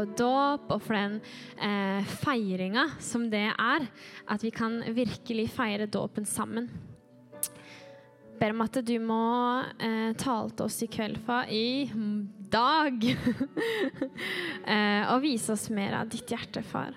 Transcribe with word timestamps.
og 0.00 0.12
dåp 0.18 0.72
og 0.74 0.82
for 0.84 0.96
den 0.96 1.18
eh, 1.62 2.12
feiringa 2.22 2.88
som 3.02 3.28
det 3.32 3.48
er. 3.52 3.86
At 4.30 4.44
vi 4.44 4.52
kan 4.54 4.80
virkelig 4.96 5.48
feire 5.54 5.88
dåpen 5.90 6.28
sammen. 6.28 6.68
Jeg 7.36 8.40
ber 8.40 8.52
om 8.52 8.66
at 8.66 8.78
du 8.84 8.96
må 9.00 9.22
eh, 9.80 10.12
tale 10.20 10.52
til 10.52 10.66
oss 10.66 10.82
i 10.84 10.90
kveld, 10.92 11.16
far, 11.24 11.48
i 11.48 11.88
dag. 12.52 13.08
eh, 14.74 15.02
og 15.08 15.24
vise 15.24 15.56
oss 15.56 15.70
mer 15.72 16.02
av 16.02 16.12
ditt 16.12 16.28
hjerte, 16.28 16.60
far. 16.66 16.92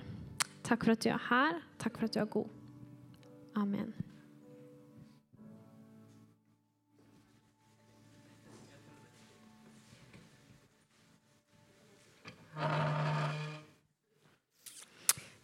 Takk 0.68 0.84
for 0.84 0.97
at 0.97 1.05
du 1.05 1.09
er 1.13 1.25
her. 1.29 1.63
Takk 1.79 1.97
for 1.97 2.09
at 2.09 2.18
du 2.18 2.21
er 2.25 2.31
god. 2.36 2.54
Amen. 3.59 4.09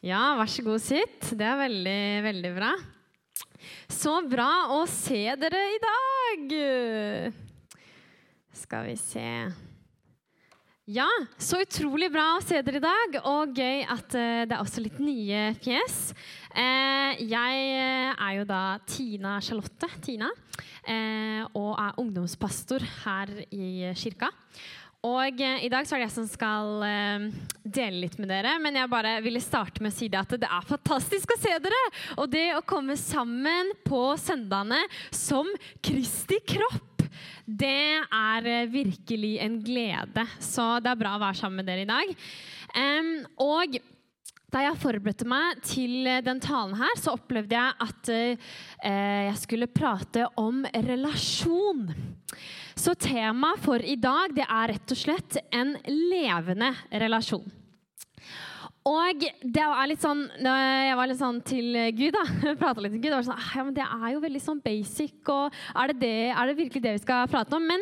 Ja, 0.06 0.36
vær 0.38 0.50
så 0.54 0.62
god, 0.62 0.84
sitt. 0.86 1.32
Det 1.34 1.42
er 1.42 1.56
veldig, 1.58 2.02
veldig 2.28 2.50
bra. 2.54 2.68
Så 3.90 4.12
bra 4.30 4.50
å 4.76 4.84
se 4.86 5.24
dere 5.42 5.62
i 5.74 5.80
dag! 5.82 6.52
Skal 8.54 8.86
vi 8.92 8.94
se 9.02 9.26
Ja, 10.94 11.08
så 11.42 11.64
utrolig 11.64 12.12
bra 12.14 12.28
å 12.36 12.44
se 12.46 12.62
dere 12.62 12.78
i 12.78 12.86
dag, 12.86 13.18
og 13.32 13.58
gøy 13.58 13.82
at 13.82 14.14
uh, 14.14 14.46
det 14.46 14.54
er 14.54 14.62
også 14.62 14.86
litt 14.86 15.02
nye 15.02 15.42
fjes. 15.66 15.98
Uh, 16.54 17.18
jeg 17.26 17.66
er 18.14 18.32
jo 18.38 18.46
da 18.46 18.64
Tina 18.86 19.40
Charlotte, 19.42 19.90
Tina, 20.06 20.30
og 21.58 21.72
er 21.82 21.98
ungdomspastor 21.98 22.86
her 23.08 23.32
i 23.50 23.90
kirka. 23.98 24.30
Og 25.06 25.42
eh, 25.44 25.66
I 25.66 25.70
dag 25.72 25.86
så 25.86 25.96
er 25.96 26.02
det 26.02 26.08
jeg 26.08 26.16
som 26.16 26.28
skal 26.30 26.86
eh, 26.88 27.28
dele 27.62 28.06
litt 28.06 28.18
med 28.22 28.32
dere. 28.32 28.56
Men 28.62 28.80
jeg 28.80 28.92
bare 28.92 29.18
ville 29.26 29.44
starte 29.44 29.84
med 29.84 29.94
å 29.94 29.98
si 29.98 30.10
det 30.12 30.22
at 30.22 30.36
det 30.42 30.50
er 30.50 30.70
fantastisk 30.70 31.36
å 31.36 31.40
se 31.40 31.54
dere! 31.62 31.82
Og 32.18 32.30
det 32.34 32.48
å 32.56 32.66
komme 32.66 32.98
sammen 33.00 33.74
på 33.86 34.08
søndagene 34.22 34.82
som 35.14 35.50
Kristi 35.86 36.42
kropp, 36.56 37.06
det 37.46 38.02
er 38.02 38.50
eh, 38.50 38.70
virkelig 38.72 39.36
en 39.46 39.60
glede. 39.64 40.26
Så 40.42 40.76
det 40.82 40.94
er 40.94 41.02
bra 41.04 41.16
å 41.18 41.24
være 41.28 41.42
sammen 41.44 41.62
med 41.62 41.70
dere 41.70 41.86
i 41.86 41.92
dag. 41.92 42.16
Um, 42.76 43.12
og 43.40 43.78
da 44.56 44.64
jeg 44.64 44.80
forberedte 44.80 45.28
meg 45.28 45.60
til 45.68 46.08
den 46.24 46.40
talen 46.44 46.78
her, 46.80 46.94
så 47.00 47.18
opplevde 47.18 47.58
jeg 47.58 47.76
at 47.86 48.12
uh, 48.16 48.54
jeg 49.28 49.36
skulle 49.42 49.68
prate 49.68 50.30
om 50.40 50.64
relasjon. 50.88 51.90
Så 52.76 52.96
temaet 53.00 53.60
for 53.64 53.84
i 53.84 53.98
dag 54.00 54.32
det 54.36 54.46
er 54.48 54.72
rett 54.72 54.96
og 54.96 55.00
slett 55.00 55.40
en 55.56 55.76
levende 55.88 56.72
relasjon. 57.04 57.46
Og 58.86 59.24
det 59.42 59.64
er 59.64 59.88
litt 59.90 60.04
sånn, 60.04 60.28
Jeg 60.46 60.98
var 61.00 61.10
litt 61.10 61.18
sånn 61.18 61.40
til 61.42 61.72
Gud, 61.98 62.14
da. 62.14 62.54
Prata 62.62 62.84
litt 62.84 62.94
til 62.94 63.02
Gud. 63.08 63.16
Sånn, 63.26 63.34
«Ah, 63.34 63.50
ja, 63.58 63.64
men 63.66 63.74
Det 63.74 63.82
er 63.82 64.12
jo 64.14 64.22
veldig 64.22 64.42
sånn 64.44 64.62
basic, 64.62 65.18
og 65.34 65.56
er 65.74 65.90
det, 65.90 65.98
det, 66.04 66.14
er 66.30 66.52
det 66.52 66.60
virkelig 66.60 66.84
det 66.84 66.94
vi 67.00 67.02
skal 67.02 67.32
prate 67.32 67.58
om? 67.58 67.66
Men 67.66 67.82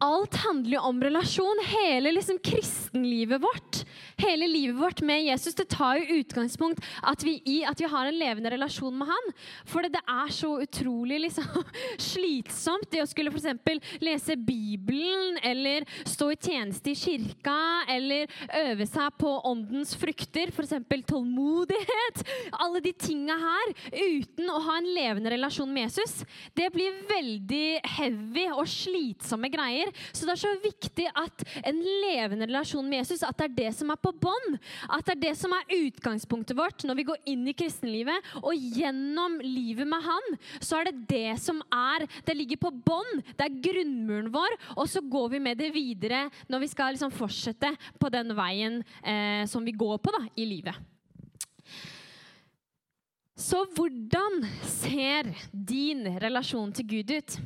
alt 0.00 0.38
handler 0.46 0.78
jo 0.78 0.86
om 0.88 1.02
relasjon. 1.02 1.60
Hele 1.74 2.14
liksom 2.16 2.40
kristenlivet 2.40 3.42
vårt, 3.42 3.82
hele 4.18 4.48
livet 4.50 4.76
vårt 4.76 5.00
med 5.00 5.24
Jesus, 5.24 5.54
det 5.54 5.68
tar 5.70 5.98
jo 6.00 6.18
utgangspunkt 6.20 6.82
at 7.06 7.22
vi, 7.24 7.38
i 7.46 7.58
at 7.66 7.80
vi 7.80 7.88
har 7.90 8.08
en 8.08 8.18
levende 8.18 8.50
relasjon 8.52 8.96
med 8.98 9.10
han. 9.10 9.30
For 9.68 9.86
det, 9.86 10.02
er 10.08 10.32
så 10.32 10.50
utrolig 10.62 11.20
liksom, 11.26 11.46
slitsomt 12.10 12.88
det 12.92 13.02
å 13.02 13.08
skulle 13.08 13.32
f.eks. 13.34 13.82
lese 14.02 14.36
Bibelen 14.36 15.38
eller 15.46 15.86
stå 16.08 16.30
i 16.32 16.38
tjeneste 16.38 16.92
i 16.92 16.98
kirka 16.98 17.58
eller 17.90 18.30
øve 18.62 18.86
seg 18.88 19.18
på 19.20 19.32
åndens 19.48 19.94
frukter, 19.98 20.52
f.eks. 20.52 20.76
tålmodighet. 21.08 22.24
Alle 22.62 22.82
de 22.84 22.94
tinga 22.96 23.36
her 23.38 23.74
uten 23.92 24.50
å 24.50 24.60
ha 24.66 24.78
en 24.80 24.90
levende 24.96 25.32
relasjon 25.34 25.70
med 25.72 25.88
Jesus. 25.88 26.22
Det 26.56 26.70
blir 26.74 27.02
veldig 27.08 27.80
heavy 27.98 28.48
og 28.54 28.64
slitsomme 28.70 29.50
greier. 29.52 29.92
Så 30.12 30.26
det 30.26 30.34
er 30.34 30.42
så 30.42 30.54
viktig 30.62 31.08
at 31.12 31.44
en 31.68 31.80
levende 32.04 32.48
relasjon 32.48 32.86
med 32.88 33.02
Jesus, 33.02 33.24
at 33.26 33.36
det 33.38 33.48
er 33.48 33.56
det 33.58 33.72
som 33.76 33.92
er 33.92 34.00
på 34.00 34.07
bånn. 34.16 34.58
At 34.88 35.06
det 35.06 35.16
er 35.16 35.22
det 35.26 35.34
som 35.40 35.54
er 35.56 35.74
utgangspunktet 35.78 36.56
vårt 36.58 36.84
når 36.88 36.98
vi 36.98 37.06
går 37.10 37.22
inn 37.32 37.46
i 37.50 37.56
kristenlivet. 37.56 38.32
Og 38.42 38.56
gjennom 38.56 39.38
livet 39.44 39.88
med 39.88 40.04
Han, 40.08 40.28
så 40.60 40.80
er 40.80 40.90
det 40.90 41.06
det 41.10 41.38
som 41.42 41.60
er 41.74 42.06
Det 42.24 42.36
ligger 42.36 42.60
på 42.62 42.70
bånd. 42.72 43.22
Det 43.36 43.46
er 43.46 43.60
grunnmuren 43.68 44.30
vår. 44.34 44.58
Og 44.76 44.88
så 44.90 45.02
går 45.02 45.34
vi 45.34 45.42
med 45.42 45.58
det 45.60 45.72
videre 45.74 46.26
når 46.48 46.64
vi 46.64 46.70
skal 46.72 46.94
liksom 46.94 47.14
fortsette 47.14 47.74
på 47.98 48.10
den 48.12 48.34
veien 48.36 48.80
eh, 49.02 49.44
som 49.48 49.64
vi 49.64 49.74
går 49.76 49.98
på 50.02 50.14
da, 50.14 50.24
i 50.36 50.46
livet. 50.48 50.76
Så 53.38 53.62
hvordan 53.70 54.42
ser 54.66 55.30
din 55.52 56.02
relasjon 56.18 56.72
til 56.74 56.88
Gud 56.90 57.12
ut? 57.14 57.38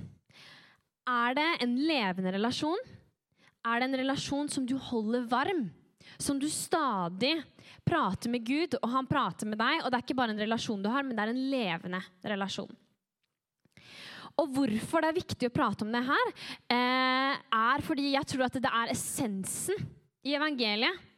Er 1.04 1.34
det 1.36 1.48
en 1.64 1.74
levende 1.84 2.32
relasjon? 2.32 2.80
Er 3.62 3.80
det 3.80 3.88
en 3.90 3.98
relasjon 4.00 4.48
som 4.48 4.64
du 4.66 4.78
holder 4.80 5.26
varm? 5.28 5.66
Som 6.18 6.38
du 6.40 6.48
stadig 6.50 7.34
prater 7.84 8.30
med 8.32 8.46
Gud, 8.46 8.76
og 8.82 8.88
han 8.92 9.08
prater 9.10 9.48
med 9.48 9.60
deg? 9.60 9.82
Og 9.82 9.90
det 9.90 9.98
er 9.98 10.06
ikke 10.06 10.18
bare 10.18 10.34
en 10.34 10.42
relasjon 10.44 10.82
du 10.82 10.90
har, 10.92 11.06
men 11.06 11.16
det 11.16 11.24
er 11.24 11.34
en 11.34 11.44
levende 11.52 12.02
relasjon. 12.34 12.72
Og 14.40 14.52
hvorfor 14.56 15.04
det 15.04 15.10
er 15.10 15.20
viktig 15.20 15.48
å 15.48 15.54
prate 15.54 15.84
om 15.84 15.92
det 15.92 16.04
her, 16.06 16.34
eh, 16.72 17.34
er 17.36 17.84
fordi 17.84 18.14
jeg 18.14 18.28
tror 18.32 18.46
at 18.46 18.60
det 18.62 18.70
er 18.70 18.92
essensen 18.94 19.88
i 20.24 20.36
evangeliet. 20.38 21.08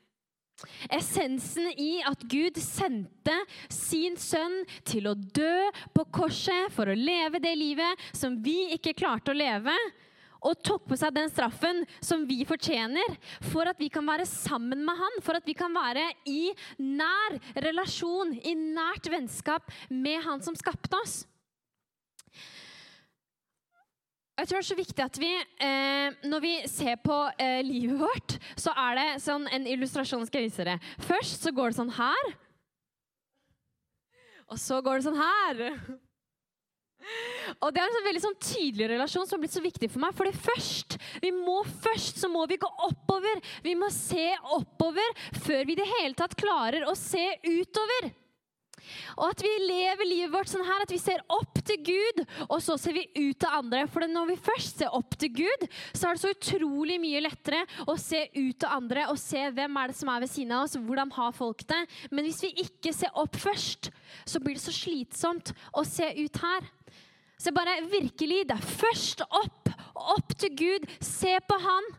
Essensen 0.94 1.66
i 1.82 1.99
at 2.06 2.22
Gud 2.31 2.59
sendte 2.62 3.34
sin 3.72 4.16
sønn 4.21 4.62
til 4.87 5.09
å 5.11 5.15
dø 5.15 5.71
på 5.97 6.05
korset 6.15 6.71
for 6.72 6.88
å 6.88 6.97
leve 6.97 7.41
det 7.43 7.55
livet 7.59 8.05
som 8.15 8.37
vi 8.43 8.71
ikke 8.76 8.94
klarte 8.97 9.34
å 9.34 9.37
leve, 9.37 9.75
og 10.44 10.60
tok 10.65 10.87
på 10.91 10.99
seg 11.00 11.15
den 11.16 11.31
straffen 11.32 11.82
som 12.05 12.25
vi 12.28 12.43
fortjener, 12.49 13.16
for 13.50 13.69
at 13.71 13.81
vi 13.81 13.91
kan 13.93 14.06
være 14.06 14.28
sammen 14.28 14.84
med 14.84 14.99
han, 15.00 15.21
for 15.25 15.38
at 15.38 15.47
vi 15.49 15.56
kan 15.56 15.72
være 15.75 16.06
i 16.31 16.53
nær 16.78 17.38
relasjon, 17.65 18.37
i 18.44 18.55
nært 18.55 19.09
vennskap 19.12 19.72
med 19.91 20.21
han 20.25 20.44
som 20.44 20.56
skapte 20.59 21.00
oss. 21.00 21.22
Jeg 24.34 24.49
tror 24.50 24.59
det 24.59 24.65
er 24.65 24.66
så 24.66 24.77
viktig 24.77 25.03
at 25.05 25.19
vi, 25.22 25.31
eh, 25.62 26.15
når 26.27 26.41
vi 26.43 26.55
ser 26.66 26.97
på 26.99 27.16
eh, 27.38 27.61
livet 27.62 28.00
vårt, 28.00 28.34
så 28.59 28.72
er 28.75 28.97
det 28.99 29.05
sånn 29.22 29.47
en 29.47 29.69
illustrasjon 29.71 30.26
skal 30.26 30.43
jeg 30.43 30.50
vise 30.50 30.65
dere. 30.66 30.81
Først 31.06 31.47
så 31.47 31.53
går 31.55 31.71
det 31.71 31.78
sånn 31.78 31.94
her. 31.94 32.32
Og 34.50 34.59
så 34.59 34.81
går 34.82 34.99
det 34.99 35.06
sånn 35.06 35.21
her. 35.22 35.62
Og 37.60 37.70
Det 37.75 37.81
er 37.81 37.87
en 37.87 37.97
sånn 37.97 38.09
veldig 38.09 38.25
sånn 38.25 38.41
tydelig 38.41 38.88
relasjon 38.94 39.28
som 39.28 39.37
har 39.37 39.44
blitt 39.44 39.56
så 39.56 39.65
viktig 39.65 39.91
for 39.92 40.04
meg. 40.04 40.16
For 40.16 40.28
det 40.28 40.44
først, 40.47 40.98
vi 41.22 41.31
må 41.37 41.60
først 41.84 42.20
så 42.22 42.31
må 42.32 42.47
vi 42.50 42.60
gå 42.60 42.70
oppover. 42.88 43.42
Vi 43.65 43.76
må 43.78 43.91
se 43.92 44.31
oppover 44.56 45.25
før 45.44 45.64
vi 45.69 45.76
i 45.76 45.81
det 45.82 45.91
hele 45.98 46.16
tatt 46.19 46.37
klarer 46.41 46.88
å 46.88 46.97
se 46.98 47.25
utover. 47.44 48.12
Og 49.16 49.26
at 49.30 49.44
vi 49.44 49.52
lever 49.64 50.08
livet 50.08 50.32
vårt 50.34 50.50
sånn 50.50 50.66
her, 50.66 50.84
at 50.84 50.92
vi 50.92 51.00
ser 51.00 51.22
opp 51.32 51.60
til 51.64 51.80
Gud, 51.86 52.22
og 52.48 52.58
så 52.64 52.76
ser 52.80 52.96
vi 52.96 53.06
ut 53.16 53.38
til 53.40 53.50
andre. 53.50 53.84
For 53.90 54.06
når 54.10 54.32
vi 54.32 54.38
først 54.50 54.82
ser 54.82 54.94
opp 54.96 55.16
til 55.20 55.32
Gud, 55.40 55.66
så 55.92 56.08
er 56.08 56.16
det 56.16 56.24
så 56.24 56.34
utrolig 56.34 56.98
mye 57.02 57.24
lettere 57.24 57.64
å 57.88 57.96
se 58.00 58.26
ut 58.34 58.58
til 58.60 58.70
andre 58.70 59.08
og 59.12 59.20
se 59.20 59.46
hvem 59.54 59.80
er 59.80 59.90
det 59.90 59.98
som 59.98 60.12
er 60.12 60.24
ved 60.24 60.32
siden 60.32 60.54
av 60.56 60.66
oss, 60.66 60.78
hvordan 60.78 61.12
har 61.16 61.34
folk 61.36 61.66
det. 61.70 61.82
Men 62.10 62.28
hvis 62.28 62.42
vi 62.44 62.54
ikke 62.66 62.94
ser 62.96 63.14
opp 63.20 63.38
først, 63.40 63.90
så 64.28 64.40
blir 64.42 64.58
det 64.58 64.64
så 64.64 64.74
slitsomt 64.74 65.54
å 65.74 65.84
se 65.88 66.10
ut 66.20 66.42
her. 66.44 66.70
Så 67.40 67.52
bare 67.52 67.80
virkelig, 67.90 68.44
det 68.48 68.56
er 68.56 68.72
først 68.78 69.24
opp, 69.26 69.68
opp 69.94 70.34
til 70.38 70.54
Gud. 70.56 70.88
Se 71.02 71.34
på 71.48 71.58
Han. 71.60 71.92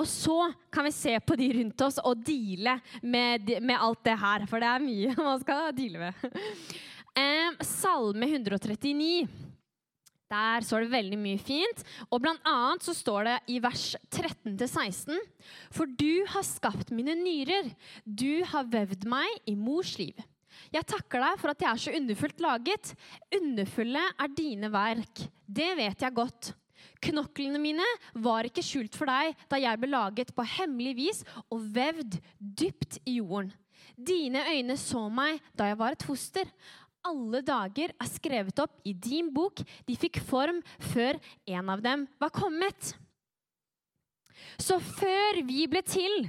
Og 0.00 0.08
så 0.08 0.38
kan 0.72 0.86
vi 0.88 0.94
se 0.96 1.12
på 1.20 1.36
de 1.36 1.50
rundt 1.58 1.84
oss 1.84 2.00
og 2.00 2.22
deale 2.24 2.78
med, 3.02 3.52
med 3.60 3.76
alt 3.76 4.02
det 4.06 4.16
her. 4.22 4.46
For 4.48 4.62
det 4.62 4.70
er 4.70 4.86
mye 4.86 5.14
man 5.30 5.44
skal 5.44 5.70
deale 5.76 6.08
med. 6.08 6.42
Eh, 7.20 7.62
salme 7.66 8.30
139. 8.30 9.28
Der 10.30 10.62
står 10.62 10.84
det 10.84 10.92
veldig 10.92 11.18
mye 11.18 11.40
fint. 11.42 11.82
Og 12.08 12.22
blant 12.22 12.44
annet 12.46 12.86
så 12.86 12.94
står 12.94 13.26
det 13.26 13.36
i 13.50 13.58
vers 13.62 13.86
13-16.: 14.14 15.18
For 15.74 15.90
du 15.90 16.22
har 16.30 16.46
skapt 16.46 16.92
mine 16.94 17.16
nyrer, 17.18 17.72
du 18.04 18.44
har 18.46 18.68
vevd 18.70 19.08
meg 19.10 19.50
i 19.50 19.56
mors 19.58 19.96
liv. 19.98 20.14
Jeg 20.70 20.86
takker 20.86 21.22
deg 21.24 21.40
for 21.40 21.50
at 21.50 21.62
jeg 21.64 21.70
er 21.70 21.82
så 21.82 21.96
underfullt 21.98 22.42
laget. 22.44 22.94
Underfulle 23.40 24.02
er 24.22 24.34
dine 24.36 24.70
verk. 24.70 25.24
Det 25.46 25.70
vet 25.78 26.06
jeg 26.06 26.14
godt. 26.14 26.52
Knoklene 27.00 27.60
mine 27.62 27.86
var 28.20 28.44
ikke 28.44 28.64
skjult 28.64 28.96
for 28.98 29.08
deg 29.08 29.38
da 29.48 29.60
jeg 29.60 29.80
ble 29.80 29.90
laget 29.92 30.34
på 30.36 30.44
hemmelig 30.58 30.94
vis 30.98 31.22
og 31.48 31.64
vevd 31.74 32.18
dypt 32.38 33.00
i 33.08 33.18
jorden. 33.20 33.52
Dine 33.96 34.44
øyne 34.52 34.76
så 34.80 35.06
meg 35.12 35.40
da 35.56 35.70
jeg 35.70 35.78
var 35.80 35.96
et 35.96 36.04
foster. 36.04 36.48
Alle 37.06 37.40
dager 37.44 37.94
er 37.96 38.08
skrevet 38.10 38.60
opp 38.60 38.82
i 38.84 38.92
din 38.92 39.30
bok. 39.32 39.62
De 39.88 39.96
fikk 39.96 40.20
form 40.24 40.60
før 40.92 41.16
en 41.48 41.72
av 41.72 41.80
dem 41.84 42.04
var 42.20 42.32
kommet. 42.34 42.92
Så 44.60 44.76
før 44.80 45.40
vi 45.48 45.64
ble 45.70 45.80
til, 45.86 46.28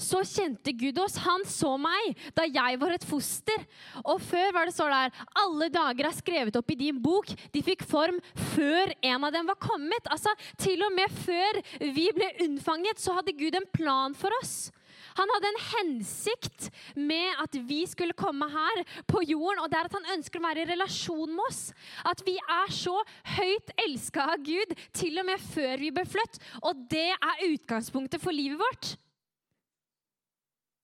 så 0.00 0.22
kjente 0.26 0.74
Gud 0.76 0.98
oss. 1.02 1.18
Han 1.24 1.44
så 1.48 1.74
meg 1.80 2.16
da 2.36 2.46
jeg 2.48 2.80
var 2.80 2.96
et 2.96 3.06
foster. 3.06 3.66
Og 4.04 4.20
før 4.24 4.54
var 4.56 4.68
det 4.68 4.76
så 4.76 4.88
der 4.90 5.14
Alle 5.44 5.70
dager 5.72 6.08
er 6.08 6.16
skrevet 6.16 6.56
opp 6.58 6.72
i 6.72 6.80
din 6.80 7.00
bok. 7.02 7.30
De 7.52 7.62
fikk 7.64 7.84
form 7.88 8.18
før 8.54 8.94
en 9.02 9.28
av 9.28 9.34
dem 9.34 9.48
var 9.50 9.60
kommet. 9.60 10.10
Altså, 10.10 10.32
Til 10.60 10.82
og 10.86 10.92
med 10.96 11.12
før 11.24 11.62
vi 11.80 12.10
ble 12.16 12.34
unnfanget, 12.46 13.00
så 13.00 13.16
hadde 13.18 13.36
Gud 13.36 13.56
en 13.56 13.68
plan 13.74 14.16
for 14.16 14.34
oss. 14.40 14.70
Han 15.18 15.30
hadde 15.34 15.50
en 15.50 15.62
hensikt 15.70 16.68
med 16.96 17.40
at 17.42 17.56
vi 17.66 17.82
skulle 17.88 18.16
komme 18.16 18.46
her 18.50 18.82
på 19.10 19.22
jorden. 19.26 19.62
Og 19.64 19.70
det 19.70 19.80
er 19.80 19.90
at 19.90 19.98
han 19.98 20.10
ønsker 20.16 20.40
å 20.40 20.46
være 20.46 20.64
i 20.64 20.70
relasjon 20.70 21.34
med 21.34 21.44
oss. 21.48 21.62
At 22.06 22.22
vi 22.26 22.36
er 22.40 22.72
så 22.74 22.96
høyt 23.36 23.74
elska 23.86 24.30
av 24.34 24.44
Gud 24.46 24.74
til 24.96 25.20
og 25.20 25.28
med 25.30 25.46
før 25.50 25.76
vi 25.82 25.92
ble 25.94 26.06
født. 26.08 26.40
Og 26.62 26.88
det 26.92 27.10
er 27.16 27.46
utgangspunktet 27.50 28.22
for 28.22 28.36
livet 28.36 28.60
vårt. 28.60 28.94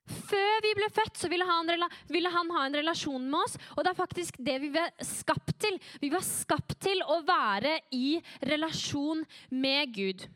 Før 0.07 0.63
vi 0.63 0.73
ble 0.79 0.87
født, 0.95 1.19
så 1.19 1.31
ville 1.31 1.47
han, 1.49 1.71
ville 2.13 2.31
han, 2.31 2.51
ha 2.55 2.65
en 2.67 2.79
relasjon 2.79 3.27
med 3.27 3.41
oss. 3.41 3.57
Og 3.75 3.83
det 3.83 3.93
er 3.93 3.99
faktisk 3.99 4.39
det 4.39 4.57
vi 4.63 4.71
var 4.75 4.93
skapt 5.03 5.57
til. 5.63 5.79
Vi 6.03 6.11
var 6.13 6.25
skapt 6.27 6.77
til 6.87 7.03
å 7.03 7.21
være 7.27 7.79
i 7.97 8.17
relasjon 8.47 9.25
med 9.51 9.95
Gud. 9.97 10.27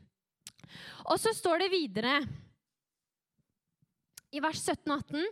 Og 1.11 1.19
så 1.19 1.34
står 1.34 1.64
det 1.64 1.72
videre 1.72 2.20
i 4.31 4.38
vers 4.43 4.61
17 4.62 4.93
og 4.94 5.00
18.: 5.02 5.25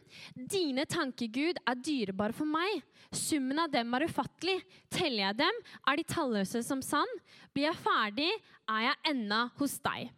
Dine 0.50 0.86
tanker, 0.90 1.30
Gud, 1.30 1.58
er 1.62 1.78
dyrebare 1.78 2.34
for 2.34 2.50
meg. 2.50 2.82
Summen 3.14 3.60
av 3.62 3.70
dem 3.72 3.94
er 3.94 4.08
ufattelig. 4.08 4.58
Teller 4.90 5.28
jeg 5.28 5.40
dem, 5.44 5.60
er 5.86 5.98
de 5.98 6.06
talløse 6.14 6.62
som 6.66 6.82
sand. 6.82 7.20
Blir 7.54 7.70
jeg 7.70 7.82
ferdig, 7.84 8.30
er 8.68 8.88
jeg 8.88 9.14
ennå 9.14 9.44
hos 9.60 9.78
deg. 9.86 10.10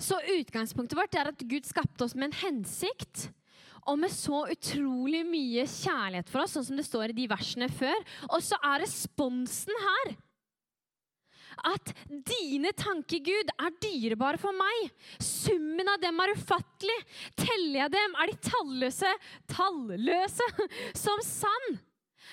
Så 0.00 0.18
utgangspunktet 0.38 0.98
vårt 0.98 1.16
er 1.18 1.30
at 1.30 1.46
Gud 1.48 1.66
skapte 1.68 2.06
oss 2.06 2.16
med 2.16 2.30
en 2.30 2.38
hensikt. 2.42 3.28
Og 3.84 3.98
med 4.00 4.12
så 4.12 4.46
utrolig 4.48 5.24
mye 5.28 5.66
kjærlighet 5.68 6.30
for 6.32 6.44
oss, 6.44 6.54
sånn 6.56 6.68
som 6.70 6.78
det 6.80 6.86
står 6.86 7.12
i 7.12 7.18
de 7.18 7.26
versene 7.28 7.68
før. 7.68 7.98
Og 8.30 8.40
så 8.44 8.56
er 8.64 8.80
responsen 8.86 9.82
her 9.88 10.14
at 11.70 11.92
dine 12.08 12.72
tanker, 12.76 13.22
Gud, 13.24 13.50
er 13.54 13.76
dyrebare 13.82 14.40
for 14.42 14.56
meg. 14.56 14.90
Summen 15.22 15.88
av 15.92 16.00
dem 16.02 16.18
er 16.24 16.34
ufattelig. 16.34 16.96
Teller 17.38 17.84
jeg 17.84 17.94
dem, 17.94 18.16
er 18.18 18.32
de 18.32 18.38
talløse, 18.50 19.12
talløse 19.54 20.48
som 21.04 21.22
sand. 21.24 21.78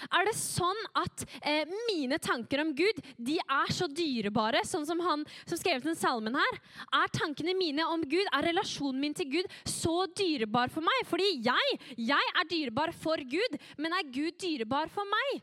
Er 0.09 0.25
det 0.27 0.35
sånn 0.37 0.79
at 0.97 1.25
eh, 1.45 1.69
mine 1.89 2.17
tanker 2.21 2.63
om 2.63 2.73
Gud 2.77 3.01
de 3.17 3.37
er 3.41 3.73
så 3.75 3.87
dyrebare, 3.91 4.63
sånn 4.67 4.87
som 4.87 5.01
han 5.05 5.25
som 5.43 5.59
skrev 5.59 5.83
den 5.85 5.97
salmen 5.99 6.37
her? 6.39 6.59
Er 7.01 7.13
tankene 7.13 7.55
mine 7.57 7.85
om 7.91 8.03
Gud, 8.05 8.25
er 8.31 8.49
relasjonen 8.49 9.01
min 9.03 9.17
til 9.17 9.29
Gud 9.37 9.53
så 9.67 10.05
dyrebar 10.17 10.73
for 10.73 10.85
meg? 10.85 11.05
Fordi 11.09 11.29
jeg, 11.45 11.79
jeg 11.99 12.33
er 12.33 12.49
dyrebar 12.49 12.95
for 12.95 13.21
Gud, 13.21 13.61
men 13.77 13.97
er 13.97 14.09
Gud 14.09 14.39
dyrebar 14.41 14.91
for 14.93 15.07
meg? 15.09 15.41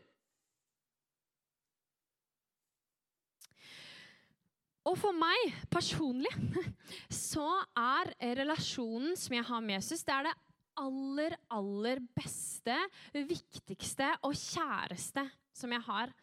Og 4.89 4.95
for 4.97 5.13
meg 5.13 5.53
personlig 5.69 6.31
så 7.13 7.47
er 7.77 8.13
relasjonen 8.41 9.17
som 9.19 9.35
jeg 9.35 9.45
har 9.45 9.65
med 9.65 9.77
Jesus, 9.77 10.05
det 10.07 10.15
er 10.15 10.29
det 10.29 10.37
aller, 10.79 11.35
aller 11.53 12.01
beste, 12.15 12.75
viktigste 13.13 14.09
og 14.27 14.35
kjæreste 14.37 15.25
som 15.59 15.73
jeg 15.75 15.83
har. 15.85 16.13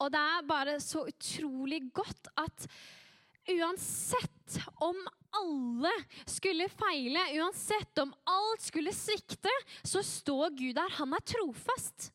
Og 0.00 0.12
det 0.12 0.20
er 0.20 0.48
bare 0.48 0.78
så 0.82 1.06
utrolig 1.08 1.82
godt 1.94 2.30
at 2.40 2.66
uansett 3.52 4.58
om 4.84 4.98
alle 5.32 5.92
skulle 6.28 6.68
feile, 6.70 7.22
uansett 7.40 8.02
om 8.02 8.12
alt 8.28 8.64
skulle 8.64 8.92
svikte, 8.94 9.52
så 9.82 10.02
står 10.04 10.52
Gud 10.58 10.76
der. 10.76 10.98
Han 11.00 11.16
er 11.16 11.24
trofast. 11.24 12.10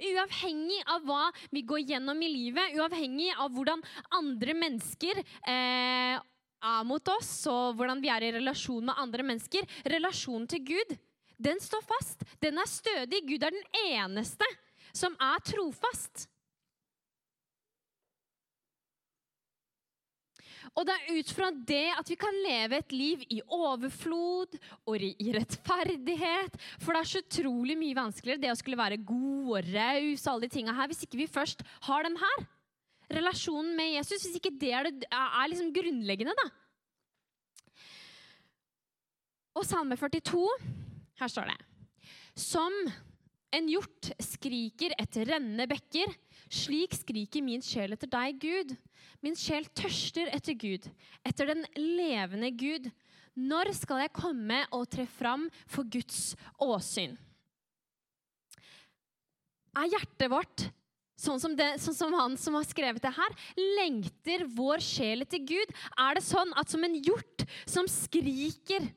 Uavhengig 0.00 0.80
av 0.88 1.04
hva 1.04 1.28
vi 1.52 1.62
går 1.68 1.84
gjennom 1.92 2.22
i 2.24 2.30
livet, 2.32 2.74
uavhengig 2.78 3.30
av 3.36 3.52
hvordan 3.52 3.84
andre 4.16 4.56
mennesker 4.56 5.20
eh, 5.20 6.16
er 6.16 6.86
mot 6.88 7.12
oss, 7.12 7.30
og 7.52 7.76
hvordan 7.76 8.00
vi 8.00 8.10
er 8.12 8.24
i 8.24 8.32
relasjon 8.38 8.88
med 8.88 9.00
andre 9.00 9.26
mennesker. 9.28 9.68
Relasjonen 9.92 10.48
til 10.50 10.64
Gud 10.72 10.96
den 11.40 11.60
står 11.62 11.86
fast. 11.88 12.26
Den 12.42 12.60
er 12.60 12.68
stødig. 12.68 13.22
Gud 13.28 13.46
er 13.46 13.54
den 13.54 13.80
eneste 13.86 14.46
som 14.92 15.16
er 15.20 15.42
trofast. 15.46 16.26
Og 20.78 20.86
det 20.86 20.94
er 20.94 21.18
ut 21.18 21.32
fra 21.34 21.48
det 21.50 21.88
at 21.98 22.10
vi 22.10 22.16
kan 22.20 22.36
leve 22.44 22.78
et 22.78 22.92
liv 22.94 23.22
i 23.34 23.40
overflod 23.42 24.54
og 24.86 25.02
i 25.02 25.32
rettferdighet. 25.34 26.56
For 26.78 26.94
det 26.94 27.00
er 27.00 27.10
så 27.10 27.22
utrolig 27.24 27.76
mye 27.80 27.98
vanskeligere 27.98 28.42
det 28.44 28.52
å 28.52 28.58
skulle 28.58 28.78
være 28.78 29.00
god 29.02 29.50
og 29.56 29.70
raus 29.74 30.26
alle 30.30 30.46
de 30.46 30.54
tinga 30.54 30.76
her 30.76 30.90
hvis 30.90 31.02
ikke 31.06 31.22
vi 31.24 31.30
først 31.30 31.64
har 31.88 32.06
den 32.06 32.18
her. 32.20 32.48
Relasjonen 33.10 33.74
med 33.74 33.96
Jesus. 33.96 34.22
Hvis 34.22 34.38
ikke 34.38 34.54
det 34.60 34.70
er, 34.70 34.90
det, 34.94 35.08
er 35.10 35.48
liksom 35.50 35.72
grunnleggende, 35.74 36.36
da. 36.38 36.46
Og 39.58 39.66
Salme 39.66 39.98
42 39.98 40.44
her 41.20 41.30
står 41.30 41.50
det 41.52 41.58
Som 42.38 42.74
en 43.50 43.68
hjort 43.70 44.12
skriker 44.22 44.94
etter 45.00 45.26
rennende 45.26 45.66
bekker, 45.70 46.12
slik 46.50 46.94
skriker 46.94 47.42
min 47.42 47.62
sjel 47.64 47.96
etter 47.96 48.10
deg, 48.10 48.38
Gud. 48.42 48.74
Min 49.24 49.36
sjel 49.38 49.66
tørster 49.76 50.30
etter 50.30 50.54
Gud, 50.54 50.86
etter 51.26 51.50
den 51.50 51.64
levende 51.74 52.52
Gud. 52.54 52.86
Når 53.34 53.72
skal 53.78 54.04
jeg 54.04 54.14
komme 54.14 54.62
og 54.74 54.86
tre 54.90 55.06
fram 55.10 55.48
for 55.70 55.86
Guds 55.90 56.36
åsyn? 56.62 57.16
Er 59.78 59.90
hjertet 59.90 60.30
vårt 60.30 60.66
sånn 61.20 61.38
som, 61.42 61.52
det, 61.54 61.74
sånn 61.82 61.94
som, 61.94 62.14
han 62.16 62.34
som 62.40 62.56
har 62.58 62.66
skrevet 62.66 63.02
det 63.04 63.12
her? 63.14 63.36
Lengter 63.78 64.46
vår 64.56 64.82
sjel 64.82 65.26
etter 65.26 65.42
Gud? 65.42 65.74
Er 65.98 66.18
det 66.18 66.24
sånn 66.26 66.54
at 66.58 66.72
som 66.72 66.86
en 66.86 66.96
hjort 66.96 67.44
som 67.68 67.90
skriker 67.90 68.88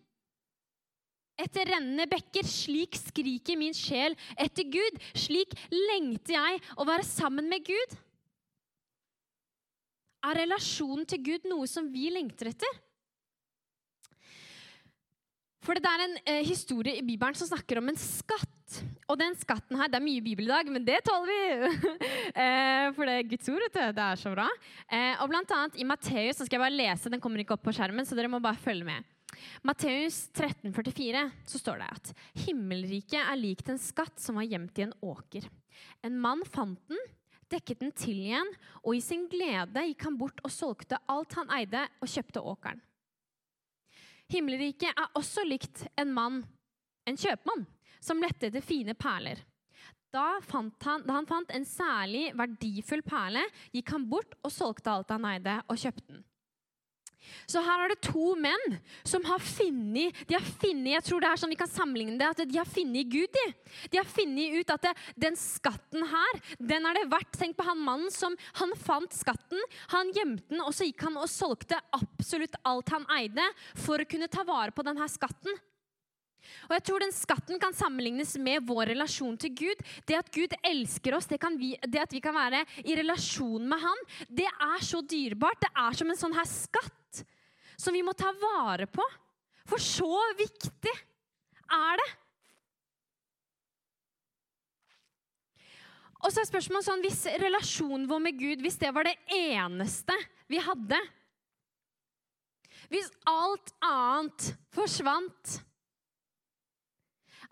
etter 1.40 1.70
rennende 1.74 2.08
bekker. 2.10 2.48
Slik 2.48 2.98
skriker 3.00 3.60
min 3.60 3.76
sjel 3.78 4.18
etter 4.38 4.68
Gud. 4.70 5.02
Slik 5.18 5.56
lengter 5.72 6.38
jeg 6.38 6.64
å 6.78 6.88
være 6.88 7.08
sammen 7.08 7.50
med 7.52 7.66
Gud. 7.68 8.00
Er 10.24 10.40
relasjonen 10.40 11.06
til 11.10 11.24
Gud 11.24 11.48
noe 11.52 11.68
som 11.68 11.90
vi 11.92 12.08
lengter 12.14 12.54
etter? 12.54 12.82
For 15.64 15.80
Det 15.80 15.88
er 15.88 16.02
en 16.04 16.18
eh, 16.28 16.42
historie 16.44 17.00
i 17.00 17.06
Bibelen 17.06 17.36
som 17.40 17.48
snakker 17.48 17.80
om 17.80 17.88
en 17.92 18.00
skatt. 18.00 18.50
Og 19.08 19.20
den 19.20 19.36
skatten 19.38 19.78
her, 19.80 19.88
Det 19.92 20.00
er 20.00 20.04
mye 20.04 20.24
Bibel 20.24 20.48
i 20.48 20.52
dag, 20.52 20.70
men 20.72 20.84
det 20.84 21.00
tåler 21.08 21.30
vi! 21.30 21.92
eh, 22.44 22.88
for 22.96 23.08
det 23.08 23.16
er 23.16 23.30
Guds 23.32 23.52
ord. 23.52 23.68
Det 23.72 24.06
er 24.08 24.20
så 24.20 24.34
bra. 24.34 24.48
Eh, 24.90 25.16
og 25.24 25.32
blant 25.32 25.56
annet 25.56 25.80
I 25.80 25.88
Matteus 25.88 26.42
skal 26.42 26.58
jeg 26.58 26.64
bare 26.66 26.76
lese, 26.76 27.12
den 27.12 27.24
kommer 27.24 27.44
ikke 27.44 27.56
opp 27.56 27.64
på 27.64 27.76
skjermen, 27.76 28.08
så 28.08 28.18
dere 28.18 28.32
må 28.32 28.44
bare 28.44 28.60
følge 28.60 28.88
med. 28.88 29.13
Matteus 29.66 30.30
13,44 30.36 31.26
så 31.50 31.60
står 31.62 31.82
det 31.82 31.90
at 31.96 32.14
himmelriket 32.46 33.20
er 33.22 33.40
likt 33.40 33.70
en 33.72 33.82
skatt 33.82 34.22
som 34.22 34.40
var 34.40 34.48
gjemt 34.48 34.80
i 34.80 34.86
en 34.88 34.96
åker. 35.02 35.48
En 36.06 36.18
mann 36.22 36.44
fant 36.46 36.80
den, 36.90 37.00
dekket 37.54 37.84
den 37.84 37.94
til 37.98 38.18
igjen, 38.26 38.50
og 38.84 38.98
i 38.98 39.04
sin 39.04 39.28
glede 39.32 39.86
gikk 39.90 40.08
han 40.08 40.18
bort 40.20 40.42
og 40.44 40.54
solgte 40.54 41.00
alt 41.12 41.38
han 41.38 41.52
eide, 41.58 41.86
og 42.02 42.10
kjøpte 42.10 42.42
åkeren. 42.42 42.82
Himmelriket 44.34 44.90
er 44.90 45.18
også 45.20 45.44
likt 45.46 45.86
en 46.00 46.14
mann, 46.16 46.44
en 47.06 47.20
kjøpmann, 47.20 47.66
som 48.04 48.22
lette 48.24 48.50
etter 48.50 48.64
fine 48.66 48.96
perler. 48.98 49.42
Da, 50.14 50.38
han, 50.54 50.70
da 50.78 51.16
han 51.16 51.28
fant 51.30 51.52
en 51.54 51.66
særlig 51.66 52.28
verdifull 52.38 53.02
perle, 53.06 53.42
gikk 53.74 53.96
han 53.96 54.06
bort 54.10 54.36
og 54.44 54.54
solgte 54.54 54.94
alt 54.94 55.14
han 55.14 55.26
eide, 55.26 55.58
og 55.68 55.80
kjøpte 55.80 56.12
den. 56.12 56.24
Så 57.50 57.62
her 57.64 57.84
er 57.84 57.94
det 57.94 58.04
to 58.06 58.34
menn 58.40 58.78
som 59.08 59.26
har 59.28 59.42
funnet 59.44 60.16
de 60.28 60.36
har 60.36 60.46
finnet, 60.62 60.96
Jeg 60.96 61.06
tror 61.08 61.24
det 61.24 61.30
er 61.30 61.42
sånn 61.42 61.54
vi 61.54 61.60
kan 61.60 61.72
sammenligne 61.72 62.18
det, 62.20 62.30
at 62.30 62.44
de 62.50 62.60
har 62.60 62.70
funnet 62.70 63.10
Gud. 63.12 63.34
De, 63.34 63.46
de 63.92 64.00
har 64.00 64.08
funnet 64.10 64.60
ut 64.60 64.74
at 64.74 64.88
det, 64.88 64.94
den 65.28 65.38
skatten 65.40 66.08
her, 66.14 66.42
den 66.60 66.88
er 66.90 67.00
det 67.00 67.10
verdt. 67.12 67.34
Tenk 67.40 67.58
på 67.58 67.68
han 67.68 67.82
mannen 67.84 68.12
som 68.14 68.36
han 68.60 68.74
fant 68.80 69.14
skatten, 69.16 69.60
han 69.94 70.14
gjemte 70.16 70.54
den, 70.54 70.64
og 70.64 70.74
så 70.76 70.88
gikk 70.88 71.06
han 71.08 71.20
og 71.20 71.30
solgte 71.32 71.80
absolutt 71.96 72.58
alt 72.68 72.94
han 72.94 73.08
eide, 73.18 73.46
for 73.80 74.02
å 74.02 74.10
kunne 74.10 74.32
ta 74.32 74.46
vare 74.48 74.74
på 74.76 74.86
denne 74.86 75.08
skatten. 75.12 75.62
Og 76.68 76.74
jeg 76.76 76.84
tror 76.88 77.04
den 77.04 77.14
skatten 77.16 77.60
kan 77.62 77.76
sammenlignes 77.76 78.36
med 78.42 78.66
vår 78.68 78.92
relasjon 78.94 79.38
til 79.40 79.54
Gud. 79.64 79.84
Det 80.08 80.18
at 80.20 80.32
Gud 80.34 80.56
elsker 80.60 81.16
oss, 81.18 81.30
det, 81.30 81.40
vi, 81.60 81.74
det, 81.88 82.02
at 82.04 82.16
vi 82.16 82.24
kan 82.24 82.36
være 82.36 82.64
i 82.84 82.98
relasjon 83.00 83.68
med 83.70 83.84
Han, 83.84 84.04
det 84.28 84.50
er 84.52 84.84
så 84.84 85.02
dyrebart. 85.02 85.64
Det 85.64 85.72
er 85.86 85.98
som 86.00 86.12
en 86.12 86.20
sånn 86.20 86.36
her 86.38 86.50
skatt 86.50 87.00
som 87.78 87.96
vi 87.96 88.04
må 88.06 88.14
ta 88.18 88.32
vare 88.38 88.88
på. 88.90 89.06
For 89.70 89.82
så 89.82 90.20
viktig 90.38 90.94
er 91.72 92.02
det. 92.02 92.10
Og 96.24 96.32
så 96.32 96.40
er 96.40 96.48
spørsmålet 96.48 96.88
sånn, 96.88 97.04
Hvis 97.04 97.26
relasjonen 97.42 98.08
vår 98.08 98.24
med 98.24 98.40
Gud 98.40 98.64
hvis 98.64 98.80
det 98.80 98.94
var 98.96 99.08
det 99.08 99.18
eneste 99.36 100.16
vi 100.52 100.62
hadde, 100.64 101.00
Hvis 102.92 103.10
alt 103.28 103.72
annet 103.84 104.50
forsvant, 104.76 105.60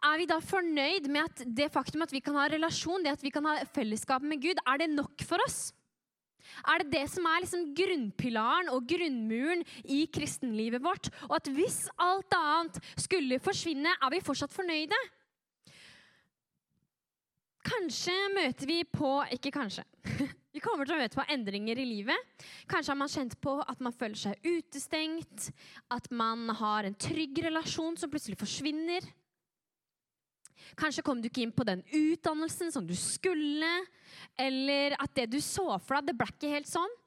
er 0.02 0.18
vi 0.18 0.26
da 0.30 0.40
fornøyd 0.42 1.08
med 1.14 1.28
at 1.30 1.44
det 1.46 1.70
faktum 1.74 2.02
at 2.04 2.14
vi 2.14 2.22
kan 2.26 2.36
ha 2.38 2.48
relasjon, 2.50 3.04
det 3.06 3.14
at 3.14 3.24
vi 3.24 3.32
kan 3.34 3.46
ha 3.46 3.60
fellesskap 3.70 4.24
med 4.26 4.42
Gud, 4.42 4.60
er 4.66 4.82
det 4.82 4.90
nok 4.90 5.24
for 5.26 5.42
oss? 5.46 5.72
Er 6.68 6.84
det 6.84 6.92
det 6.94 7.06
som 7.14 7.26
er 7.30 7.44
liksom 7.44 7.72
grunnpilaren 7.78 8.72
og 8.74 8.86
grunnmuren 8.90 9.64
i 9.86 10.04
kristenlivet 10.14 10.84
vårt? 10.84 11.10
Og 11.30 11.38
at 11.40 11.50
hvis 11.54 11.84
alt 12.02 12.38
annet 12.38 12.82
skulle 12.96 13.42
forsvinne, 13.44 13.96
er 13.98 14.14
vi 14.14 14.24
fortsatt 14.26 14.54
fornøyde? 14.54 15.00
Kanskje 17.62 18.14
møter 18.34 18.70
vi 18.70 18.84
på 18.90 19.10
Ikke 19.38 19.54
kanskje. 19.54 19.86
Vi 20.52 20.60
kommer 20.60 20.84
til 20.84 20.98
å 20.98 21.00
møte 21.00 21.16
på 21.16 21.24
endringer 21.32 21.80
i 21.80 21.86
livet. 21.88 22.44
Kanskje 22.68 22.92
har 22.92 22.98
man 23.00 23.12
kjent 23.12 23.38
på 23.40 23.54
at 23.64 23.80
man 23.80 23.94
føler 23.96 24.20
seg 24.20 24.42
utestengt, 24.44 25.46
at 25.88 26.10
man 26.12 26.50
har 26.60 26.84
en 26.84 26.98
trygg 27.00 27.40
relasjon 27.46 27.96
som 27.96 28.12
plutselig 28.12 28.36
forsvinner. 28.42 29.06
Kanskje 30.80 31.04
kom 31.06 31.22
du 31.22 31.30
ikke 31.30 31.46
inn 31.46 31.56
på 31.56 31.68
den 31.68 31.84
utdannelsen 31.88 32.74
som 32.74 32.88
du 32.88 32.96
skulle, 32.98 33.72
eller 34.40 34.98
at 35.02 35.14
det 35.18 35.30
du 35.34 35.40
så 35.44 35.68
for 35.80 36.00
deg, 36.00 36.12
det 36.12 36.18
ble 36.20 36.30
ikke 36.34 36.56
helt 36.56 36.72
sånn. 36.72 37.00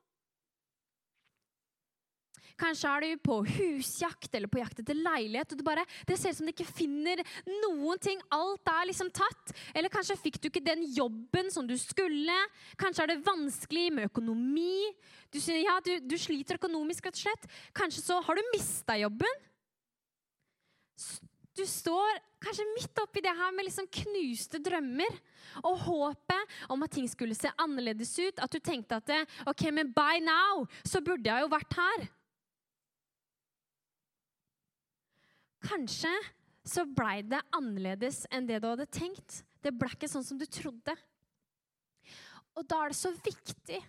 Kanskje 2.61 2.91
er 2.91 3.03
du 3.03 3.23
på 3.27 3.41
husjakt 3.49 4.35
eller 4.37 4.51
på 4.51 4.61
jakt 4.61 4.79
etter 4.79 4.95
leilighet, 4.95 5.53
og 5.53 5.59
det, 5.59 5.67
bare, 5.67 5.85
det 6.07 6.19
ser 6.21 6.31
ut 6.31 6.39
som 6.39 6.47
du 6.47 6.53
ikke 6.53 6.69
finner 6.69 7.23
noen 7.49 7.99
ting. 8.03 8.21
Alt 8.35 8.71
er 8.71 8.87
liksom 8.91 9.11
tatt. 9.15 9.55
Eller 9.75 9.91
kanskje 9.93 10.19
fikk 10.21 10.39
du 10.39 10.49
ikke 10.53 10.63
den 10.63 10.85
jobben 10.95 11.51
som 11.51 11.67
du 11.67 11.75
skulle. 11.81 12.37
Kanskje 12.79 13.07
er 13.07 13.13
det 13.15 13.25
vanskelig 13.27 13.89
med 13.97 14.11
økonomi. 14.13 14.87
Du, 15.35 15.41
ja, 15.51 15.81
du, 15.83 15.97
du 16.07 16.17
sliter 16.21 16.61
økonomisk, 16.61 17.09
rett 17.09 17.19
og 17.19 17.25
slett. 17.27 17.51
Kanskje 17.75 18.07
så 18.07 18.21
har 18.23 18.39
du 18.39 18.53
mista 18.55 18.99
jobben. 19.03 19.43
Du 21.55 21.63
står 21.69 22.19
kanskje 22.43 22.67
midt 22.75 22.99
oppi 23.01 23.23
det 23.25 23.33
her 23.33 23.53
med 23.55 23.69
liksom 23.69 23.87
knuste 24.01 24.59
drømmer 24.63 25.19
og 25.63 25.79
håpet 25.87 26.57
om 26.73 26.83
at 26.85 26.93
ting 26.97 27.07
skulle 27.11 27.37
se 27.39 27.53
annerledes 27.63 28.13
ut. 28.19 28.43
At 28.43 28.53
du 28.53 28.59
tenkte 28.59 28.99
at 28.99 29.15
ok, 29.47 29.69
men 29.73 29.93
by 29.95 30.19
now 30.25 30.67
så 30.83 31.03
burde 31.05 31.31
jeg 31.31 31.45
jo 31.47 31.53
vært 31.53 31.79
her. 31.79 32.07
Kanskje 35.65 36.13
så 36.65 36.85
blei 36.89 37.21
det 37.29 37.41
annerledes 37.55 38.25
enn 38.33 38.49
det 38.49 38.61
du 38.61 38.71
hadde 38.71 38.89
tenkt. 38.91 39.43
Det 39.65 39.73
ble 39.73 39.93
ikke 39.95 40.11
sånn 40.11 40.25
som 40.27 40.41
du 40.41 40.47
trodde. 40.51 40.95
Og 42.55 42.67
da 42.69 42.85
er 42.85 42.93
det 42.93 42.99
så 42.99 43.13
viktig 43.15 43.81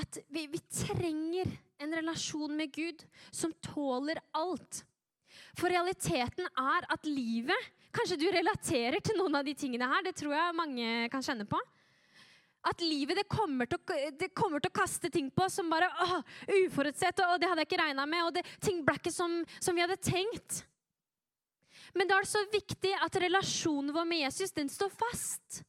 at 0.00 0.18
vi, 0.32 0.46
vi 0.50 0.60
trenger 0.74 1.50
en 1.82 1.94
relasjon 1.94 2.54
med 2.56 2.72
Gud 2.74 3.04
som 3.30 3.52
tåler 3.62 4.18
alt. 4.34 4.82
For 5.54 5.70
realiteten 5.70 6.48
er 6.50 6.86
at 6.90 7.08
livet 7.08 7.72
Kanskje 7.94 8.18
du 8.18 8.26
relaterer 8.34 8.98
til 8.98 9.14
noen 9.20 9.38
av 9.38 9.44
de 9.46 9.52
tingene 9.54 9.86
her. 9.86 10.02
Det 10.02 10.16
tror 10.18 10.32
jeg 10.34 10.58
mange 10.58 10.86
kan 11.12 11.22
kjenne 11.22 11.44
på. 11.46 11.60
At 12.66 12.80
livet 12.82 13.20
det 13.20 13.26
kommer, 13.30 13.68
til 13.70 13.78
å, 13.78 14.28
kommer 14.34 14.62
til 14.62 14.72
å 14.72 14.74
kaste 14.80 15.10
ting 15.12 15.28
på 15.30 15.46
som 15.52 15.68
bare 15.70 15.90
åh, 16.02 16.14
uforutsett, 16.64 17.20
og 17.28 17.36
det 17.38 17.50
hadde 17.50 17.62
jeg 17.62 17.68
ikke 17.68 17.82
regna 17.82 18.06
med, 18.08 18.24
og 18.24 18.32
det, 18.34 18.42
ting 18.64 18.80
ble 18.86 18.96
ikke 18.98 19.12
som, 19.12 19.42
som 19.62 19.76
vi 19.76 19.84
hadde 19.84 20.00
tenkt. 20.00 20.62
Men 21.94 22.08
da 22.10 22.16
er 22.18 22.26
det 22.26 22.32
så 22.32 22.42
viktig 22.50 22.94
at 23.04 23.20
relasjonen 23.22 23.92
vår 23.94 24.08
med 24.10 24.24
Jesus 24.24 24.56
den 24.56 24.72
står 24.72 24.90
fast. 24.96 25.60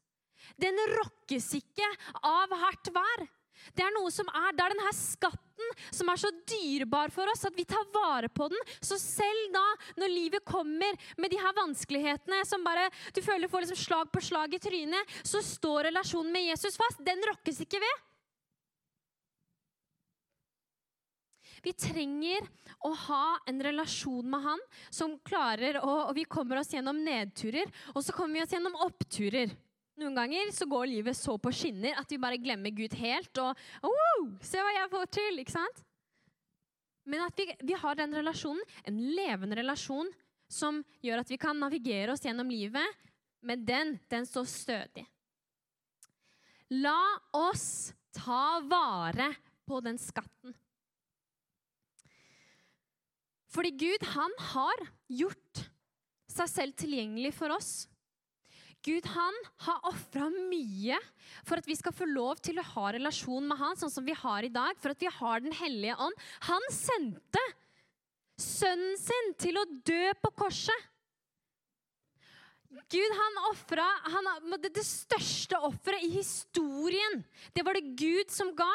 Den 0.58 0.80
rokkes 0.96 1.52
ikke 1.60 1.88
av 2.26 2.54
hardt 2.64 2.90
vær. 2.96 3.26
Det 3.74 3.86
er 3.86 3.94
noe 3.96 4.12
som 4.14 4.30
er, 4.30 4.54
det 4.56 4.66
er 4.66 4.76
denne 4.76 4.96
skatten 4.98 5.44
som 5.96 6.10
er 6.12 6.20
så 6.20 6.32
dyrebar 6.48 7.14
for 7.14 7.32
oss 7.32 7.46
at 7.48 7.56
vi 7.58 7.66
tar 7.68 7.86
vare 7.94 8.30
på 8.30 8.50
den. 8.52 8.60
Så 8.84 9.00
selv 9.02 9.54
da, 9.56 9.66
når 10.02 10.14
livet 10.14 10.46
kommer 10.48 10.98
med 11.18 11.32
de 11.32 11.40
her 11.42 11.56
vanskelighetene 11.58 12.42
som 12.48 12.66
bare 12.66 12.90
du 13.16 13.22
føler 13.26 13.52
får 13.52 13.66
liksom 13.66 13.82
slag 13.86 14.12
på 14.12 14.24
slag 14.24 14.58
i 14.58 14.62
trynet, 14.62 15.16
så 15.24 15.42
står 15.44 15.90
relasjonen 15.90 16.34
med 16.36 16.50
Jesus 16.52 16.78
fast. 16.80 17.02
Den 17.06 17.24
rokkes 17.32 17.64
ikke 17.66 17.82
ved. 17.84 18.04
Vi 21.66 21.74
trenger 21.74 22.46
å 22.86 22.92
ha 23.08 23.40
en 23.50 23.64
relasjon 23.66 24.28
med 24.30 24.44
han 24.44 24.60
som 24.94 25.16
klarer 25.26 25.80
å 25.82 25.94
Og 26.06 26.12
vi 26.18 26.28
kommer 26.30 26.60
oss 26.60 26.74
gjennom 26.76 27.00
nedturer, 27.02 27.72
og 27.96 28.04
så 28.06 28.14
kommer 28.14 28.38
vi 28.38 28.44
oss 28.44 28.54
gjennom 28.54 28.76
oppturer. 28.86 29.56
Noen 29.96 30.18
ganger 30.18 30.52
så 30.52 30.68
går 30.68 30.90
livet 30.92 31.16
så 31.16 31.38
på 31.40 31.54
skinner 31.56 31.96
at 32.02 32.10
vi 32.12 32.20
bare 32.20 32.40
glemmer 32.42 32.74
Gud 32.76 32.94
helt. 33.00 33.32
Og 33.40 33.56
oh, 33.88 34.26
'Se 34.44 34.60
hva 34.60 34.74
jeg 34.76 34.92
får 34.92 35.06
til!' 35.18 35.40
ikke 35.40 35.56
sant? 35.56 35.84
Men 37.06 37.22
at 37.28 37.38
vi, 37.38 37.48
vi 37.62 37.78
har 37.78 37.96
den 37.96 38.16
relasjonen, 38.18 38.64
en 38.84 38.98
levende 39.16 39.56
relasjon, 39.56 40.10
som 40.50 40.82
gjør 41.06 41.22
at 41.22 41.30
vi 41.30 41.38
kan 41.38 41.58
navigere 41.58 42.12
oss 42.12 42.26
gjennom 42.26 42.50
livet. 42.50 42.86
Men 43.46 43.64
den, 43.66 44.00
den 44.10 44.26
står 44.26 44.46
stødig. 44.50 45.06
La 46.82 46.98
oss 47.38 47.94
ta 48.16 48.60
vare 48.66 49.30
på 49.70 49.80
den 49.86 50.00
skatten. 50.02 50.56
Fordi 53.54 53.72
Gud, 53.72 54.04
han 54.12 54.34
har 54.52 54.88
gjort 55.08 55.62
seg 56.28 56.50
selv 56.52 56.76
tilgjengelig 56.82 57.36
for 57.38 57.54
oss. 57.56 57.86
Gud 58.86 59.08
han 59.10 59.38
har 59.66 59.88
ofra 59.90 60.28
mye 60.30 60.98
for 61.46 61.58
at 61.58 61.68
vi 61.68 61.78
skal 61.78 61.94
få 61.96 62.06
lov 62.10 62.38
til 62.46 62.60
å 62.62 62.68
ha 62.76 62.92
relasjon 62.94 63.48
med 63.50 63.58
han, 63.58 63.78
sånn 63.80 63.94
som 63.94 64.06
vi 64.06 64.14
har 64.18 64.46
i 64.46 64.54
dag, 64.54 64.78
for 64.82 64.94
at 64.94 65.02
vi 65.02 65.10
har 65.10 65.42
Den 65.42 65.56
hellige 65.58 65.98
ånd. 65.98 66.26
Han 66.50 66.68
sendte 66.74 67.42
sønnen 68.38 68.98
sin 69.00 69.32
til 69.42 69.58
å 69.58 69.66
dø 69.88 70.04
på 70.22 70.34
korset. 70.44 70.92
Gud 72.92 73.14
han 73.18 73.38
ofra 73.50 73.86
det, 74.60 74.84
største 74.84 75.58
offeret 75.64 76.04
i 76.04 76.12
historien. 76.18 77.24
Det 77.56 77.64
var 77.66 77.78
det 77.78 77.96
Gud 77.98 78.34
som 78.34 78.52
ga. 78.56 78.70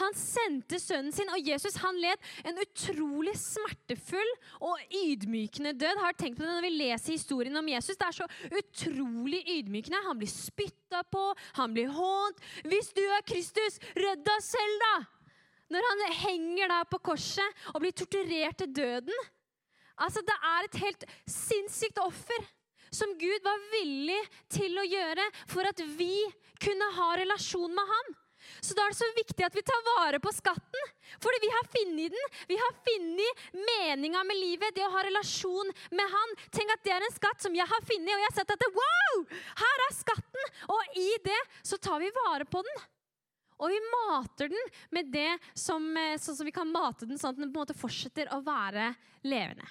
Han 0.00 0.14
sendte 0.18 0.80
sønnen 0.82 1.14
sin, 1.14 1.30
og 1.32 1.48
Jesus 1.48 1.78
han 1.82 1.98
led 2.00 2.30
en 2.48 2.60
utrolig 2.62 3.34
smertefull 3.40 4.32
og 4.60 4.96
ydmykende 5.04 5.74
død. 5.78 6.02
Har 6.02 6.16
tenkt 6.18 6.40
på 6.40 6.46
det 6.46 6.54
når 6.54 6.66
vi 6.68 6.72
leser 6.76 7.16
historien 7.16 7.56
om 7.60 7.68
Jesus. 7.70 7.96
Det 7.96 8.08
er 8.08 8.18
så 8.20 8.28
utrolig 8.50 9.42
ydmykende. 9.58 10.04
Han 10.08 10.20
blir 10.20 10.32
spytta 10.32 11.02
på, 11.12 11.28
han 11.60 11.76
blir 11.76 11.92
hånt. 11.92 12.42
Hvis 12.66 12.92
du 12.96 13.04
er 13.04 13.24
Kristus, 13.26 13.80
redd 13.96 14.24
deg 14.26 14.44
selv, 14.44 14.82
da! 14.86 14.96
Når 15.74 15.88
han 15.90 16.04
henger 16.20 16.70
der 16.70 16.90
på 16.90 17.00
korset 17.08 17.64
og 17.72 17.80
blir 17.82 17.94
torturert 17.96 18.60
til 18.60 18.70
døden. 18.70 19.24
Altså, 19.98 20.20
Det 20.22 20.36
er 20.44 20.64
et 20.64 20.78
helt 20.84 21.04
sinnssykt 21.26 21.98
offer 21.98 22.44
som 22.92 23.12
Gud 23.18 23.42
var 23.44 23.64
villig 23.72 24.20
til 24.52 24.76
å 24.78 24.86
gjøre 24.86 25.24
for 25.50 25.66
at 25.68 25.80
vi 25.98 26.14
kunne 26.62 26.92
ha 26.98 27.08
relasjon 27.18 27.74
med 27.74 27.92
han. 27.92 28.14
Så 28.60 28.76
da 28.76 28.84
er 28.84 28.94
det 28.94 28.98
så 28.98 29.08
viktig 29.16 29.46
at 29.46 29.56
vi 29.56 29.64
tar 29.66 29.84
vare 29.86 30.20
på 30.22 30.32
skatten. 30.34 30.90
Fordi 31.22 31.40
vi 31.42 31.52
har 31.54 31.68
funnet 31.70 32.16
den. 32.16 32.34
Vi 32.50 32.58
har 32.60 32.74
funnet 32.88 33.46
meninga 33.54 34.24
med 34.26 34.40
livet, 34.40 34.74
det 34.74 34.84
å 34.86 34.92
ha 34.94 35.04
relasjon 35.06 35.70
med 35.94 36.12
Han. 36.16 36.34
Tenk 36.54 36.74
at 36.74 36.84
det 36.86 36.94
er 36.96 37.06
en 37.06 37.14
skatt 37.14 37.46
som 37.46 37.54
jeg 37.56 37.68
har 37.70 37.86
funnet, 37.86 38.12
og 38.12 38.22
jeg 38.22 38.28
har 38.28 38.36
sett 38.40 38.52
at 38.56 38.64
det, 38.64 38.72
wow, 38.74 39.24
her 39.62 39.86
er 39.86 39.96
skatten! 39.96 40.52
Og 40.74 41.00
i 41.00 41.08
det 41.24 41.40
så 41.62 41.78
tar 41.78 42.02
vi 42.02 42.12
vare 42.24 42.48
på 42.48 42.62
den. 42.66 42.84
Og 43.56 43.72
vi 43.72 43.80
mater 43.88 44.52
den 44.52 44.70
med 44.92 45.08
det 45.12 45.30
som, 45.56 45.84
eh, 45.96 46.18
sånn 46.20 46.36
som 46.36 46.44
vi 46.48 46.52
kan 46.52 46.68
mate 46.68 47.08
den, 47.08 47.16
sånn 47.18 47.32
at 47.32 47.40
den 47.40 47.48
på 47.48 47.56
en 47.56 47.64
måte 47.64 47.76
fortsetter 47.78 48.28
å 48.34 48.42
være 48.44 48.90
levende. 49.24 49.64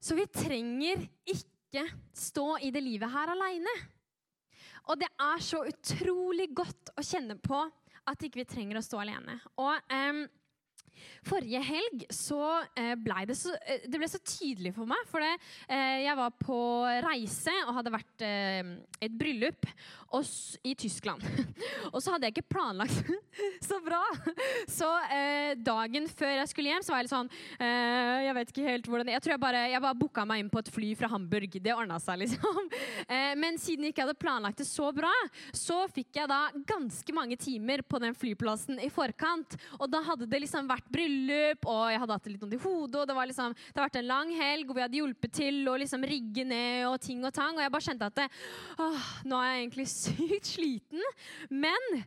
Så 0.00 0.16
vi 0.16 0.24
trenger 0.32 1.02
ikke 1.28 1.84
stå 2.16 2.56
i 2.64 2.70
det 2.72 2.80
livet 2.80 3.12
her 3.12 3.34
aleine. 3.34 3.74
Og 4.88 5.00
det 5.00 5.10
er 5.20 5.44
så 5.44 5.62
utrolig 5.68 6.50
godt 6.56 6.92
å 6.96 7.04
kjenne 7.04 7.36
på 7.40 7.60
at 8.10 8.22
ikke 8.24 8.40
vi 8.40 8.46
ikke 8.46 8.54
trenger 8.56 8.80
å 8.80 8.84
stå 8.84 9.02
alene. 9.02 9.36
Og 9.60 9.92
um, 9.92 10.24
Forrige 11.24 11.60
helg 11.64 12.04
så 12.12 12.40
eh, 12.78 12.94
ble 13.00 13.24
det, 13.28 13.36
så, 13.38 13.52
eh, 13.68 13.84
det 13.88 14.00
ble 14.00 14.08
så 14.10 14.20
tydelig 14.24 14.72
for 14.76 14.88
meg. 14.88 15.00
For 15.10 15.22
det, 15.22 15.32
eh, 15.68 16.00
jeg 16.04 16.16
var 16.18 16.34
på 16.40 16.58
reise 17.04 17.54
og 17.66 17.74
hadde 17.78 17.94
vært 17.94 18.24
et 18.26 19.16
bryllup 19.16 19.68
i 20.66 20.74
Tyskland. 20.74 21.22
og 21.94 22.00
så 22.02 22.14
hadde 22.14 22.28
jeg 22.28 22.36
ikke 22.36 22.54
planlagt 22.56 23.10
så 23.68 23.78
bra. 23.84 24.00
Så 24.68 24.88
dagen 25.60 26.08
før 26.10 26.34
jeg 26.40 26.50
skulle 26.50 26.72
hjem, 26.72 26.84
så 26.84 26.92
var 26.92 27.00
jeg 27.00 27.06
litt 27.06 27.14
sånn 27.14 27.30
Jeg 27.60 28.34
vet 28.36 28.50
ikke 28.52 28.64
helt 28.66 28.88
hvordan 28.90 29.10
Jeg 29.12 29.22
tror 29.22 29.34
jeg 29.34 29.42
bare, 29.42 29.62
jeg 29.70 29.82
bare 29.82 29.98
booka 29.98 30.24
meg 30.28 30.42
inn 30.42 30.50
på 30.52 30.62
et 30.62 30.70
fly 30.72 30.90
fra 30.98 31.10
Hamburg. 31.12 31.56
Det 31.62 31.74
ordna 31.74 31.98
seg, 32.02 32.20
liksom. 32.24 32.70
men 33.40 33.58
siden 33.60 33.86
jeg 33.86 33.94
ikke 33.94 34.06
hadde 34.06 34.20
planlagt 34.20 34.60
det 34.60 34.68
så 34.68 34.90
bra, 34.94 35.12
så 35.56 35.82
fikk 35.92 36.20
jeg 36.20 36.30
da 36.30 36.40
ganske 36.68 37.14
mange 37.16 37.38
timer 37.40 37.82
på 37.86 38.00
den 38.02 38.16
flyplassen 38.16 38.80
i 38.82 38.90
forkant. 38.92 39.56
Og 39.78 39.88
da 39.92 40.02
hadde 40.06 40.28
det 40.30 40.42
liksom 40.44 40.68
vært 40.70 40.88
bryllup, 40.92 41.66
og 41.70 41.84
jeg 41.92 42.02
hadde 42.02 42.16
hatt 42.16 42.26
det 42.26 42.34
litt 42.34 42.44
vondt 42.44 42.56
i 42.56 42.62
hodet. 42.64 43.02
og 43.02 43.08
det, 43.08 43.16
var 43.16 43.30
liksom, 43.30 43.56
det 43.56 43.80
har 43.80 43.88
vært 43.88 44.00
en 44.02 44.10
lang 44.10 44.34
helg, 44.36 44.66
hvor 44.66 44.78
vi 44.78 44.84
hadde 44.86 45.00
hjulpet 45.00 45.34
til 45.40 45.62
å 45.70 45.76
liksom 45.80 46.06
rigge 46.08 46.44
ned 46.48 46.86
og 46.90 46.98
ting 47.02 47.24
og 47.24 47.34
tang. 47.36 47.56
Og 47.56 47.64
jeg 47.64 47.74
bare 47.74 47.88
kjente 47.88 48.10
at 48.10 48.18
det, 48.20 48.28
åh, 48.80 49.08
nå 49.30 49.40
er 49.40 49.52
jeg 49.52 49.64
egentlig 49.64 49.88
sykt 50.00 50.46
sliten. 50.46 51.04
Men 51.48 52.04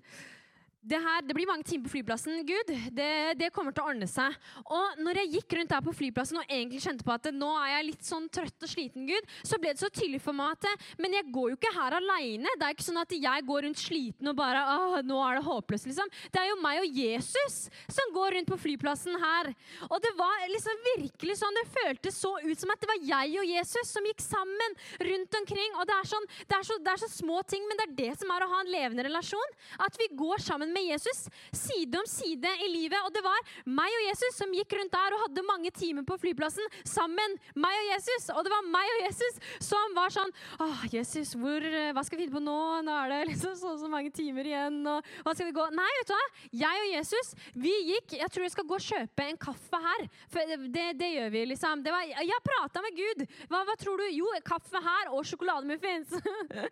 det, 0.84 1.00
her, 1.00 1.24
det 1.24 1.36
blir 1.36 1.48
mange 1.48 1.66
timer 1.68 1.88
på 1.88 1.94
flyplassen. 1.96 2.42
Gud, 2.48 2.72
det, 2.96 3.10
det, 3.40 3.52
kommer 3.56 3.76
til 3.76 3.86
å 3.86 3.92
ordne 3.94 4.08
seg. 4.10 4.36
Og 4.64 5.00
når 5.04 5.22
jeg 5.22 5.32
gikk 5.38 5.56
rundt 5.58 5.72
der 5.72 5.84
på 5.86 5.96
flyplassen 5.96 6.42
og 6.42 6.50
egentlig 6.50 6.84
kjente 6.84 7.08
på 7.08 7.14
at 7.16 7.30
nå 7.36 7.52
er 7.62 7.70
jeg 7.78 7.88
litt 7.90 8.08
sånn 8.08 8.28
trøtt 8.34 8.66
og 8.66 8.72
sliten, 8.72 9.08
Gud, 9.08 9.30
så 9.46 9.60
ble 9.62 9.72
det 9.74 9.84
så 9.84 9.92
tydelig 9.94 10.22
for 10.24 10.36
meg 10.36 10.58
at 10.58 10.84
men 11.00 11.16
jeg 11.16 11.30
går 11.34 11.54
jo 11.54 11.58
ikke 11.58 11.74
her 11.76 11.96
aleine. 11.98 12.52
Det 12.60 12.68
er 12.68 12.76
ikke 12.76 12.88
sånn 12.88 13.02
at 13.02 13.16
jeg 13.16 13.46
går 13.48 13.66
rundt 13.68 13.82
sliten 13.82 14.32
og 14.32 14.38
bare 14.38 14.64
Åh, 14.74 14.98
nå 15.06 15.20
er 15.24 15.38
det 15.38 15.46
håpløst, 15.48 15.88
liksom. 15.90 16.12
Det 16.34 16.42
er 16.42 16.50
jo 16.50 16.60
meg 16.64 16.82
og 16.82 17.00
Jesus 17.00 17.58
som 17.92 18.14
går 18.16 18.38
rundt 18.38 18.52
på 18.52 18.60
flyplassen 18.66 19.18
her. 19.22 19.52
Og 19.90 19.98
det 20.04 20.14
var 20.20 20.44
liksom 20.52 20.84
virkelig 20.90 21.40
sånn, 21.40 21.60
det 21.60 21.66
føltes 21.74 22.20
så 22.20 22.34
ut 22.44 22.60
som 22.60 22.74
at 22.74 22.84
det 22.84 22.90
var 22.92 23.08
jeg 23.08 23.40
og 23.42 23.50
Jesus 23.50 23.94
som 23.94 24.08
gikk 24.08 24.24
sammen 24.24 24.78
rundt 25.10 25.40
omkring. 25.40 25.78
Og 25.80 25.88
det 25.90 25.96
er, 25.96 26.10
sånn, 26.12 26.30
det 26.50 26.60
er, 26.60 26.68
så, 26.68 26.80
det 26.84 26.94
er 26.94 27.04
så 27.06 27.12
små 27.12 27.42
ting, 27.48 27.66
men 27.70 27.80
det 27.80 27.88
er 27.88 27.96
det 28.02 28.12
som 28.20 28.34
er 28.34 28.46
å 28.46 28.52
ha 28.52 28.62
en 28.64 28.74
levende 28.74 29.08
relasjon. 29.08 29.58
At 29.84 29.98
vi 30.00 30.10
går 30.18 30.44
sammen 30.44 30.73
med 30.74 30.88
Jesus 30.88 31.26
side 31.56 32.00
om 32.00 32.08
side 32.10 32.54
i 32.66 32.70
livet. 32.72 33.00
Og 33.06 33.14
det 33.16 33.24
var 33.26 33.54
meg 33.66 33.94
og 34.00 34.06
Jesus 34.10 34.40
som 34.40 34.54
gikk 34.56 34.76
rundt 34.78 34.94
der 34.94 35.16
og 35.16 35.24
hadde 35.28 35.46
mange 35.48 35.72
timer 35.76 36.06
på 36.08 36.18
flyplassen 36.22 36.78
sammen. 36.88 37.38
Meg 37.56 37.78
og 37.82 37.90
Jesus. 37.94 38.30
Og 38.34 38.44
det 38.46 38.54
var 38.54 38.68
meg 38.74 38.92
og 38.98 39.04
Jesus 39.06 39.42
som 39.64 39.98
var 39.98 40.14
sånn 40.14 40.32
Åh, 40.64 40.84
Jesus, 40.92 41.34
hvor, 41.40 41.64
hva 41.96 42.04
skal 42.06 42.18
vi 42.18 42.26
finne 42.26 42.36
på 42.36 42.44
nå? 42.44 42.58
Nå 42.86 42.96
er 43.04 43.12
det 43.12 43.20
liksom 43.34 43.56
så, 43.58 43.74
så 43.80 43.90
mange 43.92 44.12
timer 44.16 44.48
igjen. 44.50 44.80
Og 44.90 45.14
hva 45.26 45.36
skal 45.36 45.50
vi 45.50 45.56
gå? 45.56 45.68
Nei, 45.76 45.90
vet 46.00 46.12
du 46.12 46.16
hva? 46.16 46.24
Jeg 46.64 46.84
og 46.84 46.90
Jesus, 46.92 47.34
vi 47.66 47.74
gikk 47.90 48.16
Jeg 48.20 48.32
tror 48.34 48.46
jeg 48.46 48.54
skal 48.56 48.68
gå 48.70 48.78
og 48.78 48.88
kjøpe 48.88 49.28
en 49.28 49.40
kaffe 49.42 49.82
her. 49.88 50.06
For 50.32 50.56
det, 50.74 50.88
det 51.00 51.12
gjør 51.16 51.34
vi, 51.34 51.46
liksom. 51.54 51.84
Det 51.86 51.94
Var, 51.94 52.14
jeg 52.24 52.46
prata 52.46 52.84
med 52.84 52.98
Gud. 52.98 53.26
Hva, 53.52 53.64
hva, 53.68 53.78
tror 53.80 54.02
du? 54.02 54.08
Jo, 54.14 54.30
kaffe 54.48 54.82
her 54.84 55.12
og 55.14 55.26
sjokolademuffins. 55.28 56.14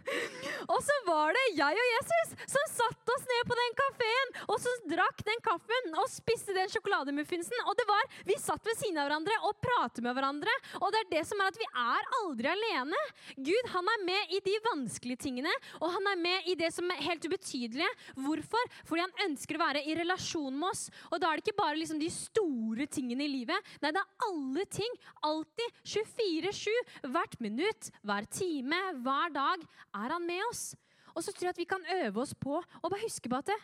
og 0.73 0.79
så 0.85 0.97
var 1.07 1.35
det 1.37 1.45
jeg 1.59 1.81
og 1.83 1.91
Jesus 1.95 2.35
som 2.55 2.71
satte 2.71 3.15
oss 3.15 3.27
ned 3.29 3.49
på 3.49 3.57
den 3.59 3.77
kafeen 3.91 4.31
og 4.47 4.59
så 4.61 4.71
drakk 4.89 5.21
den 5.25 5.41
kaffen 5.43 5.95
og 5.99 6.09
spiste 6.11 6.55
den 6.55 6.69
sjokolademuffinsen. 6.71 7.65
Og 7.67 7.75
det 7.77 7.85
var, 7.87 8.01
Vi 8.25 8.37
satt 8.39 8.65
ved 8.65 8.77
siden 8.79 8.99
av 9.01 9.07
hverandre 9.07 9.37
og 9.47 9.57
pratet 9.61 10.03
med 10.03 10.15
hverandre. 10.15 10.53
Og 10.79 10.91
det 10.91 11.01
er 11.01 11.09
det 11.11 11.23
som 11.27 11.41
er 11.41 11.51
at 11.51 11.59
vi 11.59 11.67
er 11.67 12.09
aldri 12.21 12.51
alene. 12.51 13.01
Gud 13.37 13.71
han 13.73 13.91
er 13.95 14.05
med 14.05 14.35
i 14.35 14.41
de 14.45 14.57
vanskelige 14.65 15.23
tingene, 15.27 15.53
og 15.79 15.91
han 15.95 16.11
er 16.13 16.21
med 16.21 16.49
i 16.51 16.55
det 16.59 16.71
som 16.73 16.89
er 16.91 17.03
helt 17.05 17.25
ubetydelige. 17.25 17.89
Hvorfor? 18.15 18.71
Fordi 18.87 19.05
han 19.05 19.25
ønsker 19.27 19.57
å 19.57 19.63
være 19.63 19.85
i 19.85 19.97
relasjon 19.97 20.57
med 20.57 20.69
oss. 20.71 20.87
Og 21.11 21.21
da 21.21 21.29
er 21.29 21.39
det 21.39 21.47
ikke 21.47 21.61
bare 21.61 21.79
liksom 21.79 22.01
de 22.01 22.11
store 22.13 22.87
tingene 22.91 23.25
i 23.25 23.31
livet. 23.31 23.71
Nei, 23.81 23.93
det 23.93 24.03
er 24.03 24.29
alle 24.29 24.67
ting. 24.71 24.99
Alltid. 25.27 25.79
24-7. 25.87 26.69
Hvert 27.11 27.39
minutt, 27.43 27.91
hver 28.05 28.27
time, 28.31 28.79
hver 29.03 29.33
dag 29.35 29.65
er 29.97 30.15
han 30.15 30.25
med 30.25 30.43
oss. 30.49 30.71
Og 31.15 31.23
så 31.23 31.33
tror 31.33 31.49
jeg 31.49 31.55
at 31.55 31.61
vi 31.61 31.67
kan 31.69 31.87
øve 31.97 32.23
oss 32.23 32.33
på 32.37 32.57
å 32.61 32.89
bare 32.89 33.03
huske 33.03 33.29
på 33.29 33.39
at 33.39 33.51
det, 33.51 33.57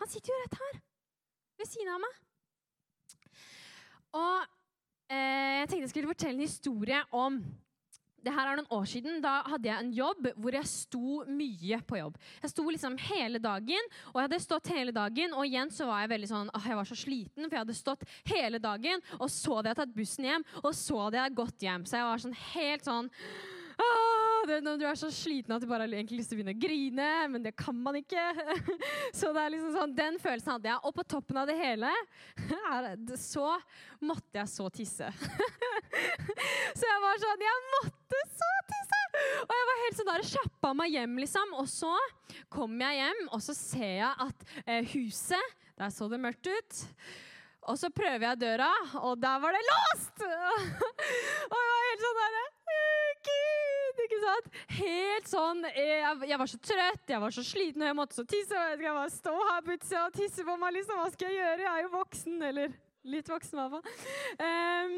han 0.00 0.10
sitter 0.10 0.32
jo 0.32 0.40
rett 0.42 0.60
her, 0.62 0.80
ved 1.60 1.70
siden 1.70 1.92
av 1.94 2.02
meg. 2.02 2.22
Og 4.14 4.46
eh, 5.10 5.60
jeg 5.60 5.68
tenkte 5.68 5.84
jeg 5.84 5.92
skulle 5.94 6.14
fortelle 6.14 6.38
en 6.38 6.48
historie 6.48 7.04
om 7.14 7.38
det 8.24 8.32
her 8.32 8.48
er 8.48 8.58
noen 8.58 8.72
år 8.72 8.86
siden. 8.88 9.20
Da 9.24 9.34
hadde 9.52 9.68
jeg 9.68 9.84
en 9.84 9.92
jobb 9.94 10.28
hvor 10.40 10.56
jeg 10.56 10.70
sto 10.70 11.22
mye 11.28 11.80
på 11.84 11.98
jobb. 12.00 12.18
Jeg 12.40 12.52
sto 12.54 12.64
liksom 12.64 12.96
hele 13.10 13.40
dagen, 13.42 13.90
og 14.12 14.18
jeg 14.18 14.28
hadde 14.28 14.42
stått 14.44 14.70
hele 14.72 14.94
dagen. 14.96 15.34
Og 15.36 15.48
igjen 15.48 15.72
så 15.74 15.88
var 15.90 16.04
jeg 16.04 16.14
veldig 16.14 16.30
sånn, 16.30 16.52
åh, 16.56 16.68
jeg 16.70 16.78
var 16.80 16.88
så 16.88 16.98
sliten, 16.98 17.44
for 17.44 17.58
jeg 17.58 17.64
hadde 17.66 17.76
stått 17.76 18.06
hele 18.32 18.60
dagen. 18.62 19.04
Og 19.20 19.28
så 19.32 19.58
hadde 19.58 19.74
jeg 19.74 19.80
tatt 19.82 19.96
bussen 19.98 20.30
hjem, 20.30 20.46
og 20.62 20.70
så 20.78 21.02
hadde 21.02 21.20
jeg 21.20 21.38
gått 21.42 21.66
hjem. 21.68 21.88
Så 21.88 22.00
jeg 22.00 22.08
var 22.08 22.24
sånn 22.24 22.38
helt 22.54 22.88
sånn 22.88 23.12
det, 24.48 24.60
når 24.64 24.78
du 24.80 24.84
er 24.88 24.98
så 24.98 25.10
sliten 25.12 25.54
at 25.54 25.62
du 25.62 25.68
bare 25.70 25.86
har 25.86 25.92
lyst 25.92 26.30
til 26.30 26.36
å 26.36 26.40
begynne 26.40 26.54
å 26.54 26.60
grine, 26.60 27.08
men 27.32 27.44
det 27.44 27.54
kan 27.58 27.76
man 27.76 27.98
ikke. 27.98 28.22
Så 29.18 29.32
det 29.34 29.42
er 29.42 29.52
liksom 29.54 29.74
sånn, 29.76 29.96
Den 29.96 30.18
følelsen 30.22 30.54
hadde 30.56 30.70
jeg. 30.70 30.80
Og 30.84 30.94
på 30.96 31.06
toppen 31.14 31.40
av 31.40 31.48
det 31.50 31.56
hele 31.58 31.90
så 33.34 33.48
måtte 34.04 34.40
jeg 34.40 34.50
så 34.50 34.68
tisse. 34.74 35.08
Så 36.74 36.86
jeg 36.88 37.02
var 37.04 37.20
sånn 37.22 37.44
Jeg 37.44 37.60
måtte 37.74 38.22
så 38.34 38.50
tisse! 38.70 39.02
Og 39.44 39.52
jeg 39.54 39.68
var 39.68 39.82
helt 39.84 39.98
sånn 39.98 40.10
der, 40.10 40.24
kjappa 40.32 40.72
meg 40.76 40.96
hjem, 40.96 41.18
liksom. 41.22 41.52
Og 41.60 41.68
så 41.70 41.92
kommer 42.52 42.90
jeg 42.90 43.04
hjem, 43.04 43.22
og 43.30 43.44
så 43.44 43.54
ser 43.56 43.92
jeg 44.00 44.26
at 44.26 44.48
eh, 44.64 44.96
huset 44.96 45.54
Der 45.78 45.94
så 45.94 46.08
det 46.10 46.20
mørkt 46.22 46.50
ut. 46.50 46.82
Og 47.70 47.78
så 47.80 47.88
prøver 47.94 48.26
jeg 48.28 48.40
døra, 48.42 48.70
og 49.00 49.16
der 49.20 49.38
var 49.40 49.56
det 49.56 49.62
låst! 49.64 50.20
og 51.52 51.56
jeg 51.56 51.70
var 51.70 51.86
helt 51.88 52.04
sånn 52.04 52.20
derre 52.20 52.44
Gud! 53.24 54.00
Ikke 54.04 54.20
sant? 54.20 54.48
Helt 54.76 55.30
sånn 55.30 55.62
jeg, 55.70 56.00
jeg, 56.28 56.38
var 56.42 56.50
så 56.50 56.58
trøtt, 56.60 57.04
jeg 57.08 57.22
var 57.22 57.34
så 57.34 57.44
sliten, 57.46 57.84
og 57.84 57.88
jeg 57.88 57.96
måtte 57.96 58.18
så 58.18 58.24
tisse. 58.28 58.52
Og 58.52 58.72
jeg 58.72 58.80
skal 58.82 58.98
bare 58.98 59.12
stå 59.14 59.34
her 59.48 59.62
på 59.64 59.76
utsida 59.78 60.02
og 60.04 60.16
tisse 60.18 60.44
på 60.44 60.56
meg. 60.60 60.74
liksom, 60.76 61.00
Hva 61.00 61.12
skal 61.14 61.30
jeg 61.30 61.40
gjøre? 61.40 61.64
Jeg 61.64 61.70
er 61.72 61.86
jo 61.86 61.92
voksen. 61.94 62.42
Eller 62.50 62.74
litt 63.14 63.30
voksen, 63.32 63.56
i 63.56 63.60
hvert 63.62 63.72
fall. 63.74 63.84
Um, 64.44 64.94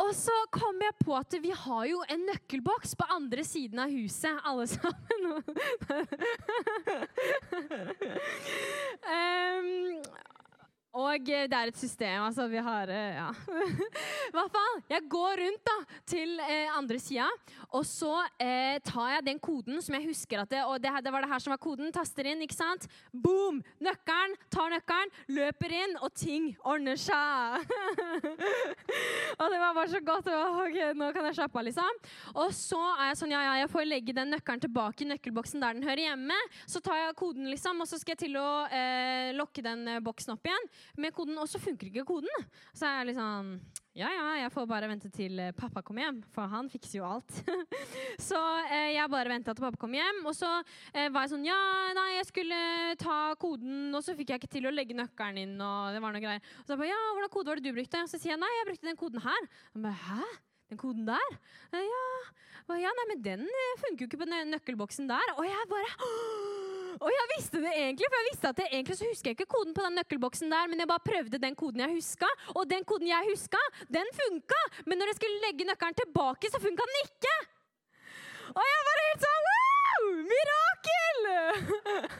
og 0.00 0.14
så 0.16 0.34
kom 0.54 0.80
jeg 0.80 0.94
på 1.04 1.16
at 1.16 1.34
vi 1.42 1.52
har 1.64 1.84
jo 1.90 2.02
en 2.10 2.26
nøkkelboks 2.30 2.96
på 2.96 3.08
andre 3.12 3.44
siden 3.44 3.82
av 3.82 3.92
huset, 3.92 4.38
alle 4.48 4.66
sammen. 4.70 5.44
um, 9.04 10.02
Og 10.92 11.24
det 11.24 11.56
er 11.56 11.70
et 11.70 11.78
system, 11.78 12.26
altså. 12.26 12.44
Vi 12.52 12.60
har 12.60 12.90
eh, 12.92 13.16
Ja. 13.16 13.30
I 14.28 14.34
hvert 14.34 14.52
fall. 14.52 14.82
Jeg 14.90 15.06
går 15.08 15.40
rundt 15.40 15.62
da, 15.64 15.76
til 16.08 16.40
eh, 16.44 16.68
andre 16.76 16.98
sida, 17.00 17.28
og 17.72 17.86
så 17.88 18.12
eh, 18.40 18.76
tar 18.84 19.14
jeg 19.14 19.26
den 19.26 19.40
koden 19.40 19.80
som 19.82 19.96
jeg 19.96 20.10
husker 20.10 20.42
at 20.42 20.50
det, 20.50 20.60
Og 20.68 20.76
det, 20.82 20.92
det, 21.04 21.12
var 21.12 21.24
det 21.24 21.30
her 21.30 21.40
som 21.40 21.52
var 21.54 21.60
koden. 21.62 21.92
Taster 21.92 22.28
inn, 22.28 22.42
ikke 22.44 22.56
sant? 22.56 22.84
Boom! 23.12 23.62
Nøkkelen. 23.80 24.36
Tar 24.52 24.68
nøkkelen, 24.72 25.12
løper 25.32 25.72
inn, 25.72 25.96
og 26.04 26.12
ting 26.12 26.50
ordner 26.60 27.00
seg. 27.00 27.64
og 29.40 29.46
det 29.48 29.62
var 29.62 29.72
bare 29.78 29.88
så 29.94 30.02
godt. 30.04 30.28
Var, 30.28 30.60
ok, 30.66 30.78
nå 31.00 31.10
kan 31.16 31.28
jeg 31.30 31.38
slappe 31.40 31.60
av, 31.60 31.66
liksom. 31.70 32.02
Og 32.36 32.52
så 32.56 32.82
er 32.98 33.12
jeg 33.12 33.20
sånn, 33.22 33.32
ja, 33.32 33.42
ja, 33.48 33.56
jeg 33.62 33.72
får 33.72 33.88
legge 33.88 34.16
den 34.16 34.32
nøkkelen 34.36 34.66
tilbake 34.66 35.06
i 35.06 35.10
nøkkelboksen 35.14 35.64
der 35.64 35.80
den 35.80 35.88
hører 35.88 36.04
hjemme. 36.10 36.38
Så 36.68 36.84
tar 36.84 37.00
jeg 37.00 37.18
koden, 37.20 37.48
liksom, 37.48 37.80
og 37.80 37.88
så 37.88 38.00
skal 38.00 38.16
jeg 38.16 38.24
til 38.26 38.40
å 38.40 38.48
eh, 38.68 39.32
lokke 39.38 39.64
den 39.64 39.88
eh, 39.96 40.02
boksen 40.04 40.36
opp 40.36 40.52
igjen 40.52 40.72
med 41.00 41.14
koden, 41.16 41.38
og 41.38 41.48
så 41.50 41.60
funker 41.62 41.90
ikke 41.90 42.08
koden. 42.08 42.50
Så 42.72 42.88
er 42.88 43.00
jeg 43.00 43.12
litt 43.12 43.20
sånn 43.20 43.54
ja, 43.92 44.08
ja, 44.08 44.28
jeg 44.40 44.52
får 44.54 44.64
bare 44.70 44.88
vente 44.88 45.10
til 45.12 45.36
eh, 45.36 45.50
pappa 45.52 45.82
kommer 45.84 46.06
hjem, 46.06 46.22
for 46.32 46.48
han 46.48 46.70
fikser 46.72 47.02
jo 47.02 47.08
alt. 47.10 47.42
så 48.28 48.38
eh, 48.64 48.94
jeg 48.94 49.10
bare 49.12 49.34
venta 49.34 49.52
til 49.52 49.66
pappa 49.66 49.80
kom 49.82 49.92
hjem, 49.92 50.22
og 50.24 50.32
så 50.36 50.48
eh, 50.94 51.10
var 51.12 51.26
jeg 51.26 51.34
sånn 51.34 51.44
Ja, 51.44 51.58
nei, 51.98 52.06
jeg 52.14 52.28
skulle 52.30 52.60
ta 53.02 53.18
koden, 53.42 53.90
og 53.92 54.00
så 54.00 54.16
fikk 54.16 54.32
jeg 54.32 54.40
ikke 54.40 54.54
til 54.54 54.70
å 54.70 54.72
legge 54.72 54.96
nøkkelen 54.96 55.42
inn, 55.44 55.58
og 55.60 55.92
det 55.92 56.00
var 56.00 56.16
noe 56.16 56.24
greier. 56.24 56.40
Og 56.62 56.64
så 56.64 56.72
jeg 56.72 56.80
bare, 56.86 56.94
ja, 56.94 57.02
hvordan 57.10 57.34
kode 57.36 57.52
var 57.52 57.60
det 57.60 57.68
du 57.68 57.76
brukte? 57.76 58.00
Og 58.06 58.08
så 58.14 58.22
sier 58.22 58.32
jeg 58.32 58.40
nei, 58.40 58.54
jeg 58.56 58.70
brukte 58.70 58.88
den 58.88 59.00
koden 59.04 59.26
her. 59.26 59.52
Og 59.76 59.86
jeg 59.90 60.00
Hæ? 60.06 60.24
Den 60.72 60.80
koden 60.80 61.04
der? 61.04 61.32
Ja, 61.76 62.76
ja, 62.80 62.90
nei, 62.96 63.04
men 63.10 63.18
den 63.20 63.42
eh, 63.44 63.72
funker 63.82 64.06
jo 64.06 64.08
ikke 64.08 64.20
på 64.22 64.28
den 64.30 64.48
nøkkelboksen 64.54 65.10
der. 65.10 65.32
Og 65.36 65.44
jeg 65.44 65.66
bare 65.68 65.90
og 67.02 67.10
jeg 67.12 67.28
visste 67.34 67.60
det 67.60 67.72
egentlig, 67.72 68.08
for 68.08 68.20
jeg 68.20 68.28
visste 68.30 68.52
at 68.52 68.62
jeg 68.62 68.70
egentlig 68.70 68.96
så 68.96 69.08
husker 69.10 69.30
jeg 69.30 69.36
ikke 69.36 69.48
koden 69.52 69.76
på 69.76 69.84
den 69.84 69.98
nøkkelboksen 70.00 70.52
der, 70.54 70.70
men 70.70 70.80
jeg 70.80 70.88
bare 70.88 71.04
prøvde 71.04 71.40
den 71.42 71.58
koden 71.58 71.84
jeg 71.84 71.96
huska, 71.98 72.30
og 72.54 72.68
den 72.70 72.86
koden 72.88 73.10
jeg 73.10 73.28
huska, 73.32 73.60
den 73.98 74.12
funka! 74.16 74.62
Men 74.86 75.00
når 75.00 75.12
jeg 75.12 75.20
skulle 75.20 75.42
legge 75.44 75.68
nøkkelen 75.68 76.00
tilbake, 76.00 76.52
så 76.52 76.62
funka 76.62 76.88
den 76.88 77.02
ikke! 77.02 77.36
Og 78.52 78.64
jeg 78.70 78.88
bare 78.88 79.06
helt 79.10 79.28
sånn! 79.28 79.71
Mirakel! 80.32 81.28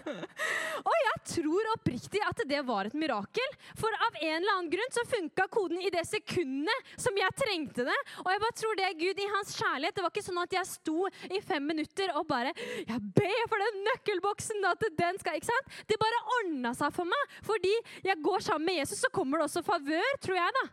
og 0.88 0.96
jeg 0.98 1.18
tror 1.32 1.70
oppriktig 1.72 2.22
at 2.26 2.42
det 2.48 2.60
var 2.66 2.88
et 2.88 2.96
mirakel. 2.98 3.56
For 3.78 3.94
av 4.06 4.18
en 4.20 4.36
eller 4.36 4.52
annen 4.56 4.70
grunn 4.72 4.94
så 4.94 5.04
funka 5.08 5.46
koden 5.52 5.80
i 5.82 5.92
det 5.94 6.04
sekundet 6.08 6.92
som 7.00 7.16
jeg 7.18 7.36
trengte 7.38 7.86
det. 7.88 7.98
Og 8.24 8.30
jeg 8.34 8.42
bare 8.44 8.58
tror 8.60 8.78
det 8.78 8.86
er 8.88 8.98
Gud 9.00 9.22
i 9.22 9.30
hans 9.36 9.54
kjærlighet. 9.58 9.96
Det 9.96 10.04
var 10.04 10.14
ikke 10.14 10.26
sånn 10.28 10.42
at 10.42 10.58
jeg 10.58 10.70
sto 10.72 11.08
i 11.30 11.40
fem 11.44 11.66
minutter 11.72 12.12
og 12.18 12.26
bare 12.28 12.52
Jeg 12.52 13.00
ber 13.16 13.48
for 13.48 13.62
den 13.62 13.82
nøkkelboksen 13.88 14.68
at 14.68 14.86
den 14.98 15.18
skal 15.22 15.38
Ikke 15.38 15.50
sant? 15.50 15.80
Det 15.88 16.00
bare 16.00 16.22
ordna 16.38 16.74
seg 16.76 16.94
for 16.94 17.08
meg. 17.08 17.40
Fordi 17.46 17.72
jeg 18.04 18.22
går 18.22 18.44
sammen 18.44 18.68
med 18.68 18.82
Jesus, 18.82 19.02
så 19.02 19.10
kommer 19.14 19.40
det 19.40 19.48
også 19.48 19.64
favør, 19.66 20.16
tror 20.22 20.38
jeg, 20.38 20.54
da. 20.60 20.68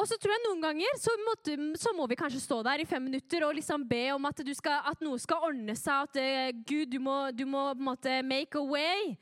Og 0.00 0.06
så 0.08 0.16
tror 0.16 0.32
jeg 0.32 0.44
noen 0.46 0.62
ganger 0.62 0.98
så, 1.00 1.12
måtte, 1.26 1.54
så, 1.80 1.92
må 1.96 2.06
vi 2.08 2.16
kanskje 2.16 2.40
stå 2.40 2.62
der 2.64 2.80
i 2.80 2.88
fem 2.88 3.02
minutter 3.04 3.44
og 3.44 3.56
liksom 3.58 3.84
be 3.88 4.06
om 4.14 4.24
at, 4.30 4.40
skal, 4.56 4.80
at 4.88 5.04
noe 5.04 5.20
skal 5.20 5.48
ordne 5.50 5.76
seg. 5.76 6.08
At 6.08 6.20
uh, 6.20 6.60
Gud, 6.64 6.88
du 6.94 6.98
må, 7.02 7.16
du 7.36 7.44
må, 7.44 7.68
på 7.74 7.82
en 7.82 7.90
måte 7.90 8.18
make 8.24 8.56
a 8.58 8.64
way. 8.64 9.12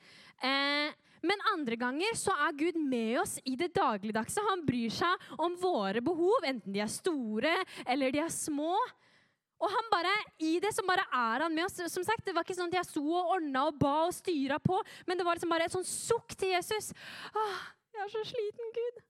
Eh, 0.40 0.94
men 1.20 1.42
andre 1.52 1.76
ganger 1.76 2.14
så 2.16 2.32
er 2.46 2.56
Gud 2.56 2.78
med 2.80 3.18
oss 3.20 3.36
i 3.44 3.56
det 3.60 3.74
dagligdagse. 3.76 4.40
Han 4.46 4.64
bryr 4.64 4.92
seg 4.94 5.26
om 5.42 5.58
våre 5.60 6.00
behov, 6.04 6.46
enten 6.48 6.72
de 6.72 6.80
er 6.80 6.92
store 6.92 7.52
eller 7.84 8.14
de 8.14 8.22
er 8.24 8.32
små. 8.32 8.72
Og 9.60 9.68
han 9.68 9.90
bare, 9.92 10.14
i 10.40 10.54
det 10.62 10.72
så 10.72 10.84
bare 10.88 11.04
er 11.04 11.44
han 11.44 11.52
med 11.52 11.66
oss. 11.66 11.76
Som 11.92 12.06
sagt, 12.06 12.24
Det 12.24 12.32
var 12.32 12.46
ikke 12.46 12.56
sånn 12.56 12.72
at 12.72 12.78
jeg 12.80 12.88
sto 12.88 13.04
og 13.04 13.34
ordna 13.36 13.66
og 13.68 13.76
ba 13.82 14.06
og 14.06 14.16
styra 14.16 14.56
på, 14.62 14.80
men 15.04 15.20
det 15.20 15.26
var 15.26 15.36
liksom 15.36 15.52
bare 15.52 15.68
et 15.68 15.76
sånn 15.76 15.84
sukk 15.84 16.32
til 16.32 16.54
Jesus. 16.54 16.94
Åh, 17.34 17.62
jeg 17.92 18.06
er 18.06 18.12
så 18.14 18.24
sliten, 18.32 18.72
Gud. 18.78 19.04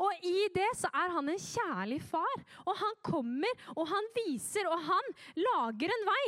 Og 0.00 0.26
i 0.26 0.48
det 0.54 0.70
så 0.78 0.90
er 0.90 1.12
han 1.14 1.28
en 1.30 1.38
kjærlig 1.38 2.00
far. 2.02 2.42
Og 2.64 2.74
han 2.80 2.96
kommer, 3.06 3.62
og 3.76 3.86
han 3.92 4.10
viser, 4.16 4.66
og 4.70 4.80
han 4.88 5.14
lager 5.38 5.94
en 5.94 6.10
vei 6.10 6.26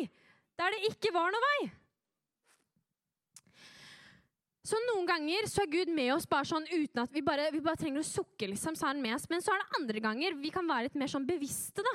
der 0.57 0.73
det 0.73 0.89
ikke 0.89 1.13
var 1.13 1.29
noe 1.35 1.43
vei. 1.43 1.67
Så 4.67 4.79
noen 4.89 5.05
ganger 5.07 5.47
så 5.47 5.63
er 5.63 5.71
Gud 5.71 5.91
med 5.95 6.09
oss 6.15 6.27
bare 6.27 6.49
sånn 6.49 6.65
uten 6.73 7.03
at 7.03 7.13
vi 7.15 7.23
bare, 7.23 7.51
vi 7.55 7.61
bare 7.63 7.79
trenger 7.79 8.03
å 8.03 8.09
sukke. 8.09 8.49
liksom, 8.51 8.75
så 8.75 8.89
er 8.89 8.95
han 8.95 9.03
med 9.03 9.15
oss. 9.15 9.29
Men 9.31 9.45
så 9.45 9.53
er 9.55 9.63
det 9.63 9.79
andre 9.79 10.03
ganger 10.03 10.39
vi 10.41 10.51
kan 10.55 10.67
være 10.67 10.89
litt 10.89 10.99
mer 10.99 11.13
sånn 11.13 11.29
bevisste. 11.29 11.85
da 11.87 11.95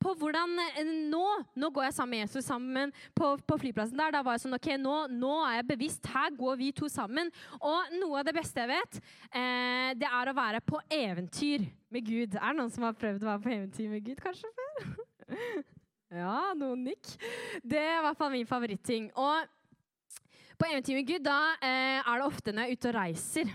på 0.00 0.14
hvordan 0.18 0.56
eh, 0.64 0.80
nå, 1.10 1.24
nå 1.60 1.70
går 1.74 1.88
jeg 1.88 1.96
sammen 1.96 2.16
med 2.16 2.24
Jesus 2.24 2.48
sammen 2.48 2.92
på, 3.16 3.32
på 3.46 3.58
flyplassen. 3.60 3.98
der, 3.98 4.14
Da 4.14 4.22
var 4.26 4.36
jeg 4.36 4.44
sånn 4.46 4.56
OK, 4.56 4.70
nå, 4.80 4.96
nå, 5.12 5.34
er 5.46 5.60
jeg 5.60 5.68
bevisst. 5.70 6.10
Her 6.10 6.32
går 6.36 6.58
vi 6.60 6.70
to 6.76 6.88
sammen. 6.90 7.30
Og 7.60 7.94
noe 8.00 8.20
av 8.20 8.28
det 8.28 8.36
beste 8.36 8.64
jeg 8.64 8.72
vet, 8.72 9.00
eh, 9.30 9.90
det 10.00 10.08
er 10.08 10.30
å 10.30 10.36
være 10.36 10.62
på 10.64 10.80
eventyr 10.96 11.68
med 11.92 12.06
Gud. 12.06 12.38
Er 12.38 12.52
det 12.52 12.58
noen 12.62 12.72
som 12.74 12.86
har 12.88 12.98
prøvd 12.98 13.26
å 13.26 13.32
være 13.32 13.44
på 13.44 13.54
eventyr 13.56 13.92
med 13.92 14.06
Gud 14.06 14.22
kanskje 14.24 14.52
før? 14.56 14.92
ja, 16.22 16.36
noen 16.58 16.86
nikk. 16.90 17.16
Det 17.62 17.80
er 17.80 17.98
i 17.98 18.04
hvert 18.06 18.20
fall 18.20 18.32
min 18.34 18.48
favoritting. 18.48 19.10
Og 19.20 19.58
på 20.60 20.68
eventyr 20.68 20.98
med 20.98 21.08
Gud 21.08 21.24
da 21.24 21.40
eh, 21.60 22.00
er 22.00 22.14
det 22.16 22.26
ofte 22.26 22.52
når 22.54 22.66
jeg 22.66 22.72
er 22.72 22.80
ute 22.80 22.90
og 22.90 22.98
reiser. 23.00 23.52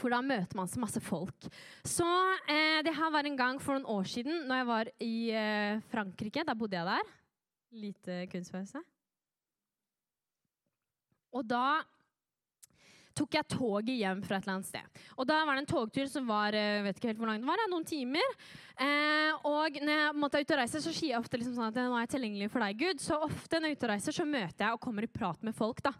For 0.00 0.12
da 0.12 0.22
møter 0.24 0.56
man 0.56 0.70
så 0.70 0.80
masse 0.80 1.02
folk. 1.04 1.48
Så 1.84 2.08
eh, 2.48 2.80
det 2.86 2.96
her 2.96 3.12
var 3.12 3.28
en 3.28 3.38
gang 3.38 3.60
for 3.62 3.76
noen 3.76 3.88
år 3.98 4.08
siden, 4.08 4.46
når 4.48 4.62
jeg 4.62 4.70
var 4.70 4.92
i 5.04 5.14
eh, 5.36 5.84
Frankrike. 5.92 6.44
Da 6.46 6.56
bodde 6.56 6.78
jeg 6.78 6.88
der. 6.88 7.14
Lite 7.84 8.20
kunstpause. 8.32 8.82
Og 11.30 11.46
da 11.46 11.82
tok 13.20 13.36
jeg 13.36 13.48
toget 13.52 13.98
hjem 14.00 14.22
fra 14.24 14.38
et 14.38 14.46
eller 14.46 14.56
annet 14.56 14.70
sted. 14.70 15.00
Og 15.18 15.26
da 15.28 15.40
var 15.44 15.56
det 15.56 15.64
en 15.64 15.70
togtur 15.70 16.08
som 16.10 16.26
var 16.28 16.56
jeg 16.56 16.84
vet 16.86 16.98
ikke 16.98 17.10
helt 17.10 17.20
hvor 17.20 17.30
lang 17.30 17.42
det 17.42 17.50
var, 17.50 17.62
noen 17.70 17.86
timer. 17.86 18.36
Eh, 18.80 19.48
og 19.48 19.80
når 19.82 19.92
jeg 19.98 20.18
måtte 20.18 20.40
ut 20.40 20.54
og 20.54 20.62
reise, 20.62 20.82
så 20.82 20.94
sier 20.94 21.14
jeg 21.14 21.20
ofte 21.20 21.40
liksom 21.40 21.56
sånn 21.58 21.68
at 21.68 21.80
nå 21.80 21.90
er 21.92 22.06
jeg 22.06 22.14
tilgjengelig 22.16 22.52
for 22.52 22.64
deg, 22.64 22.80
Gud. 22.80 23.02
Så 23.02 23.18
ofte 23.28 23.60
når 23.60 23.72
jeg 23.72 23.76
er 23.76 23.80
ute 23.80 23.88
og 23.88 23.92
reiser, 23.94 24.16
så 24.16 24.28
møter 24.28 24.66
jeg 24.66 24.78
og 24.78 24.82
kommer 24.86 25.06
i 25.06 25.12
prat 25.20 25.44
med 25.46 25.56
folk. 25.56 25.82
da. 25.84 25.94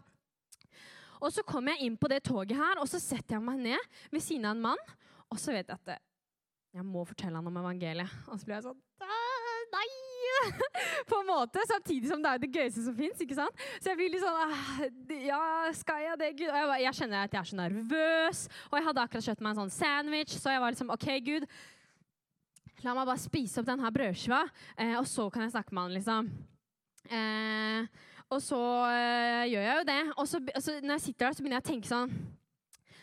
Og 1.21 1.33
så 1.33 1.45
kommer 1.45 1.75
jeg 1.75 1.87
inn 1.87 1.97
på 1.99 2.09
det 2.11 2.23
toget 2.25 2.57
her, 2.57 2.81
og 2.81 2.89
så 2.89 2.99
setter 3.01 3.37
jeg 3.37 3.45
meg 3.45 3.61
ned 3.61 3.91
ved 4.11 4.23
siden 4.25 4.47
av 4.49 4.57
en 4.57 4.65
mann. 4.71 4.87
Og 5.31 5.39
så 5.39 5.53
vet 5.55 5.69
jeg 5.69 5.77
at 5.77 6.01
jeg 6.71 6.87
må 6.87 7.03
fortelle 7.07 7.37
han 7.37 7.47
om 7.47 7.59
evangeliet. 7.61 8.19
Og 8.27 8.39
så 8.39 8.47
blir 8.47 8.57
jeg 8.59 8.69
sånn 8.69 8.79
Nei! 9.71 9.89
på 11.09 11.17
en 11.19 11.27
måte, 11.27 11.61
Samtidig 11.67 12.09
som 12.09 12.21
det 12.23 12.31
er 12.31 12.41
det 12.41 12.49
gøyeste 12.51 12.83
som 12.85 12.95
fins. 12.97 13.21
Så 13.21 13.91
jeg 13.91 13.99
blir 13.99 14.13
litt 14.13 14.23
sånn 14.23 15.19
Ja, 15.25 15.41
skal 15.77 16.05
jeg 16.05 16.19
det, 16.21 16.31
Gud? 16.39 16.49
Og 16.49 16.57
jeg, 16.57 16.85
jeg, 16.85 16.97
kjenner 16.99 17.25
at 17.25 17.35
jeg 17.35 17.41
er 17.41 17.51
så 17.51 17.59
nervøs. 17.59 18.45
Og 18.69 18.79
jeg 18.79 18.87
hadde 18.87 19.05
akkurat 19.05 19.27
kjøpt 19.29 19.43
meg 19.43 19.53
en 19.53 19.61
sånn 19.63 19.75
sandwich, 19.75 20.35
så 20.37 20.55
jeg 20.55 20.63
var 20.63 20.75
liksom 20.75 20.93
OK, 20.95 21.07
Gud. 21.27 21.47
La 22.81 22.95
meg 22.97 23.05
bare 23.05 23.21
spise 23.21 23.61
opp 23.61 23.67
denne 23.67 23.91
brødskiva, 23.93 24.41
eh, 24.73 24.95
og 24.97 25.05
så 25.09 25.27
kan 25.29 25.45
jeg 25.45 25.53
snakke 25.53 25.75
med 25.75 25.83
han, 25.85 25.97
liksom. 25.99 26.31
Eh, 27.13 28.07
og 28.31 28.39
så 28.43 28.59
øh, 28.87 29.45
gjør 29.51 29.65
jeg 29.65 29.79
jo 29.79 29.87
det. 29.87 30.01
Og 30.15 30.27
så, 30.27 30.39
altså, 30.55 30.77
når 30.81 30.95
jeg 30.97 31.01
sitter 31.07 31.25
der, 31.25 31.33
så 31.35 31.43
begynner 31.43 31.59
jeg 31.59 31.67
å 31.67 31.71
tenke 31.71 31.91
sånn 31.91 32.13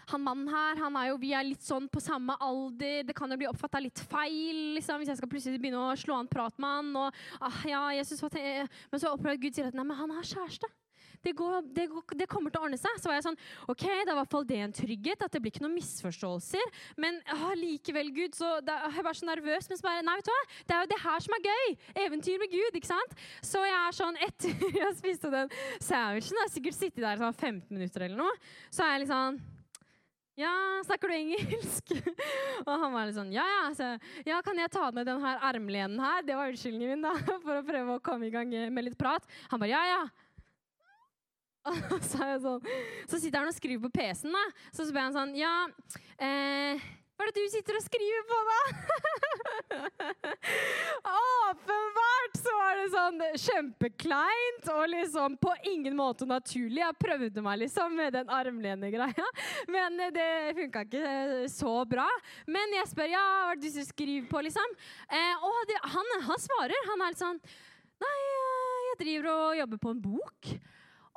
han 0.08 0.22
mannen 0.24 0.48
her, 0.48 0.78
han 0.80 0.96
er 0.96 1.10
jo, 1.10 1.18
Vi 1.20 1.34
er 1.36 1.44
litt 1.44 1.64
sånn 1.64 1.88
på 1.92 2.00
samme 2.00 2.32
alder. 2.40 3.02
Det 3.04 3.16
kan 3.16 3.28
jo 3.28 3.36
bli 3.40 3.48
oppfatta 3.50 3.80
litt 3.82 4.00
feil 4.08 4.78
liksom, 4.78 5.02
hvis 5.02 5.12
jeg 5.12 5.20
skal 5.20 5.28
plutselig 5.28 5.60
begynne 5.60 5.82
å 5.84 5.96
slå 6.00 6.16
an 6.16 6.30
prat 6.30 6.54
med 6.56 6.76
han. 6.78 6.90
Og, 6.96 7.18
ah, 7.44 7.58
ja, 7.68 7.82
Jesus, 7.98 8.22
Men 8.32 9.02
så 9.02 9.12
opplever 9.12 9.40
Gud 9.42 9.56
sier 9.56 9.68
at 9.68 9.76
nei, 9.76 9.84
men 9.84 9.98
han 9.98 10.14
har 10.16 10.24
kjæreste. 10.24 10.70
Det, 11.24 11.34
går, 11.38 11.60
det, 11.74 11.88
går, 11.92 12.04
det, 12.20 12.28
kommer 12.30 12.54
til 12.54 12.62
å 12.62 12.68
ordne 12.68 12.80
seg. 12.80 13.00
Så 13.00 13.10
var 13.10 13.18
jeg 13.18 13.26
sånn 13.28 13.40
OK, 13.68 13.84
det 13.84 14.06
er 14.06 14.14
i 14.14 14.18
hvert 14.20 14.32
fall 14.34 14.46
det 14.48 14.60
en 14.64 14.76
trygghet. 14.80 15.24
At 15.26 15.34
det 15.34 15.42
blir 15.44 15.54
ikke 15.54 15.64
noen 15.66 15.76
misforståelser. 15.78 16.80
Men 17.00 17.20
ah, 17.34 17.52
likevel, 17.58 18.12
Gud, 18.16 18.38
så 18.38 18.58
da, 18.64 18.80
jeg 18.94 19.06
var 19.06 19.18
så 19.18 19.28
nervøs. 19.30 19.70
Men 19.70 19.80
så 19.80 19.88
bare 19.88 20.06
Nei, 20.08 20.16
vet 20.20 20.30
du 20.30 20.32
hva? 20.32 20.40
Det 20.68 20.76
er 20.76 20.84
jo 20.84 20.92
det 20.94 21.02
her 21.04 21.26
som 21.26 21.36
er 21.36 21.50
gøy. 21.50 21.76
Eventyr 22.06 22.40
med 22.42 22.54
Gud, 22.54 22.80
ikke 22.80 22.92
sant? 22.92 23.20
Så 23.44 23.62
jeg 23.66 23.78
er 23.78 24.00
sånn 24.00 24.18
Etter 24.28 24.66
jeg 24.82 24.96
spiste 24.98 25.30
den 25.32 25.52
sandwichen, 25.82 26.40
har 26.40 26.50
sikkert 26.52 26.78
sittet 26.78 27.04
der 27.04 27.20
sånn 27.20 27.36
15 27.36 27.70
minutter 27.74 28.06
eller 28.06 28.24
noe, 28.24 28.50
så 28.70 28.84
er 28.84 28.96
jeg 28.96 29.04
litt 29.04 29.12
sånn 29.12 29.40
ja, 30.38 30.52
snakker 30.86 31.10
du 31.10 31.14
engelsk? 31.16 31.92
og 32.68 32.70
han 32.70 32.92
var 32.94 33.08
litt 33.08 33.16
sånn 33.16 33.32
Ja, 33.34 33.42
ja. 33.42 33.62
Så, 33.74 33.88
ja, 34.22 34.38
kan 34.46 34.60
jeg 34.60 34.70
ta 34.70 34.84
ned 34.94 35.08
den 35.08 35.24
her 35.24 35.40
armlenen 35.48 35.98
her? 35.98 36.22
Det 36.22 36.36
var 36.38 36.52
unnskyldningen 36.52 36.92
min 36.94 37.06
da, 37.08 37.16
for 37.44 37.58
å 37.58 37.64
prøve 37.66 37.96
å 37.96 38.02
komme 38.04 38.28
i 38.28 38.34
gang 38.34 38.52
med 38.70 38.86
litt 38.86 38.98
prat. 39.00 39.26
Han 39.50 39.58
bare 39.58 39.72
ja, 39.72 39.82
ja. 39.90 40.02
så, 42.10 42.30
sånn, 42.42 42.70
så, 43.08 43.18
sitter 43.18 43.42
han 43.42 43.50
og 43.50 43.56
skriver 43.56 43.88
på 43.88 43.94
PC-en, 44.00 44.36
da. 44.36 44.44
Så 44.72 44.88
spør 44.88 45.08
han 45.08 45.16
sånn 45.16 45.34
Ja, 45.38 45.56
eh, 46.18 46.88
hva 47.18 47.26
er 47.26 47.32
det 47.34 47.42
du 47.42 47.50
sitter 47.50 47.74
og 47.74 47.82
skriver 47.82 48.26
på, 48.28 48.36
da? 48.46 48.58
Åpenbart 51.10 52.38
så 52.38 52.52
var 52.54 52.78
det 52.78 52.84
sånn 52.92 53.24
kjempekleint 53.42 54.70
og 54.70 54.84
liksom 54.92 55.34
på 55.42 55.56
ingen 55.66 55.96
måte 55.98 56.28
naturlig. 56.30 56.78
Jeg 56.78 56.98
prøvde 57.02 57.42
meg 57.42 57.58
liksom 57.64 57.98
med 57.98 58.14
den 58.14 58.30
armlenegreia, 58.30 59.26
men 59.74 59.98
det 60.14 60.28
funka 60.60 60.84
ikke 60.86 61.50
så 61.50 61.74
bra. 61.90 62.06
Men 62.46 62.78
jeg 62.78 62.92
spør 62.94 63.10
ja, 63.10 63.26
hva 63.48 63.56
er 63.56 63.62
det 63.66 63.74
du 63.74 63.82
skriver 63.90 64.30
på, 64.30 64.46
liksom? 64.46 64.78
Eh, 65.10 65.42
og 65.42 65.76
han, 65.98 66.16
han 66.30 66.46
svarer. 66.46 66.90
Han 66.92 67.02
er 67.02 67.16
litt 67.16 67.26
sånn 67.26 67.42
Nei, 67.98 68.16
jeg 68.92 68.98
driver 69.00 69.32
og 69.32 69.58
jobber 69.58 69.80
på 69.82 69.90
en 69.90 70.02
bok. 70.06 70.54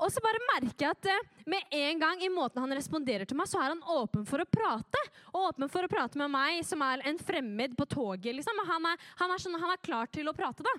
Og 0.02 0.10
så 0.10 0.22
bare 0.24 0.42
merker 0.50 0.88
jeg 0.88 0.96
at 0.96 1.10
eh, 1.14 1.26
med 1.54 1.76
en 1.78 2.00
gang 2.02 2.24
i 2.26 2.30
måten 2.34 2.62
han 2.64 2.74
responderer 2.74 3.28
til 3.30 3.38
meg, 3.38 3.50
så 3.50 3.62
er 3.62 3.76
han 3.76 3.84
åpen 3.94 4.26
for 4.28 4.42
å 4.42 4.50
prate. 4.50 5.02
Og 5.32 5.52
åpen 5.52 5.70
for 5.72 5.86
å 5.86 5.92
prate 5.92 6.18
med 6.22 6.32
meg, 6.34 6.62
som 6.66 6.82
er 6.86 7.04
en 7.10 7.20
fremmed 7.22 7.76
på 7.78 7.86
toget. 7.90 8.34
Liksom. 8.38 8.64
Han, 8.70 8.88
er, 8.94 9.12
han, 9.22 9.34
er 9.34 9.44
sånn, 9.44 9.60
han, 9.62 9.76
er, 9.76 9.84
klar 9.86 10.10
til 10.10 10.32
å 10.32 10.36
prate, 10.38 10.66
da. 10.66 10.74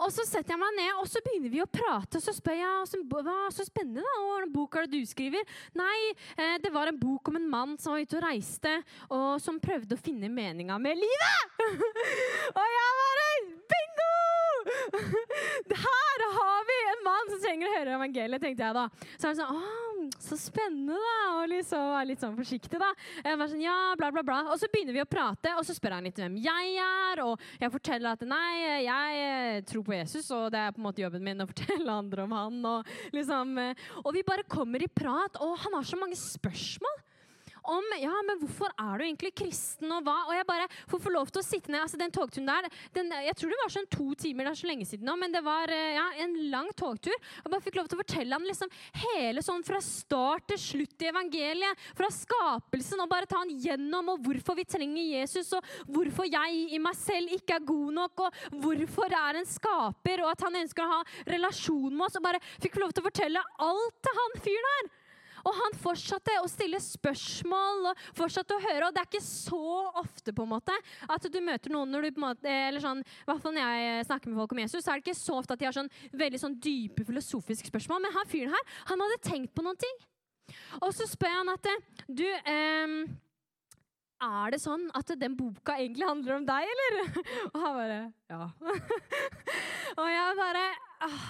Og 0.00 0.08
så 0.14 0.24
setter 0.24 0.54
jeg 0.54 0.60
meg 0.62 0.76
ned, 0.78 0.94
og 0.96 1.08
så 1.10 1.20
begynner 1.20 1.52
vi 1.52 1.60
å 1.60 1.68
prate. 1.68 2.16
Og 2.16 2.24
så 2.24 2.32
spør 2.32 2.56
jeg 2.56 3.02
hva 3.10 3.34
så 3.52 3.66
spennende 3.66 4.04
da, 4.06 4.14
hva 4.24 4.46
bok 4.54 4.78
er 4.78 4.88
det 4.88 5.02
du 5.02 5.10
skriver. 5.10 5.58
Nei, 5.76 5.98
eh, 6.38 6.56
det 6.62 6.72
var 6.72 6.88
en 6.88 7.00
bok 7.00 7.28
om 7.28 7.36
en 7.36 7.50
mann 7.50 7.76
som 7.82 7.92
var 7.92 8.06
ute 8.06 8.16
og 8.16 8.24
reiste, 8.24 8.78
og 9.10 9.42
som 9.42 9.60
prøvde 9.60 9.98
å 9.98 10.00
finne 10.00 10.32
meninga 10.32 10.78
med 10.80 11.02
livet. 11.02 11.60
og 12.56 12.64
jeg 12.78 12.96
bare 13.02 13.28
Bingo! 13.74 14.49
Her 15.84 16.24
har 16.36 16.66
vi 16.68 16.76
en 16.90 17.04
mann 17.06 17.30
som 17.32 17.42
trenger 17.42 17.68
å 17.68 17.74
høre 17.76 17.96
evangeliet, 17.98 18.42
tenkte 18.42 18.66
jeg 18.66 18.76
da. 18.76 18.86
Så 19.16 19.28
er 19.28 19.34
det 19.34 19.40
sånn 19.40 19.60
Å, 19.60 20.06
så 20.20 20.38
spennende, 20.40 20.96
da. 20.96 21.16
Og 21.40 21.50
liksom, 21.52 21.92
er 21.98 22.08
litt 22.08 22.22
sånn 22.22 22.38
forsiktig, 22.38 22.80
da. 22.80 22.90
Jeg 23.24 23.38
sånn, 23.40 23.64
ja, 23.64 23.76
bla, 24.00 24.10
bla, 24.14 24.24
bla. 24.26 24.40
Og 24.52 24.60
så 24.60 24.70
begynner 24.72 24.96
vi 24.96 25.02
å 25.04 25.08
prate, 25.10 25.54
og 25.58 25.66
så 25.66 25.76
spør 25.76 25.98
han 25.98 26.08
litt 26.08 26.20
hvem 26.20 26.38
jeg 26.40 26.74
er. 26.84 27.24
Og 27.26 27.44
jeg 27.60 27.74
forteller 27.74 28.16
at 28.16 28.24
nei, 28.28 28.84
jeg 28.86 29.66
tror 29.70 29.86
på 29.86 29.96
Jesus, 29.98 30.30
og 30.36 30.48
det 30.54 30.64
er 30.64 30.74
på 30.74 30.82
en 30.82 30.88
måte 30.88 31.04
jobben 31.04 31.24
min 31.26 31.44
å 31.44 31.48
fortelle 31.50 32.00
andre 32.02 32.26
om 32.26 32.34
han. 32.36 32.58
Og, 32.74 32.96
liksom, 33.16 33.54
og 34.04 34.10
vi 34.16 34.26
bare 34.26 34.48
kommer 34.50 34.82
i 34.84 34.90
prat, 34.90 35.40
og 35.42 35.56
han 35.64 35.78
har 35.78 35.86
så 35.88 36.00
mange 36.00 36.18
spørsmål 36.20 36.98
om 37.62 37.84
ja, 38.00 38.12
men 38.26 38.40
hvorfor 38.40 38.72
er 38.72 38.98
du 38.98 39.04
egentlig 39.04 39.32
kristen, 39.36 39.90
og 39.92 40.04
hva? 40.06 40.16
Og 40.28 40.34
jeg 40.36 40.46
bare 40.48 40.68
får 40.90 41.02
få 41.04 41.12
lov 41.14 41.30
til 41.32 41.42
å 41.42 41.46
sitte 41.46 41.72
ned. 41.72 41.82
altså 41.84 42.00
Den 42.00 42.14
togturen 42.14 42.48
der 42.48 42.68
den, 42.94 43.12
Jeg 43.26 43.36
tror 43.36 43.52
det 43.52 43.60
var 43.62 43.74
sånn 43.74 43.90
to 43.90 44.08
timer, 44.14 44.46
det 44.46 44.52
er 44.52 44.60
så 44.60 44.70
lenge 44.70 44.86
siden 44.88 45.08
nå, 45.08 45.16
men 45.20 45.34
det 45.34 45.42
var 45.44 45.72
eh, 45.74 45.96
ja, 45.96 46.06
en 46.24 46.36
lang 46.52 46.70
togtur. 46.78 47.14
Jeg 47.14 47.52
bare 47.52 47.64
fikk 47.64 47.78
lov 47.80 47.90
til 47.90 47.98
å 47.98 48.02
fortelle 48.02 48.36
han 48.36 48.48
liksom 48.48 48.72
hele 49.04 49.44
sånn 49.44 49.64
fra 49.66 49.80
start 49.84 50.48
til 50.52 50.60
slutt 50.62 51.04
i 51.04 51.10
evangeliet. 51.10 51.84
Fra 51.98 52.10
skapelsen, 52.14 53.02
og 53.02 53.10
bare 53.10 53.28
ta 53.30 53.42
han 53.42 53.52
gjennom, 53.52 54.14
og 54.14 54.24
hvorfor 54.24 54.58
vi 54.58 54.66
trenger 54.68 55.12
Jesus, 55.20 55.52
og 55.56 55.66
hvorfor 55.90 56.28
jeg 56.30 56.64
i 56.76 56.80
meg 56.82 56.96
selv 56.98 57.34
ikke 57.36 57.58
er 57.58 57.68
god 57.68 57.98
nok, 58.00 58.24
og 58.26 58.62
hvorfor 58.64 59.18
er 59.20 59.40
en 59.40 59.48
skaper, 59.48 60.24
og 60.24 60.32
at 60.34 60.46
han 60.46 60.62
ønsker 60.62 60.86
å 60.86 60.96
ha 60.98 61.02
relasjon 61.28 61.92
med 61.92 62.08
oss. 62.08 62.18
Og 62.20 62.26
bare 62.26 62.42
fikk 62.62 62.80
lov 62.80 62.94
til 62.94 63.04
å 63.04 63.10
fortelle 63.10 63.46
alt 63.66 64.02
til 64.04 64.20
han 64.22 64.40
fyren 64.40 64.72
her. 64.74 64.90
Og 65.46 65.56
han 65.56 65.76
fortsatte 65.80 66.36
å 66.42 66.50
stille 66.50 66.80
spørsmål 66.82 67.90
og 67.92 68.02
fortsatte 68.18 68.56
å 68.56 68.62
høre. 68.64 68.88
Og 68.88 68.96
det 68.96 69.02
er 69.02 69.08
ikke 69.10 69.24
så 69.24 69.62
ofte 70.00 70.34
på 70.36 70.46
en 70.46 70.52
måte 70.54 70.76
at 71.10 71.30
du 71.30 71.40
møter 71.44 71.72
noen 71.74 71.92
når 71.92 72.06
du 72.08 72.10
på 72.12 72.22
en 72.22 72.28
måte, 72.28 72.50
eller 72.50 72.84
sånn, 72.84 73.02
hvert 73.28 73.42
fall 73.44 73.56
når 73.56 73.72
jeg 73.80 74.06
snakker 74.10 74.32
med 74.32 74.42
folk 74.42 74.54
om 74.56 74.62
Jesus, 74.64 74.84
så 74.84 74.92
er 74.92 75.00
det 75.00 75.06
ikke 75.06 75.22
så 75.22 75.40
ofte 75.40 75.56
at 75.56 75.62
de 75.62 75.68
har 75.68 75.76
sånn 75.76 75.90
veldig 76.20 76.42
sånn 76.42 76.60
dype 76.62 77.06
filosofiske 77.08 77.72
spørsmål. 77.72 78.04
Men 78.04 78.16
han 78.18 78.30
fyren 78.30 78.54
her, 78.54 78.78
han 78.92 79.04
hadde 79.06 79.24
tenkt 79.26 79.54
på 79.56 79.66
noen 79.66 79.80
ting. 79.80 79.98
Og 80.82 80.94
så 80.94 81.06
spør 81.06 81.40
han 81.40 81.52
at 81.52 81.68
du 82.10 82.26
eh, 82.26 82.94
er 84.20 84.52
det 84.52 84.60
sånn 84.60 84.88
at 84.96 85.12
den 85.16 85.36
boka 85.38 85.78
egentlig 85.80 86.08
handler 86.08 86.40
om 86.40 86.48
deg, 86.48 86.72
eller? 86.74 86.98
Og 87.52 87.62
han 87.64 87.78
bare 87.78 88.00
Ja. 88.30 88.48
og 90.00 90.06
jeg 90.06 90.34
bare 90.38 90.64
ah, 91.06 91.22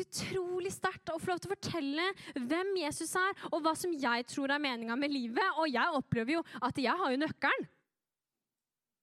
utrolig 0.00 0.72
sterkt 0.74 1.12
å 1.12 1.18
få 1.20 1.32
lov 1.32 1.42
til 1.42 1.50
å 1.50 1.54
fortelle 1.56 2.08
hvem 2.38 2.72
Jesus 2.82 3.12
er, 3.18 3.36
og 3.52 3.60
hva 3.64 3.76
som 3.78 3.92
jeg 3.92 4.26
tror 4.30 4.54
er 4.54 4.62
meninga 4.62 4.96
med 4.98 5.12
livet. 5.12 5.60
Og 5.60 5.70
jeg 5.72 6.00
opplever 6.00 6.38
jo 6.38 6.44
at 6.62 6.80
jeg 6.80 6.96
har 7.02 7.14
jo 7.14 7.22
nøkkelen. 7.22 7.70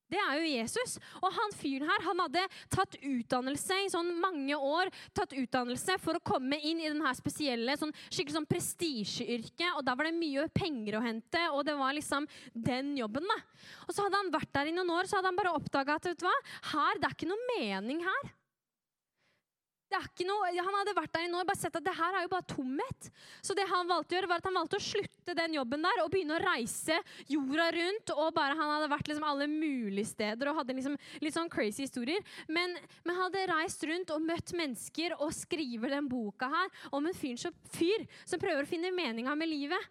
Det 0.09 0.17
er 0.17 0.39
jo 0.39 0.49
Jesus. 0.49 0.95
Og 1.21 1.29
han 1.35 1.53
fyren 1.53 1.89
her 1.89 2.05
han 2.07 2.21
hadde 2.23 2.45
tatt 2.73 2.97
utdannelse 2.97 3.77
i 3.83 3.91
sånn 3.93 4.09
mange 4.21 4.57
år 4.57 4.89
tatt 5.15 5.35
utdannelse 5.37 5.99
for 6.01 6.17
å 6.17 6.23
komme 6.25 6.57
inn 6.57 6.81
i 6.81 6.89
denne 6.89 7.13
spesielle 7.17 7.77
sånn, 7.77 7.93
skikkelig 8.09 8.39
sånn 8.39 8.49
prestisjeyrket. 8.49 9.69
Og 9.75 9.85
da 9.85 9.93
var 9.97 10.09
det 10.09 10.17
mye 10.17 10.47
penger 10.53 10.97
å 10.97 11.05
hente, 11.05 11.45
og 11.53 11.61
det 11.69 11.77
var 11.77 11.93
liksom 11.97 12.25
den 12.53 12.95
jobben. 12.97 13.29
da. 13.29 13.37
Og 13.85 13.93
så 13.93 14.07
hadde 14.07 14.23
han 14.23 14.33
vært 14.33 14.53
der 14.57 14.71
i 14.71 14.75
noen 14.75 14.95
år, 14.97 15.09
så 15.09 15.19
hadde 15.19 15.29
han 15.29 15.39
bare 15.39 15.55
oppdaga 15.59 15.99
at 15.99 16.09
vet 16.09 16.21
du 16.21 16.25
hva, 16.25 16.35
her, 16.73 16.97
det 16.97 17.09
er 17.09 17.17
ikke 17.17 17.29
noe 17.29 17.49
mening 17.53 18.05
her. 18.09 18.33
Noe, 19.89 20.49
han 20.53 20.77
hadde 20.79 20.95
vært 20.97 21.13
der 21.15 21.25
i 21.25 21.31
noe, 21.31 21.45
bare 21.47 21.59
sett 21.59 21.75
at 21.75 21.85
det 21.85 21.95
her 21.97 22.15
er 22.17 22.25
jo 22.25 22.31
bare 22.31 22.47
tomhet. 22.49 23.09
Så 23.41 23.55
det 23.57 23.65
han 23.69 23.89
valgte 23.89 24.15
å 24.15 24.19
gjøre, 24.19 24.29
var 24.29 24.41
at 24.41 24.47
han 24.49 24.57
valgte 24.59 24.79
å 24.79 24.83
slutte 24.83 25.35
den 25.37 25.55
jobben 25.57 25.85
der 25.85 26.01
og 26.03 26.11
begynne 26.13 26.37
å 26.37 26.43
reise 26.43 26.99
jorda 27.29 27.69
rundt. 27.75 28.13
og 28.15 28.33
bare 28.37 28.57
Han 28.59 28.73
hadde 28.75 28.91
vært 28.91 29.09
liksom 29.09 29.27
alle 29.27 29.49
mulige 29.51 30.11
steder 30.11 30.49
og 30.49 30.61
hadde 30.61 30.77
liksom 30.77 30.97
litt 31.23 31.37
sånn 31.37 31.51
crazy 31.51 31.87
historier. 31.87 32.21
Men, 32.47 32.77
men 33.03 33.21
hadde 33.21 33.47
reist 33.51 33.85
rundt 33.89 34.13
og 34.13 34.25
møtt 34.25 34.53
mennesker 34.57 35.17
og 35.19 35.33
skriver 35.35 35.95
den 35.95 36.09
boka 36.11 36.49
her 36.51 36.91
om 36.91 37.09
en 37.09 37.17
fyr 37.17 37.39
som, 37.39 37.55
fyr 37.73 38.05
som 38.25 38.41
prøver 38.41 38.65
å 38.65 38.69
finne 38.69 38.93
meninga 38.93 39.35
med 39.37 39.49
livet. 39.49 39.89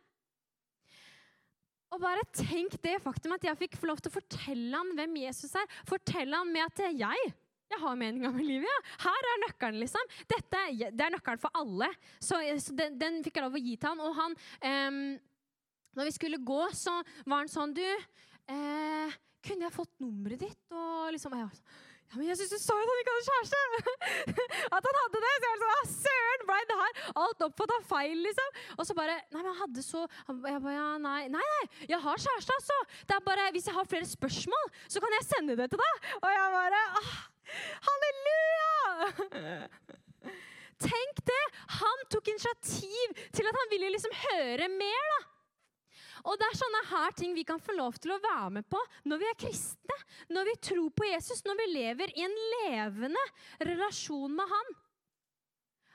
Og 1.89 2.01
bare 2.03 2.25
tenk 2.37 2.77
det 2.85 2.99
faktum 3.01 3.33
at 3.37 3.45
jeg 3.47 3.61
fikk 3.63 3.79
lov 3.89 4.01
til 4.03 4.13
å 4.13 4.19
fortelle 4.19 4.77
ham 4.77 4.91
hvem 4.97 5.21
Jesus 5.25 5.55
er. 5.57 5.69
Fortelle 5.89 6.37
ham 6.37 6.51
med 6.53 6.67
at 6.67 6.83
jeg 6.85 7.33
jeg 7.69 7.81
har 7.83 7.99
meninga 8.01 8.31
med 8.35 8.47
livet. 8.47 8.69
Ja. 8.69 8.79
Her 9.07 9.31
er 9.33 9.43
nøkkelen, 9.45 9.81
liksom. 9.83 10.13
Dette, 10.31 10.63
det 10.93 11.05
er 11.05 11.15
nøkkelen 11.15 11.43
for 11.43 11.55
alle. 11.59 11.91
Så, 12.17 12.41
så 12.65 12.77
den, 12.77 12.99
den, 13.01 13.21
fikk 13.27 13.39
jeg 13.39 13.47
lov 13.47 13.59
å 13.59 13.63
gi 13.63 13.77
til 13.77 13.93
han. 13.93 14.05
Og 14.05 14.17
han 14.19 14.39
um, 14.65 15.03
Når 15.99 16.09
vi 16.09 16.17
skulle 16.17 16.41
gå, 16.45 16.63
så 16.77 16.99
var 17.27 17.43
han 17.43 17.53
sånn 17.53 17.75
Du, 17.77 17.85
eh, 17.85 19.19
kunne 19.45 19.69
jeg 19.69 19.77
fått 19.77 19.95
nummeret 20.03 20.47
ditt? 20.47 20.65
Og 20.73 21.13
liksom 21.15 21.37
jeg, 21.37 21.49
ja, 22.09 22.17
men 22.17 22.31
jeg 22.31 22.39
syns 22.41 22.53
du 22.55 22.61
sa 22.63 22.73
jo 22.73 22.85
at 22.85 22.91
han 22.91 23.01
ikke 23.03 23.15
hadde 23.15 23.27
kjæreste! 23.29 23.63
at 24.79 24.87
han 24.89 24.99
hadde 24.99 25.21
det! 25.25 25.33
Så 25.35 25.45
jeg 25.45 25.51
var 25.53 25.59
sånn, 25.63 25.73
ah, 25.75 25.91
Søren, 25.93 26.45
ble 26.49 26.61
det 26.71 26.77
her 26.81 27.01
alt 27.23 27.45
oppfatta 27.49 27.79
feil, 27.91 28.23
liksom? 28.25 28.61
Og 28.79 28.89
så 28.89 28.97
bare 28.97 29.17
Nei, 29.19 29.43
men 29.43 29.49
han 29.51 29.59
hadde 29.59 29.85
så 29.85 30.05
Jeg 30.07 30.63
bare, 30.65 30.77
ja, 30.79 30.87
nei, 31.05 31.19
nei, 31.35 31.43
nei, 31.53 31.67
jeg 31.91 32.01
har 32.07 32.23
kjæreste, 32.25 32.57
altså! 32.57 32.79
Det 33.11 33.19
er 33.19 33.27
bare, 33.27 33.51
Hvis 33.57 33.69
jeg 33.69 33.77
har 33.77 33.91
flere 33.93 34.09
spørsmål, 34.09 34.71
så 34.89 35.05
kan 35.05 35.19
jeg 35.19 35.27
sende 35.29 35.59
det 35.61 35.69
til 35.75 35.83
deg! 35.85 36.09
Og 36.23 36.31
jeg 36.33 36.55
bare 36.57 36.81
ah, 37.03 37.13
Halleluja! 37.89 38.73
Tenk 40.79 41.25
det! 41.27 41.45
Han 41.81 42.05
tok 42.13 42.29
initiativ 42.31 43.19
til 43.35 43.49
at 43.51 43.59
han 43.61 43.73
ville 43.73 43.91
liksom 43.95 44.15
høre 44.25 44.69
mer. 44.73 45.13
da. 45.15 45.21
Og 46.29 46.37
Det 46.39 46.47
er 46.49 46.59
sånne 46.59 46.83
her 46.91 47.15
ting 47.17 47.33
vi 47.37 47.47
kan 47.47 47.61
få 47.63 47.75
lov 47.79 47.97
til 48.03 48.13
å 48.15 48.21
være 48.23 48.51
med 48.59 48.67
på 48.71 48.81
når 49.09 49.23
vi 49.23 49.31
er 49.31 49.39
kristne. 49.39 49.97
Når 50.35 50.51
vi 50.51 50.55
tror 50.71 50.91
på 50.93 51.09
Jesus, 51.09 51.45
når 51.47 51.59
vi 51.63 51.71
lever 51.73 52.13
i 52.15 52.27
en 52.27 52.37
levende 52.55 53.25
relasjon 53.65 54.35
med 54.35 54.53
han. 54.53 54.77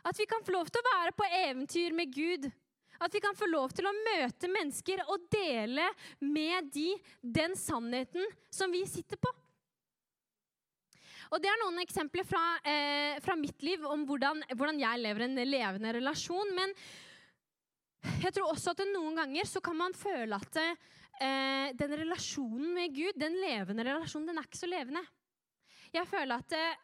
At 0.09 0.19
vi 0.19 0.27
kan 0.27 0.43
få 0.43 0.55
lov 0.55 0.71
til 0.71 0.81
å 0.81 0.89
være 0.89 1.15
på 1.15 1.29
eventyr 1.43 1.95
med 1.95 2.11
Gud. 2.15 2.49
At 3.03 3.13
vi 3.13 3.21
kan 3.23 3.35
få 3.35 3.47
lov 3.49 3.71
til 3.75 3.87
å 3.87 3.95
møte 3.95 4.49
mennesker 4.51 5.03
og 5.07 5.27
dele 5.31 5.85
med 6.23 6.71
de 6.75 6.89
den 7.21 7.55
sannheten 7.59 8.27
som 8.53 8.71
vi 8.71 8.83
sitter 8.87 9.19
på. 9.19 9.31
Og 11.33 11.41
Det 11.41 11.49
er 11.49 11.57
noen 11.63 11.81
eksempler 11.81 12.25
fra, 12.29 12.43
eh, 12.61 13.17
fra 13.25 13.33
mitt 13.35 13.63
liv 13.65 13.81
om 13.89 14.05
hvordan, 14.05 14.43
hvordan, 14.53 14.79
jeg 14.79 15.01
lever 15.01 15.25
en 15.25 15.39
levende 15.49 15.93
relasjon. 15.95 16.53
Men 16.53 16.73
jeg 18.21 18.33
tror 18.35 18.51
også 18.51 18.75
at 18.75 18.83
noen 18.91 19.17
ganger 19.17 19.49
så 19.49 19.61
kan 19.63 19.79
man 19.79 19.97
føle 19.97 20.37
at 20.37 20.59
eh, 20.61 21.73
den 21.73 21.95
relasjonen 22.03 22.73
med 22.75 22.93
Gud, 22.93 23.17
den 23.17 23.39
levende 23.41 23.85
relasjonen, 23.87 24.29
den 24.29 24.37
er 24.37 24.45
ikke 24.45 24.61
så 24.61 24.69
levende. 24.69 25.01
Jeg 25.93 26.05
føler 26.11 26.37
at, 26.37 26.53
eh, 26.53 26.77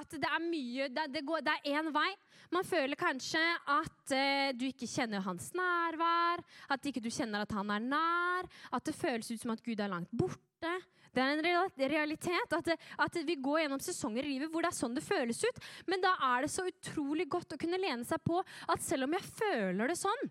at 0.00 0.16
det 0.16 0.30
er 0.30 0.42
mye 0.46 0.88
Det, 0.88 1.06
det, 1.12 1.24
går, 1.26 1.44
det 1.44 1.58
er 1.58 1.76
én 1.76 1.92
vei. 1.92 2.08
Man 2.56 2.64
føler 2.64 2.96
kanskje 2.96 3.42
at 3.68 4.14
eh, 4.16 4.52
du 4.56 4.64
ikke 4.70 4.88
kjenner 4.88 5.20
hans 5.26 5.52
nærvær, 5.52 6.40
at 6.72 6.88
ikke 6.88 7.04
du 7.04 7.10
kjenner 7.12 7.44
at 7.44 7.52
han 7.52 7.76
er 7.76 7.84
nær, 7.84 8.48
at 8.72 8.88
det 8.88 8.96
føles 8.96 9.28
ut 9.28 9.44
som 9.44 9.52
at 9.52 9.60
Gud 9.66 9.76
er 9.76 9.92
langt 9.92 10.08
borte. 10.16 10.72
Det 11.10 11.22
er 11.22 11.34
en 11.34 11.90
realitet 11.90 12.54
at, 12.54 12.72
at, 13.02 13.20
vi 13.26 13.34
går 13.42 13.64
gjennom 13.64 13.82
sesonger 13.82 14.26
i 14.26 14.34
livet 14.36 14.52
hvor 14.52 14.62
det 14.62 14.70
er 14.70 14.78
sånn 14.78 14.94
det 14.94 15.04
føles 15.06 15.42
ut. 15.42 15.60
Men 15.90 16.02
da 16.04 16.14
er 16.30 16.46
det 16.46 16.52
så 16.54 16.66
utrolig 16.68 17.26
godt 17.30 17.56
å 17.56 17.60
kunne 17.60 17.80
lene 17.82 18.06
seg 18.06 18.22
på 18.26 18.38
at 18.40 18.84
selv 18.84 19.08
om 19.08 19.16
jeg 19.18 19.32
føler 19.42 19.90
det 19.90 19.98
sånn, 19.98 20.30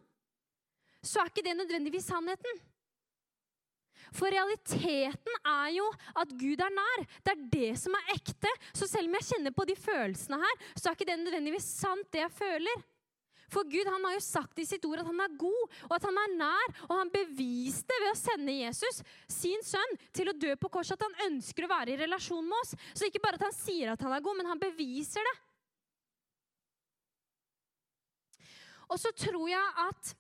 så 1.03 1.21
er 1.21 1.31
ikke 1.31 1.45
det 1.45 1.55
nødvendigvis 1.59 2.09
sannheten. 2.11 2.61
For 4.15 4.31
realiteten 4.33 5.41
er 5.45 5.73
jo 5.75 5.85
at 6.17 6.31
Gud 6.39 6.61
er 6.63 6.73
nær. 6.73 7.03
Det 7.25 7.33
er 7.33 7.43
det 7.53 7.73
som 7.81 7.93
er 7.97 8.15
ekte. 8.15 8.51
Så 8.73 8.87
selv 8.89 9.09
om 9.09 9.17
jeg 9.19 9.27
kjenner 9.27 9.53
på 9.55 9.67
de 9.69 9.75
følelsene 9.77 10.39
her, 10.41 10.63
så 10.73 10.89
er 10.89 10.97
ikke 10.97 11.09
det 11.11 11.19
nødvendigvis 11.21 11.67
sant, 11.83 12.07
det 12.13 12.23
jeg 12.23 12.33
føler. 12.39 12.87
For 13.49 13.67
Gud 13.69 13.89
han 13.89 14.05
har 14.07 14.15
jo 14.15 14.23
sagt 14.23 14.61
i 14.61 14.67
sitt 14.67 14.85
ord 14.87 15.01
at 15.01 15.09
han 15.09 15.23
er 15.23 15.35
god, 15.41 15.75
og 15.89 15.95
at 15.97 16.07
han 16.07 16.21
er 16.23 16.35
nær. 16.39 16.73
Og 16.87 16.95
han 17.01 17.13
beviste 17.13 17.99
ved 18.03 18.11
å 18.13 18.17
sende 18.19 18.57
Jesus, 18.59 19.01
sin 19.31 19.63
sønn, 19.65 19.99
til 20.15 20.31
å 20.31 20.37
dø 20.37 20.55
på 20.59 20.71
korset 20.73 20.97
at 20.97 21.05
han 21.07 21.31
ønsker 21.31 21.65
å 21.65 21.71
være 21.73 21.95
i 21.95 21.99
relasjon 22.01 22.45
med 22.45 22.57
oss. 22.61 22.75
Så 22.93 23.09
ikke 23.09 23.23
bare 23.23 23.39
at 23.41 23.47
han 23.49 23.55
sier 23.57 23.93
at 23.93 24.05
han 24.05 24.15
er 24.15 24.25
god, 24.25 24.39
men 24.39 24.51
han 24.51 24.61
beviser 24.61 25.25
det. 25.25 25.37
Og 28.89 28.97
så 28.97 29.11
tror 29.13 29.45
jeg 29.51 29.77
at 29.85 30.15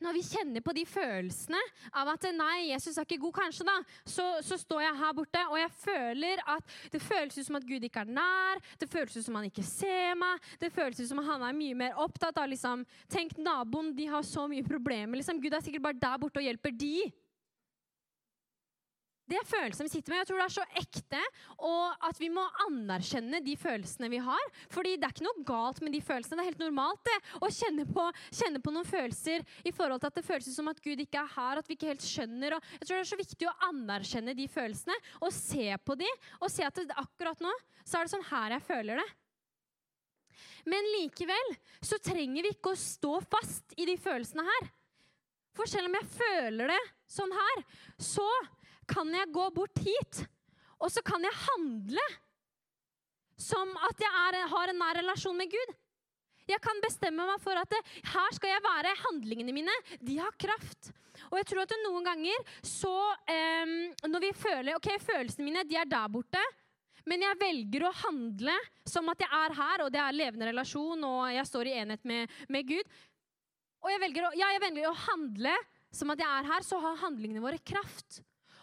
når 0.00 0.16
vi 0.16 0.24
kjenner 0.24 0.64
på 0.64 0.74
de 0.76 0.84
følelsene 0.88 1.60
av 1.96 2.10
at 2.14 2.26
nei, 2.36 2.70
Jesus 2.70 2.96
er 2.96 3.06
ikke 3.06 3.20
god, 3.26 3.36
kanskje, 3.40 3.66
da, 3.68 3.76
så, 4.04 4.26
så, 4.44 4.58
står 4.60 4.84
jeg 4.84 4.98
her 5.00 5.14
borte 5.16 5.42
og 5.50 5.56
jeg 5.60 5.72
føler 5.82 6.42
at 6.48 6.76
det 6.92 7.02
føles 7.04 7.38
ut 7.38 7.46
som 7.46 7.58
at 7.60 7.66
Gud 7.68 7.84
ikke 7.86 8.04
er 8.04 8.12
nær. 8.16 8.60
Det 8.80 8.88
føles 8.90 9.16
ut 9.16 9.26
som 9.26 9.38
han 9.38 9.48
ikke 9.48 9.64
ser 9.66 10.14
meg. 10.18 10.50
Det 10.60 10.72
føles 10.74 11.00
ut 11.00 11.08
som 11.10 11.22
han 11.24 11.46
er 11.46 11.56
mye 11.56 11.78
mer 11.78 11.98
opptatt 12.00 12.38
av 12.40 12.50
liksom, 12.50 12.84
Tenk, 13.10 13.36
naboen, 13.40 13.92
de 13.96 14.06
har 14.10 14.24
så 14.26 14.46
mye 14.50 14.66
problemer. 14.66 15.20
Liksom. 15.20 15.40
Gud 15.42 15.54
er 15.56 15.64
sikkert 15.64 15.88
bare 15.88 16.00
der 16.00 16.20
borte 16.20 16.40
og 16.40 16.46
hjelper 16.46 16.74
de. 16.76 17.10
Det 19.30 19.38
er 19.38 19.46
følelsene 19.46 19.86
vi 19.86 19.92
sitter 19.92 20.10
med. 20.10 20.20
Jeg 20.24 20.28
tror 20.28 20.40
det 20.40 20.44
er 20.48 20.54
så 20.56 20.64
ekte, 20.80 21.20
og 21.62 22.06
at 22.08 22.18
vi 22.18 22.30
må 22.34 22.42
anerkjenne 22.64 23.38
de 23.44 23.54
følelsene 23.58 24.10
vi 24.10 24.18
har. 24.26 24.48
Fordi 24.74 24.96
det 24.96 25.06
er 25.06 25.14
ikke 25.14 25.26
noe 25.28 25.44
galt 25.46 25.78
med 25.86 25.94
de 25.94 26.00
følelsene. 26.02 26.40
Det 26.40 26.42
er 26.42 26.50
helt 26.50 26.64
normalt 26.64 27.04
det, 27.06 27.16
å 27.38 27.52
kjenne 27.54 27.86
på, 27.86 28.08
kjenne 28.40 28.62
på 28.64 28.74
noen 28.74 28.88
følelser 28.88 29.46
i 29.62 29.74
forhold 29.76 30.02
til 30.02 30.10
at 30.10 30.18
det 30.18 30.26
føles 30.26 30.50
som 30.56 30.72
at 30.72 30.82
Gud 30.82 31.04
ikke 31.06 31.22
er 31.22 31.30
her, 31.36 31.62
at 31.62 31.70
vi 31.70 31.78
ikke 31.78 31.92
helt 31.92 32.06
skjønner. 32.06 32.58
Og 32.58 32.74
jeg 32.80 32.82
tror 32.88 32.96
det 32.96 33.04
er 33.04 33.12
så 33.12 33.20
viktig 33.22 33.50
å 33.50 33.56
anerkjenne 33.70 34.34
de 34.34 34.50
følelsene 34.50 34.98
og 35.20 35.30
se 35.36 35.70
på 35.86 35.98
de, 36.02 36.10
og 36.42 36.50
se 36.50 36.66
at 36.66 36.82
det, 36.82 36.98
akkurat 36.98 37.44
nå 37.44 37.54
så 37.86 38.00
er 38.00 38.06
det 38.06 38.14
sånn 38.16 38.30
her 38.32 38.58
jeg 38.58 38.66
føler 38.66 39.00
det. 39.00 39.08
Men 40.68 40.92
likevel 40.98 41.54
så 41.84 42.02
trenger 42.02 42.44
vi 42.44 42.54
ikke 42.54 42.74
å 42.74 42.78
stå 42.78 43.16
fast 43.30 43.78
i 43.78 43.86
de 43.88 43.96
følelsene 44.00 44.44
her. 44.46 44.70
For 45.56 45.70
selv 45.70 45.88
om 45.88 45.96
jeg 45.98 46.10
føler 46.14 46.70
det 46.70 46.80
sånn 47.10 47.32
her, 47.34 47.62
så 47.98 48.26
kan 48.90 49.14
jeg 49.14 49.32
gå 49.34 49.46
bort 49.54 49.80
hit, 49.84 50.24
og 50.80 50.90
så 50.92 51.02
kan 51.06 51.22
jeg 51.24 51.42
handle 51.46 52.04
som 53.40 53.72
at 53.88 54.02
jeg 54.02 54.10
er, 54.10 54.42
har 54.52 54.72
en 54.72 54.80
nær 54.80 54.98
relasjon 55.00 55.38
med 55.38 55.50
Gud. 55.52 55.76
Jeg 56.50 56.60
kan 56.64 56.80
bestemme 56.82 57.26
meg 57.28 57.42
for 57.42 57.56
at 57.56 57.70
det, 57.70 57.80
her 58.10 58.34
skal 58.34 58.50
jeg 58.52 58.64
være. 58.64 58.96
Handlingene 59.04 59.54
mine 59.54 59.74
de 60.02 60.16
har 60.18 60.34
kraft. 60.40 60.90
Og 61.30 61.38
jeg 61.38 61.46
tror 61.50 61.62
at 61.62 61.74
noen 61.84 62.06
ganger 62.06 62.54
så 62.64 62.94
um, 62.94 63.74
Når 64.08 64.24
vi 64.24 64.30
føler 64.34 64.78
ok, 64.78 64.88
følelsene 65.04 65.46
mine 65.46 65.64
de 65.68 65.76
er 65.78 65.88
der 65.88 66.08
borte, 66.10 66.42
men 67.08 67.22
jeg 67.24 67.38
velger 67.40 67.86
å 67.86 67.96
handle 68.02 68.54
som 68.88 69.08
at 69.12 69.22
jeg 69.22 69.30
er 69.32 69.54
her, 69.56 69.84
og 69.84 69.92
det 69.92 70.00
er 70.02 70.16
levende 70.16 70.50
relasjon, 70.50 71.04
og 71.06 71.22
jeg 71.32 71.48
står 71.48 71.70
i 71.70 71.76
enhet 71.80 72.02
med, 72.08 72.34
med 72.52 72.66
Gud. 72.68 72.96
Og 73.80 73.92
jeg 73.92 74.02
velger, 74.02 74.26
å, 74.28 74.32
ja, 74.36 74.50
jeg 74.54 74.62
velger 74.66 74.90
å 74.90 74.98
handle 75.06 75.54
som 75.96 76.12
at 76.12 76.20
jeg 76.20 76.28
er 76.28 76.50
her, 76.50 76.66
så 76.66 76.80
har 76.82 77.00
handlingene 77.00 77.42
våre 77.42 77.60
kraft 77.64 78.20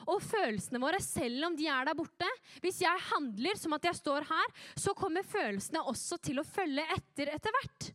og 0.07 0.23
følelsene 0.23 0.81
våre, 0.81 0.99
selv 1.03 1.49
om 1.49 1.55
de 1.57 1.67
er 1.71 1.87
der 1.87 1.97
borte. 1.97 2.29
Hvis 2.63 2.81
jeg 2.83 3.05
handler 3.11 3.59
som 3.59 3.75
at 3.77 3.87
jeg 3.89 3.99
står 3.99 4.27
her, 4.29 4.57
så 4.79 4.95
kommer 4.97 5.27
følelsene 5.27 5.83
også 5.91 6.19
til 6.23 6.41
å 6.41 6.47
følge 6.47 6.85
etter 6.95 7.33
etter 7.35 7.55
hvert. 7.55 7.89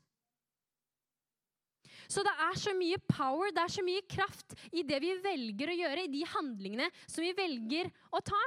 Så 2.13 2.21
det 2.27 2.33
er 2.45 2.59
så 2.61 2.75
mye 2.77 2.99
power, 3.09 3.55
det 3.55 3.63
er 3.63 3.73
så 3.73 3.85
mye 3.87 4.03
kraft 4.05 4.53
i 4.77 4.85
det 4.85 4.99
vi 5.01 5.15
velger 5.25 5.73
å 5.73 5.79
gjøre, 5.79 6.05
i 6.05 6.13
de 6.13 6.27
handlingene 6.35 6.91
som 7.07 7.25
vi 7.25 7.33
velger 7.37 7.89
å 8.13 8.21
ta. 8.21 8.43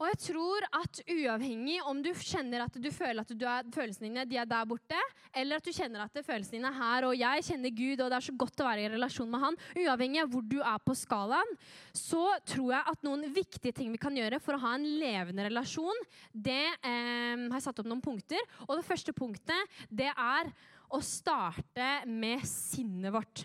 Og 0.00 0.06
jeg 0.08 0.18
tror 0.30 0.64
at 0.80 1.00
uavhengig 1.12 1.76
om 1.88 1.98
du 2.00 2.08
kjenner 2.16 2.64
at 2.64 2.76
du 2.80 2.88
føler 2.94 3.20
at 3.20 3.34
du 3.36 3.44
er, 3.44 3.66
følelsene 3.74 4.08
dine 4.08 4.24
de 4.28 4.38
er 4.40 4.48
der 4.48 4.64
borte, 4.68 4.96
eller 5.36 5.60
at 5.60 5.66
du 5.66 5.74
kjenner 5.76 6.06
at 6.06 6.16
følelsene 6.24 6.56
dine 6.56 6.70
er 6.70 6.78
her, 6.78 7.06
og 7.10 7.18
jeg 7.20 7.44
kjenner 7.50 7.74
Gud, 7.76 8.00
og 8.00 8.08
det 8.08 8.16
er 8.16 8.26
så 8.30 8.36
godt 8.40 8.64
å 8.64 8.68
være 8.70 8.86
i 8.86 8.90
relasjon 8.94 9.28
med 9.30 9.44
Han, 9.44 9.60
uavhengig 9.76 10.22
av 10.22 10.32
hvor 10.32 10.48
du 10.48 10.56
er 10.62 10.80
på 10.86 10.96
skalaen, 10.96 11.54
så 11.92 12.24
tror 12.48 12.74
jeg 12.78 12.94
at 12.94 13.06
noen 13.06 13.28
viktige 13.36 13.76
ting 13.76 13.92
vi 13.92 14.00
kan 14.00 14.16
gjøre 14.16 14.40
for 14.40 14.56
å 14.56 14.62
ha 14.64 14.74
en 14.78 14.88
levende 15.02 15.50
relasjon, 15.50 16.04
det 16.32 16.64
eh, 16.80 17.36
har 17.36 17.58
jeg 17.58 17.68
satt 17.68 17.84
opp 17.84 17.92
noen 17.92 18.04
punkter. 18.04 18.40
Og 18.70 18.78
det 18.78 18.88
første 18.88 19.12
punktet, 19.16 19.80
det 19.92 20.08
er 20.10 20.52
å 20.90 21.04
starte 21.04 21.92
med 22.08 22.42
sinnet 22.48 23.12
vårt 23.14 23.44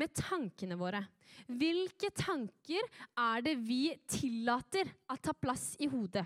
med 0.00 0.14
tankene 0.16 0.78
våre. 0.78 1.02
Hvilke 1.46 2.10
tanker 2.16 2.88
er 3.20 3.44
det 3.44 3.56
vi 3.62 3.88
tillater 4.10 4.90
at 5.10 5.22
tar 5.24 5.36
plass 5.40 5.72
i 5.82 5.88
hodet? 5.90 6.24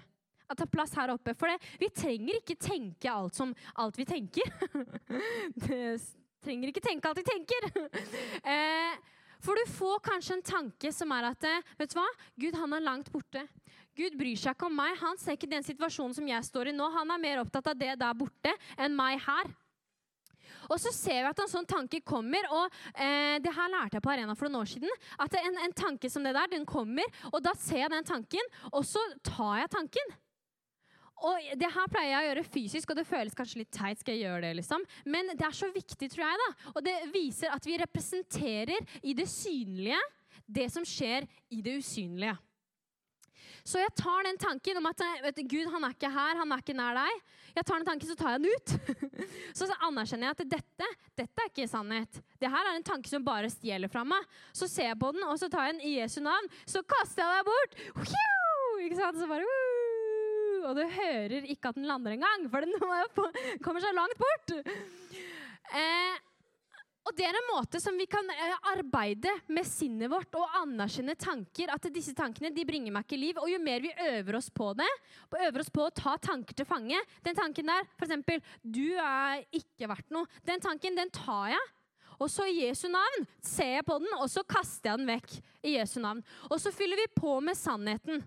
At 0.49 0.61
tar 0.62 0.71
plass 0.73 0.94
her 0.97 1.12
oppe? 1.12 1.35
For 1.37 1.51
det, 1.51 1.59
vi 1.81 1.90
trenger 1.92 2.40
ikke 2.40 2.57
tenke 2.61 3.12
alt 3.12 3.37
som 3.37 3.53
alt 3.77 3.99
vi 4.01 4.09
tenker. 4.09 4.49
det 5.66 5.99
trenger 6.44 6.73
ikke 6.73 6.85
tenke 6.85 7.11
alt 7.11 7.21
vi 7.21 7.29
tenker. 7.29 7.68
eh, 8.55 8.97
for 9.44 9.55
du 9.59 9.71
får 9.71 10.01
kanskje 10.03 10.38
en 10.38 10.47
tanke 10.47 10.90
som 10.94 11.12
er 11.14 11.31
at 11.31 11.47
vet 11.79 11.92
du 11.92 11.99
hva? 11.99 12.09
Gud 12.40 12.59
han 12.59 12.75
er 12.75 12.87
langt 12.87 13.12
borte. 13.12 13.44
Gud 13.99 14.14
bryr 14.18 14.38
seg 14.38 14.55
ikke 14.55 14.68
om 14.68 14.77
meg. 14.79 14.94
Han 15.01 15.18
ser 15.18 15.35
ikke 15.35 15.51
den 15.51 15.64
situasjonen 15.66 16.14
som 16.14 16.27
jeg 16.29 16.47
står 16.47 16.71
i 16.71 16.75
nå. 16.75 16.87
Han 16.94 17.11
er 17.14 17.23
mer 17.23 17.40
opptatt 17.42 17.71
av 17.73 17.79
det 17.79 17.97
der 17.99 18.18
borte 18.18 18.53
enn 18.79 18.94
meg 18.99 19.18
her. 19.25 19.51
Og 20.68 20.81
så 20.83 20.92
ser 20.94 21.22
vi 21.22 21.31
at 21.31 21.42
en 21.42 21.50
sånn 21.50 21.68
tanke 21.68 22.00
kommer, 22.07 22.46
og 22.52 22.78
eh, 22.94 23.37
det 23.42 23.52
her 23.57 23.72
lærte 23.72 23.98
jeg 23.98 24.04
på 24.04 24.12
Arena 24.12 24.37
for 24.38 24.48
noen 24.48 24.62
år 24.62 24.72
siden. 24.74 25.04
At 25.20 25.37
en, 25.40 25.61
en 25.64 25.76
tanke 25.76 26.11
som 26.12 26.24
det 26.26 26.35
der, 26.37 26.50
den 26.52 26.68
kommer, 26.68 27.09
og 27.33 27.42
da 27.44 27.54
ser 27.59 27.87
jeg 27.87 27.92
den 27.94 28.09
tanken, 28.09 28.57
og 28.72 28.85
så 28.87 29.02
tar 29.26 29.62
jeg 29.64 29.76
tanken. 29.76 30.18
Og 31.26 31.48
Det 31.59 31.70
her 31.74 31.90
pleier 31.90 32.12
jeg 32.12 32.20
å 32.20 32.28
gjøre 32.28 32.46
fysisk, 32.46 32.92
og 32.92 32.98
det 33.00 33.09
føles 33.09 33.35
kanskje 33.35 33.64
litt 33.64 33.72
teit. 33.74 33.98
skal 33.98 34.14
jeg 34.14 34.28
gjøre 34.28 34.44
det, 34.46 34.52
liksom. 34.61 34.85
Men 35.11 35.33
det 35.35 35.46
er 35.46 35.57
så 35.57 35.70
viktig, 35.74 36.11
tror 36.12 36.24
jeg. 36.28 36.44
da. 36.44 36.70
Og 36.76 36.85
det 36.87 36.96
viser 37.14 37.54
at 37.54 37.66
vi 37.66 37.78
representerer 37.81 39.00
i 39.02 39.16
det 39.18 39.26
synlige 39.31 39.98
det 40.46 40.68
som 40.72 40.87
skjer 40.87 41.26
i 41.52 41.59
det 41.64 41.78
usynlige. 41.83 42.37
Så 43.68 43.83
jeg 43.83 43.92
tar 43.98 44.24
den 44.24 44.38
tanken 44.40 44.78
om 44.81 44.87
at 44.88 45.02
du, 45.37 45.42
Gud 45.44 45.68
han 45.68 45.85
er 45.85 45.92
ikke 45.92 46.09
her, 46.12 46.38
han 46.40 46.52
er 46.54 46.62
ikke 46.62 46.76
nær 46.76 46.96
deg. 46.96 47.18
Jeg 47.59 47.66
tar 47.66 47.81
den 47.81 47.88
tanken, 47.88 48.09
Så 48.09 48.16
tar 48.16 48.37
jeg 48.37 48.40
den 48.40 48.54
ut. 48.54 48.72
så 49.59 49.68
anerkjenner 49.85 50.31
jeg 50.31 50.37
at 50.37 50.52
dette, 50.54 50.88
dette 51.18 51.44
er 51.44 51.50
ikke 51.50 51.68
sannhet. 51.68 52.20
Det 52.40 52.48
her 52.52 52.70
er 52.70 52.78
en 52.78 52.87
tanke 52.87 53.11
som 53.11 53.26
bare 53.26 53.50
stjeler 53.52 53.92
fra 53.92 54.07
meg. 54.09 54.24
Så 54.57 54.70
ser 54.70 54.92
jeg 54.92 55.00
på 55.00 55.11
den, 55.16 55.26
og 55.28 55.37
så 55.40 55.50
tar 55.52 55.68
jeg 55.68 55.76
den 55.76 55.85
i 55.85 55.98
Jesu 55.98 56.20
navn. 56.24 56.48
Så 56.64 56.85
kaster 56.88 57.24
jeg 57.24 57.42
deg 57.42 57.50
bort. 57.50 57.76
Ikke 58.87 59.00
sant? 59.00 59.20
Så 59.20 59.28
bare, 59.28 59.59
og 60.68 60.78
du 60.78 60.85
hører 60.96 61.50
ikke 61.50 61.72
at 61.72 61.76
den 61.76 61.88
lander 61.90 62.16
engang, 62.16 62.48
for 62.48 62.64
den 62.64 62.72
kommer 63.64 63.85
så 63.85 63.92
langt 63.96 64.16
bort. 64.22 64.57
Eh, 65.68 66.16
og 67.09 67.16
Det 67.16 67.25
er 67.25 67.37
en 67.38 67.49
måte 67.49 67.81
som 67.81 67.97
vi 67.97 68.05
kan 68.11 68.27
eh, 68.35 68.57
arbeide 68.75 69.33
med 69.49 69.64
sinnet 69.66 70.11
vårt 70.12 70.35
og 70.37 70.59
anerkjenne 70.61 71.14
tanker. 71.16 71.73
At 71.73 71.88
disse 71.94 72.12
tankene 72.16 72.51
de 72.53 72.66
bringer 72.68 72.92
meg 72.92 73.07
ikke 73.07 73.21
liv. 73.21 73.40
Og 73.40 73.49
jo 73.49 73.61
mer 73.62 73.81
vi 73.85 73.94
øver 74.11 74.37
oss 74.37 74.51
på 74.53 74.75
det, 74.77 74.88
øver 75.33 75.64
oss 75.64 75.73
på 75.73 75.87
å 75.87 75.94
ta 75.94 76.18
tanker 76.21 76.59
til 76.59 76.68
fange 76.68 77.01
Den 77.25 77.38
tanken 77.38 77.73
der, 77.73 77.88
f.eks.: 77.97 78.44
Du 78.61 78.92
er 79.01 79.40
ikke 79.57 79.88
verdt 79.88 80.12
noe. 80.12 80.29
Den 80.44 80.61
tanken, 80.61 80.99
den 80.99 81.12
tar 81.14 81.55
jeg. 81.55 81.66
Og 82.18 82.29
så 82.31 82.49
i 82.51 82.64
Jesu 82.66 82.88
navn 82.90 83.29
ser 83.40 83.79
jeg 83.79 83.87
på 83.87 83.97
den, 84.03 84.11
og 84.18 84.27
så 84.31 84.42
kaster 84.42 84.90
jeg 84.90 84.99
den 85.01 85.12
vekk. 85.14 85.38
i 85.62 85.75
Jesu 85.75 86.01
navn. 86.01 86.21
Og 86.51 86.61
så 86.61 86.71
fyller 86.71 86.97
vi 86.97 87.09
på 87.16 87.40
med 87.40 87.57
sannheten. 87.57 88.23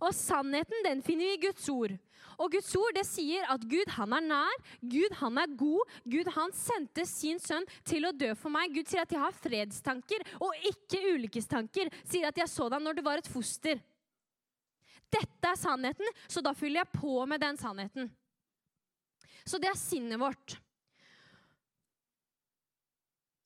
Og 0.00 0.12
sannheten 0.14 0.84
den 0.84 1.02
finner 1.02 1.26
vi 1.26 1.34
i 1.38 1.46
Guds 1.48 1.68
ord. 1.68 1.96
Og 2.38 2.52
Guds 2.54 2.70
ord 2.78 2.94
det 2.94 3.04
sier 3.08 3.46
at 3.50 3.64
Gud 3.66 3.90
han 3.96 4.14
er 4.14 4.22
nær, 4.22 4.60
Gud 4.78 5.14
han 5.18 5.40
er 5.42 5.56
god. 5.58 5.96
Gud 6.06 6.30
han 6.36 6.54
sendte 6.54 7.02
sin 7.08 7.40
sønn 7.42 7.66
til 7.88 8.06
å 8.06 8.14
dø 8.14 8.30
for 8.38 8.54
meg. 8.54 8.70
Gud 8.74 8.86
sier 8.86 9.02
at 9.02 9.14
jeg 9.14 9.22
har 9.22 9.34
fredstanker 9.34 10.22
og 10.38 10.68
ikke 10.70 11.02
ulykkestanker. 11.16 11.90
Sier 12.06 12.30
at 12.30 12.38
jeg 12.38 12.52
så 12.52 12.68
deg 12.70 12.84
når 12.84 12.98
du 12.98 13.02
var 13.06 13.18
et 13.18 13.30
foster. 13.30 13.82
Dette 15.08 15.50
er 15.50 15.58
sannheten, 15.58 16.16
så 16.28 16.42
da 16.44 16.52
fyller 16.54 16.84
jeg 16.84 17.00
på 17.00 17.18
med 17.26 17.40
den 17.42 17.58
sannheten. 17.58 18.10
Så 19.48 19.58
det 19.58 19.70
er 19.70 19.80
sinnet 19.80 20.20
vårt. 20.20 20.58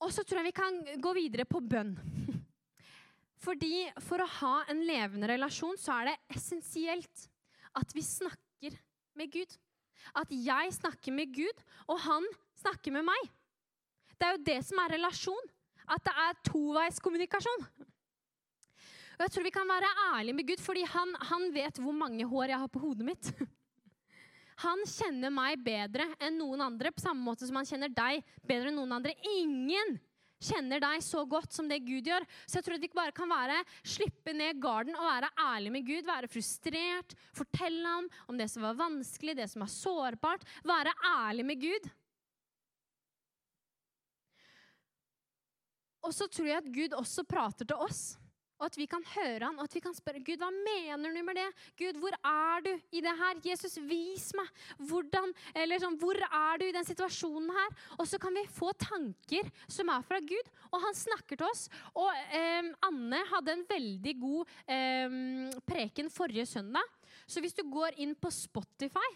Og 0.03 0.11
så 0.11 0.25
tror 0.27 0.41
jeg 0.41 0.51
vi 0.51 0.57
kan 0.57 0.81
gå 1.01 1.13
videre 1.15 1.47
på 1.47 1.63
bønn. 1.63 1.95
Fordi 3.43 3.87
For 4.03 4.23
å 4.23 4.31
ha 4.39 4.55
en 4.71 4.83
levende 4.87 5.29
relasjon 5.31 5.79
så 5.79 5.95
er 6.01 6.11
det 6.11 6.37
essensielt 6.37 7.29
at 7.79 7.95
vi 7.95 8.03
snakker 8.05 8.42
med 9.19 9.31
Gud. 9.31 9.57
At 10.15 10.31
jeg 10.31 10.73
snakker 10.75 11.15
med 11.15 11.33
Gud, 11.35 11.63
og 11.87 11.99
han 12.03 12.25
snakker 12.59 12.91
med 12.91 13.05
meg. 13.07 13.31
Det 14.17 14.27
er 14.27 14.37
jo 14.37 14.45
det 14.47 14.59
som 14.67 14.79
er 14.83 14.95
relasjon. 14.95 15.49
At 15.83 16.03
det 16.05 16.13
er 16.25 16.39
toveiskommunikasjon. 16.47 17.65
Og 19.13 19.25
jeg 19.25 19.33
tror 19.33 19.45
vi 19.45 19.53
kan 19.53 19.69
være 19.69 19.91
ærlige 20.13 20.37
med 20.37 20.47
Gud, 20.47 20.61
fordi 20.63 20.85
han, 20.89 21.11
han 21.29 21.49
vet 21.53 21.81
hvor 21.81 21.95
mange 21.95 22.25
hår 22.27 22.53
jeg 22.53 22.61
har 22.63 22.71
på 22.71 22.81
hodet 22.83 23.05
mitt. 23.07 23.33
Han 24.63 24.83
kjenner 24.85 25.31
meg 25.33 25.63
bedre 25.65 26.05
enn 26.21 26.35
noen 26.37 26.61
andre, 26.61 26.91
på 26.93 27.01
samme 27.01 27.25
måte 27.25 27.47
som 27.49 27.57
han 27.57 27.65
kjenner 27.65 27.89
deg 27.89 28.21
bedre 28.45 28.69
enn 28.69 28.77
noen 28.77 28.91
andre. 28.99 29.15
Ingen 29.41 29.95
kjenner 30.43 30.83
deg 30.83 31.03
så 31.05 31.23
godt 31.29 31.55
som 31.55 31.69
det 31.69 31.81
Gud 31.85 32.07
gjør. 32.09 32.25
Så 32.45 32.59
jeg 32.59 32.67
tror 32.67 32.77
at 32.77 32.85
vi 32.85 32.91
bare 32.93 33.15
kan 33.15 33.31
være, 33.31 33.59
slippe 33.95 34.35
ned 34.35 34.61
garden 34.63 34.97
og 34.97 35.07
være 35.07 35.31
ærlig 35.47 35.73
med 35.77 35.87
Gud. 35.87 36.07
Være 36.07 36.31
frustrert, 36.31 37.17
fortelle 37.35 37.97
ham 37.97 38.09
om 38.31 38.39
det 38.39 38.49
som 38.51 38.65
var 38.65 38.79
vanskelig, 38.79 39.37
det 39.39 39.49
som 39.51 39.65
er 39.65 39.73
sårbart. 39.73 40.47
Være 40.67 40.95
ærlig 41.13 41.47
med 41.47 41.61
Gud. 41.63 41.91
Og 46.03 46.11
så 46.11 46.27
tror 46.27 46.49
jeg 46.49 46.59
at 46.59 46.73
Gud 46.75 46.99
også 46.99 47.23
prater 47.23 47.67
til 47.67 47.79
oss 47.79 48.03
og 48.63 48.69
at 48.69 48.77
vi 48.79 48.85
kan 48.87 49.03
høre 49.11 49.43
han, 49.43 49.57
og 49.59 49.67
at 49.67 49.73
vi 49.75 49.81
kan 49.83 49.95
spørre 49.95 50.21
Gud, 50.23 50.39
hva 50.39 50.47
mener 50.55 51.11
du 51.11 51.19
med 51.27 51.35
det? 51.35 51.47
Gud, 51.79 51.97
hvor 51.99 52.15
er 52.15 52.63
du 52.63 52.71
i 52.95 53.01
det 53.03 53.11
her? 53.19 53.41
Jesus, 53.43 53.75
vis 53.83 54.29
meg. 54.39 54.47
Hvordan, 54.87 55.33
eller 55.59 55.81
sånn, 55.83 55.97
hvor 55.99 56.15
er 56.15 56.61
du 56.61 56.63
i 56.69 56.75
den 56.75 56.87
situasjonen 56.87 57.51
her? 57.51 57.75
Og 57.97 58.07
så 58.07 58.19
kan 58.23 58.31
vi 58.39 58.45
få 58.55 58.71
tanker 58.79 59.51
som 59.67 59.91
er 59.91 60.07
fra 60.07 60.21
Gud, 60.23 60.53
og 60.71 60.79
han 60.85 60.95
snakker 60.95 61.41
til 61.41 61.49
oss. 61.49 61.65
Og 61.91 62.07
eh, 62.31 62.71
Anne 62.87 63.21
hadde 63.33 63.57
en 63.57 63.67
veldig 63.67 64.15
god 64.23 64.55
eh, 64.71 65.19
preken 65.67 66.13
forrige 66.13 66.47
søndag. 66.55 66.87
Så 67.27 67.43
hvis 67.43 67.59
du 67.59 67.65
går 67.67 67.99
inn 67.99 68.15
på 68.15 68.31
Spotify 68.31 69.11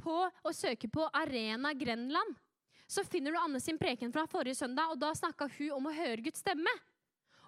på, 0.00 0.16
og 0.24 0.56
søker 0.56 0.88
på 0.92 1.04
Arena 1.12 1.76
Grenland, 1.76 2.36
så 2.88 3.04
finner 3.04 3.34
du 3.34 3.42
Anne 3.42 3.60
sin 3.60 3.76
preken 3.76 4.12
fra 4.14 4.24
forrige 4.30 4.56
søndag, 4.56 4.88
og 4.94 5.00
da 5.02 5.12
snakka 5.12 5.50
hun 5.58 5.74
om 5.76 5.88
å 5.90 5.96
høre 5.96 6.22
Guds 6.24 6.40
stemme 6.40 6.72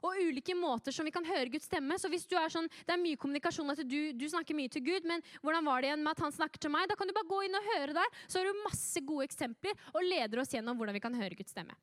og 0.02 0.18
ulike 0.18 0.54
måter 0.58 0.94
som 0.94 1.06
vi 1.06 1.12
kan 1.14 1.26
høre 1.26 1.50
Guds 1.52 1.68
stemme. 1.68 1.98
Så 1.98 2.10
hvis 2.12 2.26
du 2.28 2.36
er 2.38 2.52
sånn, 2.52 2.68
Det 2.86 2.94
er 2.94 3.00
mye 3.00 3.18
kommunikasjon 3.20 3.70
at 3.74 3.82
du, 3.84 4.12
du, 4.12 4.26
snakker 4.28 4.56
mye 4.56 4.70
til 4.72 4.84
Gud, 4.86 5.06
men 5.08 5.22
hvordan 5.42 5.64
var 5.64 5.82
det 5.82 5.90
igjen 5.90 6.02
med 6.04 6.14
at 6.14 6.24
han 6.24 6.34
snakker 6.34 6.62
til 6.62 6.72
meg? 6.72 6.88
Da 6.88 6.96
kan 6.98 7.08
du 7.08 7.14
bare 7.16 7.28
gå 7.28 7.42
inn 7.46 7.58
og 7.58 7.70
høre 7.74 7.96
der. 7.96 8.18
Så 8.26 8.40
har 8.40 8.48
du 8.48 8.64
masse 8.64 9.02
gode 9.04 9.28
eksempler 9.28 9.76
og 9.94 10.04
leder 10.04 10.42
oss 10.42 10.52
gjennom 10.54 10.78
hvordan 10.78 10.96
vi 10.96 11.04
kan 11.04 11.16
høre 11.18 11.38
Guds 11.38 11.54
stemme. 11.54 11.76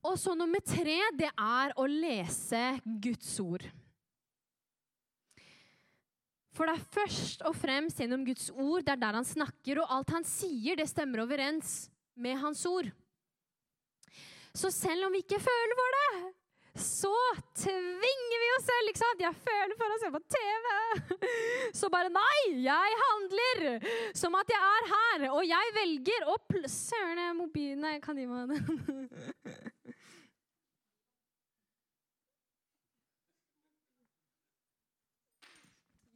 Og 0.00 0.16
så 0.16 0.32
nummer 0.34 0.62
tre, 0.64 0.96
det 1.12 1.28
er 1.28 1.74
å 1.76 1.84
lese 1.84 2.62
Guds 3.04 3.34
ord. 3.42 3.66
For 6.56 6.66
det 6.66 6.76
er 6.76 6.88
først 6.92 7.44
og 7.48 7.54
fremst 7.56 8.00
gjennom 8.00 8.24
Guds 8.26 8.48
ord, 8.50 8.82
det 8.84 8.94
er 8.94 9.00
der 9.00 9.16
han 9.20 9.28
snakker, 9.28 9.82
og 9.82 9.92
alt 9.96 10.10
han 10.16 10.26
sier, 10.26 10.76
det 10.76 10.88
stemmer 10.90 11.22
overens 11.22 11.90
med 12.20 12.40
hans 12.42 12.64
ord. 12.68 12.90
Så 14.56 14.70
selv 14.74 15.06
om 15.06 15.14
vi 15.14 15.22
ikke 15.22 15.40
føler 15.42 15.78
for 15.78 15.96
det, 15.96 16.32
så 16.80 17.14
tvinger 17.58 18.42
vi 18.42 18.50
oss 18.56 18.66
selv. 18.66 18.90
ikke 18.90 19.02
sant? 19.02 19.22
Jeg 19.24 19.34
føler 19.46 19.76
for 19.78 19.94
å 19.94 19.98
se 20.00 20.10
på 20.14 20.20
TV. 20.34 20.68
Så 21.80 21.90
bare 21.92 22.10
nei, 22.14 22.62
jeg 22.64 22.96
handler 23.00 23.60
som 24.16 24.34
at 24.38 24.50
jeg 24.50 24.60
er 24.60 24.88
her. 24.92 25.26
Og 25.34 25.42
jeg 25.46 25.74
velger 25.76 26.28
å 26.30 26.38
Søren, 26.70 27.36
mobilen 27.38 27.82
Nei, 27.84 27.98
kan 28.02 28.18
gi 28.18 28.26
meg 28.28 28.50
den. 28.50 29.69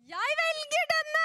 Jeg 0.05 0.35
velger 0.39 0.91
denne! 0.91 1.23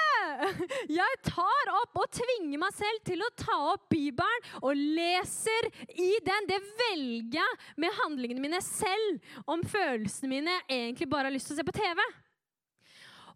Jeg 1.00 1.18
tar 1.26 1.70
opp 1.76 1.98
og 2.00 2.08
tvinger 2.16 2.60
meg 2.62 2.72
selv 2.72 3.02
til 3.04 3.20
å 3.24 3.28
ta 3.36 3.56
opp 3.74 3.90
Bibelen 3.92 4.46
og 4.62 4.72
leser 4.78 5.68
i 5.92 6.14
den. 6.24 6.48
Det 6.48 6.58
velger 6.78 7.40
jeg 7.40 7.58
med 7.82 7.96
handlingene 7.98 8.42
mine 8.42 8.60
selv, 8.64 9.20
om 9.44 9.62
følelsene 9.68 10.32
mine 10.32 10.56
egentlig 10.64 11.10
bare 11.12 11.28
har 11.28 11.34
lyst 11.34 11.50
til 11.50 11.58
å 11.58 11.60
se 11.60 11.66
på 11.68 11.76
TV. 11.76 12.00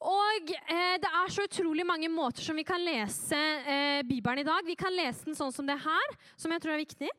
Og 0.04 0.54
eh, 0.56 0.96
Det 1.00 1.10
er 1.10 1.32
så 1.32 1.44
utrolig 1.48 1.84
mange 1.88 2.08
måter 2.12 2.44
som 2.44 2.56
vi 2.56 2.64
kan 2.66 2.82
lese 2.84 3.36
eh, 3.36 4.00
Bibelen 4.08 4.42
i 4.42 4.48
dag. 4.48 4.64
Vi 4.64 4.76
kan 4.80 4.96
lese 4.96 5.28
den 5.28 5.36
sånn 5.38 5.52
som 5.54 5.68
det 5.68 5.76
her, 5.84 6.18
som 6.40 6.52
jeg 6.52 6.64
tror 6.64 6.76
er 6.76 6.84
viktig. 6.84 7.12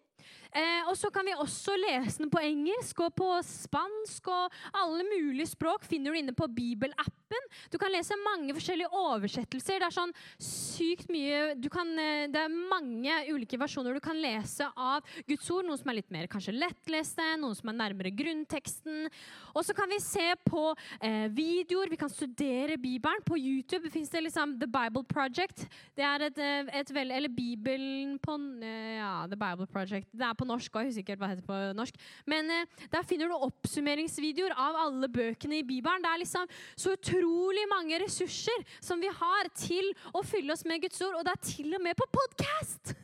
Eh, 0.56 0.88
og 0.88 0.96
så 0.96 1.12
kan 1.12 1.28
vi 1.28 1.36
også 1.36 1.76
lese 1.76 2.22
den 2.24 2.32
på 2.32 2.40
engelsk 2.40 3.02
og 3.04 3.12
på 3.20 3.28
spansk 3.44 4.30
og 4.32 4.54
alle 4.80 5.04
mulige 5.08 5.52
språk 5.52 5.84
finner 5.84 6.14
du 6.14 6.20
inne 6.22 6.36
på 6.36 6.48
bibelappen. 6.48 7.50
Du 7.72 7.78
kan 7.82 7.92
lese 7.92 8.16
mange 8.24 8.56
forskjellige 8.56 8.92
oversettelser. 8.96 9.82
Det 9.84 9.90
er 9.90 9.96
sånn 9.98 10.14
sykt 10.40 11.12
mye 11.12 11.56
kan, 11.72 11.92
eh, 12.00 12.28
Det 12.32 12.40
er 12.40 12.56
mange 12.72 13.12
ulike 13.34 13.60
versjoner 13.60 13.94
du 13.94 14.00
kan 14.00 14.16
lese 14.16 14.70
av 14.78 15.04
Guds 15.28 15.50
ord. 15.52 15.66
Noen 15.66 15.82
som 15.82 15.92
er 15.92 16.00
litt 16.00 16.12
mer 16.12 16.28
kanskje 16.32 16.56
lettleste, 16.56 17.26
noen 17.42 17.56
som 17.56 17.70
er 17.70 17.80
nærmere 17.82 18.16
grunnteksten. 18.16 19.10
Og 19.56 19.66
så 19.66 19.76
kan 19.76 19.90
vi 19.90 20.00
se 20.00 20.34
på 20.48 20.64
eh, 21.02 21.28
videoer. 21.36 21.90
Vi 21.90 22.00
kan 22.00 22.10
studere 22.10 22.78
Bibelen. 22.78 23.24
På 23.26 23.38
YouTube 23.38 23.90
fins 23.92 24.10
det 24.10 24.22
liksom 24.22 24.58
The 24.60 24.68
Bible 24.68 25.04
Project. 25.04 25.68
Det 25.96 26.04
er 26.04 26.28
et, 26.30 26.38
eh, 26.38 26.80
et 26.80 26.94
vel, 26.94 27.12
Eller 27.12 27.30
Bibelen 27.30 28.18
på 28.20 28.38
eh, 28.64 28.96
Ja, 28.98 29.28
The 29.28 29.36
Bible 29.36 29.68
Project. 29.68 30.10
Det 30.12 30.26
er 30.26 30.34
på 30.34 30.45
norsk 30.48 30.76
òg. 30.76 30.86
Jeg 30.86 30.94
husker 30.94 31.06
ikke 31.06 31.20
hva 31.22 31.32
heter 31.34 31.48
på 31.48 31.62
norsk. 31.78 32.02
Men 32.30 32.52
eh, 32.54 32.84
der 32.94 33.08
finner 33.08 33.32
du 33.32 33.48
oppsummeringsvideoer 33.50 34.58
av 34.58 34.82
alle 34.88 35.10
bøkene 35.12 35.62
i 35.62 35.68
Bibelen. 35.68 36.04
Det 36.06 36.12
er 36.12 36.24
liksom 36.24 36.52
så 36.76 36.96
utrolig 36.98 37.66
mange 37.72 38.02
ressurser 38.04 38.68
som 38.80 39.02
vi 39.02 39.12
har 39.12 39.52
til 39.58 39.92
å 40.14 40.26
fylle 40.26 40.56
oss 40.56 40.66
med 40.68 40.86
Guds 40.86 41.02
ord. 41.06 41.20
Og 41.20 41.28
det 41.28 41.36
er 41.36 41.50
til 41.54 41.76
og 41.76 41.84
med 41.86 41.98
på 42.00 42.10
podkast! 42.20 42.96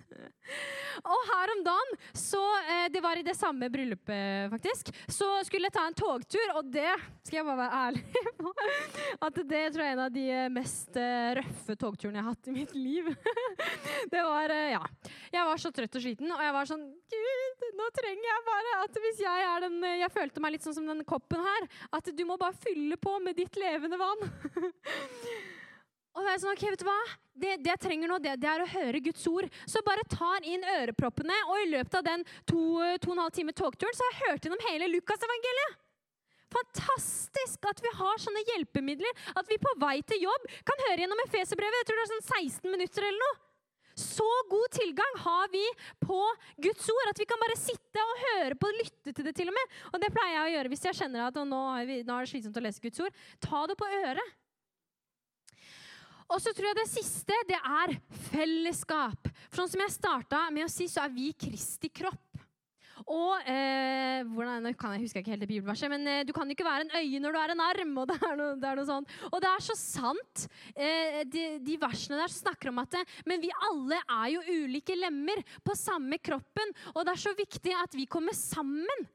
Og 1.02 1.28
her 1.30 1.54
om 1.56 1.64
dagen, 1.66 1.98
så, 2.18 2.42
eh, 2.62 2.88
det 2.94 3.02
var 3.04 3.18
i 3.18 3.26
det 3.26 3.36
samme 3.38 3.70
bryllupet 3.72 4.52
faktisk, 4.52 4.92
så 5.08 5.30
skulle 5.48 5.70
jeg 5.70 5.76
ta 5.76 5.86
en 5.88 5.98
togtur, 5.98 6.54
og 6.60 6.72
det 6.72 6.92
skal 7.24 7.40
jeg 7.40 7.48
bare 7.48 7.62
være 7.62 7.82
ærlig 7.86 8.26
på, 8.42 8.54
at 9.28 9.40
det 9.54 9.64
tror 9.72 9.86
jeg 9.86 9.92
er 9.92 9.96
en 9.96 10.04
av 10.06 10.16
de 10.16 10.26
mest 10.54 11.00
eh, 11.00 11.30
røffe 11.40 11.78
togturene 11.80 12.20
jeg 12.20 12.28
har 12.28 12.36
hatt 12.36 12.52
i 12.52 12.56
mitt 12.56 12.76
liv. 12.78 13.12
Det 14.12 14.22
var, 14.26 14.52
eh, 14.52 14.74
ja. 14.74 14.82
Jeg 15.32 15.46
var 15.48 15.60
så 15.62 15.72
trøtt 15.74 15.96
og 15.96 16.04
sliten, 16.04 16.32
og 16.34 16.42
jeg 16.44 16.54
var 16.56 16.68
sånn 16.68 16.84
Gud, 17.12 17.66
nå 17.78 17.88
trenger 17.96 18.28
jeg 18.28 18.44
bare 18.48 18.76
at 18.82 19.00
hvis 19.04 19.20
jeg 19.22 19.46
er 19.46 19.64
den 19.66 19.78
Jeg 20.00 20.12
følte 20.14 20.44
meg 20.44 20.56
litt 20.56 20.66
sånn 20.66 20.76
som 20.76 20.88
den 20.88 21.04
koppen 21.08 21.44
her. 21.44 21.68
At 21.94 22.08
du 22.16 22.24
må 22.28 22.38
bare 22.40 22.58
fylle 22.58 22.98
på 23.00 23.18
med 23.24 23.38
ditt 23.38 23.58
levende 23.60 24.00
vann. 24.00 24.24
Og 26.12 26.26
det 26.26 26.32
er 26.32 26.42
sånn, 26.44 26.56
ok, 26.56 26.64
vet 26.74 26.82
du 26.82 26.88
hva? 26.88 27.02
Det, 27.42 27.52
det 27.64 27.72
jeg 27.72 27.82
trenger 27.86 28.12
nå, 28.12 28.18
det, 28.20 28.34
det, 28.42 28.50
er 28.52 28.64
å 28.64 28.72
høre 28.74 29.04
Guds 29.04 29.24
ord. 29.32 29.48
Så 29.70 29.84
bare 29.86 30.04
tar 30.12 30.44
inn 30.48 30.66
øreproppene, 30.78 31.38
og 31.48 31.62
i 31.62 31.70
løpet 31.72 31.96
av 32.02 32.08
den 32.08 32.26
to, 32.44 32.64
to 33.00 33.14
og 33.14 33.16
en 33.16 33.24
halv 33.24 33.38
time 33.38 33.56
togturen 33.56 33.96
så 33.96 34.08
har 34.08 34.18
jeg 34.18 34.26
hørt 34.26 34.48
gjennom 34.48 34.66
hele 34.68 34.90
Lukasevangeliet. 34.92 35.80
Fantastisk 36.52 37.70
at 37.70 37.80
vi 37.80 37.94
har 37.96 38.20
sånne 38.20 38.44
hjelpemidler. 38.50 39.22
At 39.40 39.48
vi 39.48 39.60
på 39.62 39.72
vei 39.80 40.02
til 40.04 40.26
jobb 40.26 40.50
kan 40.68 40.84
høre 40.90 41.06
gjennom 41.06 41.24
Efeserbrevet. 41.24 41.80
Jeg 41.80 41.88
tror 41.88 42.02
det 42.02 42.04
er 42.04 42.12
sånn 42.12 42.28
16 42.28 42.76
minutter 42.76 43.08
eller 43.08 43.24
noe. 43.24 43.40
Så 44.02 44.28
god 44.50 44.72
tilgang 44.76 45.18
har 45.24 45.50
vi 45.52 45.64
på 46.04 46.20
Guds 46.64 46.88
ord 46.92 47.10
at 47.12 47.20
vi 47.20 47.28
kan 47.28 47.40
bare 47.42 47.58
sitte 47.60 48.04
og 48.04 48.22
høre 48.26 48.56
på 48.60 48.70
og 48.72 48.78
lytte 48.80 49.14
til 49.14 49.28
det. 49.28 49.36
til 49.38 49.52
Og 49.52 49.56
med. 49.56 49.80
Og 49.92 50.04
det 50.04 50.12
pleier 50.16 50.36
jeg 50.36 50.44
å 50.44 50.54
gjøre 50.56 50.72
hvis 50.74 50.86
jeg 50.90 51.00
kjenner 51.02 51.28
at 51.28 51.40
nå, 51.40 51.64
er 51.80 51.92
det 51.92 52.20
slitsomt 52.32 52.60
å 52.60 52.64
lese 52.68 52.84
Guds 52.84 53.04
ord. 53.04 53.20
Ta 53.44 53.66
det 53.68 53.80
på 53.80 53.88
øret. 53.88 54.38
Og 56.32 56.40
så 56.40 56.54
tror 56.56 56.72
jeg 56.72 56.80
det 56.80 56.90
siste, 56.92 57.38
det 57.50 57.60
er 57.60 57.98
fellesskap. 58.32 59.28
For 59.50 59.62
sånn 59.62 59.74
som 59.74 59.84
jeg 59.84 59.98
starta 59.98 60.46
med 60.54 60.68
å 60.68 60.72
si, 60.72 60.88
så 60.88 61.04
er 61.04 61.16
vi 61.16 61.34
Kristi 61.36 61.92
kropp. 61.92 62.32
Og 63.10 63.48
eh, 63.50 64.22
hvordan, 64.30 64.68
kan 64.78 64.94
Jeg 64.96 65.08
husker 65.08 65.24
ikke 65.24 65.34
helt 65.34 65.44
det 65.44 65.50
bibelverset, 65.50 65.90
men 65.92 66.06
eh, 66.08 66.24
du 66.28 66.34
kan 66.36 66.50
ikke 66.54 66.68
være 66.68 66.86
en 66.86 66.94
øye 67.00 67.22
når 67.22 67.34
du 67.34 67.40
er 67.42 67.54
en 67.54 67.64
arm. 67.66 67.94
Og 67.98 68.10
det 68.12 68.18
er 68.20 68.36
noe, 68.40 68.58
det 68.62 68.70
er 68.70 68.80
noe 68.80 68.88
sånt. 68.88 69.16
Og 69.32 69.40
det 69.42 69.50
er 69.50 69.66
så 69.66 69.78
sant. 69.80 70.44
Eh, 70.76 71.22
de, 71.28 71.46
de, 71.66 71.80
versene 71.82 72.20
der 72.22 72.32
snakker 72.32 72.72
om 72.72 72.84
at 72.84 72.94
det, 72.94 73.06
Men 73.30 73.42
vi 73.44 73.52
alle 73.72 74.00
er 74.06 74.28
jo 74.36 74.62
ulike 74.62 74.96
lemmer 75.00 75.42
på 75.66 75.76
samme 75.78 76.22
kroppen. 76.22 76.76
Og 76.94 77.04
det 77.04 77.16
er 77.16 77.26
så 77.26 77.34
viktig 77.38 77.76
at 77.82 77.98
vi 77.98 78.08
kommer 78.12 78.38
sammen 78.38 79.10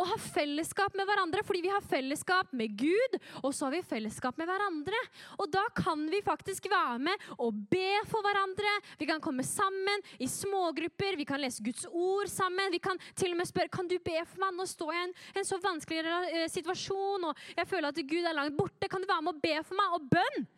å 0.00 0.06
ha 0.08 0.16
fellesskap 0.20 0.94
med 0.96 1.08
hverandre, 1.08 1.42
fordi 1.46 1.62
vi 1.66 1.72
har 1.72 1.84
fellesskap 1.84 2.52
med 2.56 2.76
Gud, 2.80 3.16
og 3.42 3.52
så 3.54 3.66
har 3.66 3.74
vi 3.76 3.82
fellesskap 3.86 4.38
med 4.40 4.48
hverandre. 4.48 5.00
Og 5.38 5.50
da 5.52 5.66
kan 5.76 6.06
vi 6.10 6.22
faktisk 6.24 6.70
være 6.72 6.98
med 7.10 7.26
og 7.38 7.56
be 7.72 8.00
for 8.10 8.24
hverandre. 8.24 8.76
Vi 9.00 9.08
kan 9.10 9.22
komme 9.24 9.44
sammen 9.46 10.06
i 10.18 10.28
smågrupper, 10.30 11.18
vi 11.20 11.28
kan 11.28 11.42
lese 11.42 11.64
Guds 11.64 11.86
ord 11.90 12.30
sammen. 12.32 12.72
Vi 12.72 12.82
kan 12.82 13.00
til 13.14 13.34
og 13.34 13.40
med 13.40 13.50
spørre 13.50 13.72
kan 13.72 13.90
du 13.90 13.98
be 13.98 14.22
for 14.24 14.40
meg. 14.44 14.56
Nå 14.56 14.66
står 14.68 14.94
jeg 14.94 15.02
i 15.02 15.08
en, 15.08 15.18
en 15.40 15.50
så 15.50 15.60
vanskelig 15.62 16.06
uh, 16.06 16.46
situasjon, 16.52 17.28
og 17.30 17.44
jeg 17.56 17.68
føler 17.68 17.92
at 17.92 18.00
Gud 18.14 18.24
er 18.24 18.36
langt 18.36 18.56
borte. 18.58 18.88
Kan 18.90 19.04
du 19.04 19.10
være 19.10 19.26
med 19.26 19.36
og 19.36 19.44
be 19.44 19.54
for 19.66 19.80
meg? 19.80 19.98
Og 19.98 20.08
bønn! 20.16 20.48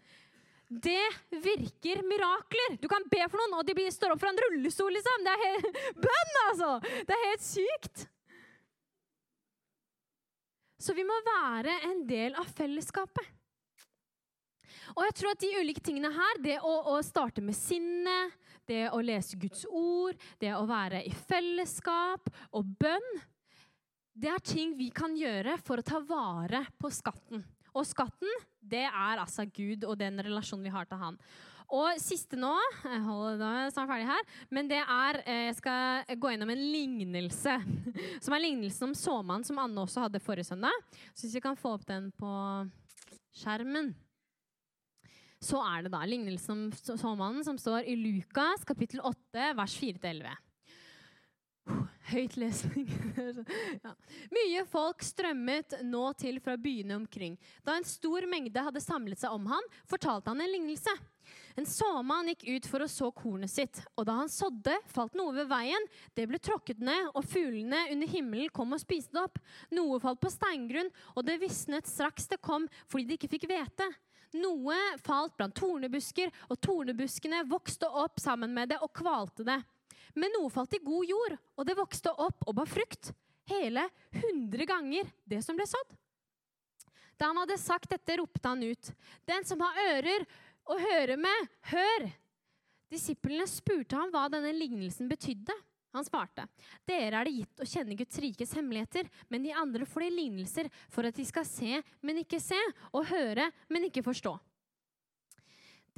Det 0.72 1.04
virker 1.44 2.00
mirakler. 2.08 2.78
Du 2.80 2.88
kan 2.88 3.04
be 3.12 3.20
for 3.28 3.36
noen, 3.42 3.58
og 3.58 3.66
de 3.68 3.90
står 3.92 4.14
opp 4.14 4.22
fra 4.22 4.30
en 4.32 4.40
rullestol. 4.46 4.94
liksom. 4.96 5.26
Det 5.26 5.34
er 5.34 5.44
helt, 5.44 5.82
bønn, 6.06 6.34
altså! 6.46 6.72
Det 7.08 7.16
er 7.16 7.28
helt 7.28 7.44
sykt. 7.44 8.06
Så 10.82 10.96
vi 10.98 11.04
må 11.06 11.14
være 11.22 11.76
en 11.86 12.02
del 12.08 12.34
av 12.34 12.48
fellesskapet. 12.50 13.28
Og 14.96 15.04
jeg 15.06 15.14
tror 15.16 15.30
at 15.32 15.42
de 15.44 15.50
ulike 15.62 15.82
tingene 15.84 16.10
her, 16.12 16.40
det 16.42 16.56
å, 16.58 16.72
å 16.92 16.96
starte 17.06 17.44
med 17.44 17.54
sinnet, 17.56 18.34
det 18.68 18.88
å 18.90 18.98
lese 19.04 19.38
Guds 19.40 19.62
ord, 19.70 20.18
det 20.42 20.50
å 20.56 20.66
være 20.68 21.04
i 21.06 21.12
fellesskap 21.14 22.28
og 22.58 22.74
bønn, 22.82 23.08
det 24.12 24.28
er 24.28 24.44
ting 24.44 24.74
vi 24.76 24.90
kan 24.92 25.14
gjøre 25.16 25.54
for 25.62 25.80
å 25.80 25.86
ta 25.86 26.02
vare 26.04 26.66
på 26.80 26.90
skatten. 26.92 27.44
Og 27.72 27.86
skatten, 27.88 28.28
det 28.60 28.84
er 28.84 29.22
altså 29.22 29.46
Gud 29.48 29.86
og 29.88 29.96
den 30.02 30.20
relasjonen 30.20 30.66
vi 30.66 30.74
har 30.74 30.90
til 30.90 31.00
Han. 31.00 31.16
Og 31.72 31.96
siste 32.02 32.36
nå 32.36 32.52
Jeg 32.82 33.00
holder 33.06 33.38
snart 33.74 33.90
ferdig 33.90 34.08
her. 34.10 34.28
Men 34.52 34.70
det 34.70 34.80
er 34.82 35.18
eh, 35.24 35.42
Jeg 35.48 35.58
skal 35.58 36.14
gå 36.20 36.32
gjennom 36.34 36.52
en 36.54 36.64
lignelse. 36.76 37.58
Som 38.24 38.36
er 38.36 38.44
lignelsen 38.44 38.90
om 38.90 38.94
såmannen 38.98 39.48
som 39.48 39.58
Anne 39.62 39.82
også 39.82 40.06
hadde 40.06 40.22
forrige 40.22 40.48
søndag. 40.48 40.72
Så 41.12 41.26
hvis 41.26 41.36
vi 41.40 41.44
kan 41.44 41.58
få 41.58 41.76
opp 41.76 41.86
den 41.88 42.10
på 42.16 42.30
skjermen 43.42 43.94
så 45.42 45.58
er 45.66 45.82
det 45.84 45.90
da 45.90 46.04
lignelsen 46.06 46.68
om 46.70 46.98
såmannen 47.00 47.42
som 47.42 47.58
står 47.58 47.88
i 47.90 47.96
Lukas 47.98 48.62
kapittel 48.66 49.02
8, 49.02 49.48
vers 49.58 49.74
4-11. 49.80 50.36
Høyt 52.12 52.34
lesning. 52.36 52.88
ja. 53.84 53.94
Mye 54.34 54.64
folk 54.68 55.00
strømmet 55.06 55.78
nå 55.86 56.02
til 56.20 56.40
fra 56.44 56.58
byene 56.60 56.98
omkring. 57.00 57.38
Da 57.64 57.78
en 57.78 57.88
stor 57.88 58.26
mengde 58.28 58.64
hadde 58.66 58.82
samlet 58.84 59.22
seg 59.22 59.32
om 59.32 59.48
han, 59.48 59.72
fortalte 59.88 60.32
han 60.32 60.42
en 60.44 60.52
lignelse. 60.52 60.92
En 61.56 61.68
såmann 61.68 62.28
gikk 62.32 62.44
ut 62.48 62.68
for 62.68 62.84
å 62.84 62.90
så 62.90 63.08
kornet 63.16 63.52
sitt, 63.52 63.80
og 63.96 64.06
da 64.08 64.18
han 64.18 64.30
sådde, 64.32 64.74
falt 64.92 65.16
noe 65.16 65.34
ved 65.36 65.48
veien. 65.48 65.88
Det 66.16 66.26
ble 66.28 66.40
tråkket 66.42 66.82
ned, 66.84 67.10
og 67.16 67.26
fuglene 67.28 67.86
under 67.94 68.12
himmelen 68.12 68.52
kom 68.52 68.76
og 68.76 68.82
spiste 68.82 69.16
det 69.16 69.24
opp. 69.24 69.40
Noe 69.72 70.00
falt 70.02 70.20
på 70.22 70.32
steingrunn, 70.32 70.92
og 71.16 71.28
det 71.28 71.40
visnet 71.40 71.88
straks 71.88 72.28
det 72.32 72.42
kom, 72.44 72.68
fordi 72.92 73.08
de 73.08 73.20
ikke 73.20 73.32
fikk 73.36 73.48
hvete. 73.52 73.88
Noe 74.40 74.76
falt 75.04 75.36
blant 75.36 75.56
tornebusker, 75.56 76.32
og 76.48 76.60
tornebuskene 76.64 77.44
vokste 77.48 77.88
opp 77.88 78.20
sammen 78.20 78.52
med 78.52 78.72
det 78.72 78.80
og 78.84 78.92
kvalte 78.96 79.44
det. 79.48 79.60
Men 80.18 80.34
noe 80.36 80.52
falt 80.52 80.74
i 80.76 80.82
god 80.82 81.08
jord, 81.08 81.36
og 81.56 81.66
det 81.68 81.76
vokste 81.78 82.12
opp 82.20 82.46
og 82.46 82.56
bar 82.58 82.70
frukt. 82.70 83.12
Hele 83.50 83.88
hundre 84.14 84.66
ganger 84.68 85.08
det 85.28 85.40
som 85.44 85.58
ble 85.58 85.66
sådd. 85.66 85.96
Da 87.18 87.30
han 87.30 87.40
hadde 87.42 87.58
sagt 87.60 87.90
dette, 87.92 88.16
ropte 88.18 88.48
han 88.48 88.62
ut. 88.62 88.92
Den 89.28 89.44
som 89.46 89.60
har 89.62 89.78
ører, 89.92 90.24
å 90.70 90.78
høre 90.78 91.16
med. 91.18 91.50
Hør! 91.72 92.08
Disiplene 92.92 93.46
spurte 93.48 93.96
ham 93.96 94.12
hva 94.12 94.28
denne 94.30 94.52
lignelsen 94.54 95.08
betydde. 95.10 95.54
Han 95.92 96.06
svarte, 96.06 96.46
dere 96.88 97.18
er 97.20 97.28
det 97.28 97.34
gitt 97.36 97.60
å 97.60 97.68
kjenne 97.68 97.96
Guds 97.98 98.16
rikes 98.24 98.54
hemmeligheter, 98.56 99.08
men 99.28 99.44
de 99.44 99.52
andre 99.52 99.84
får 99.84 100.06
de 100.06 100.08
lignelser 100.14 100.70
for 100.92 101.04
at 101.04 101.18
de 101.18 101.26
skal 101.28 101.44
se, 101.44 101.82
men 102.00 102.22
ikke 102.22 102.40
se, 102.40 102.56
og 102.96 103.10
høre, 103.10 103.50
men 103.68 103.88
ikke 103.90 104.04
forstå. 104.06 104.32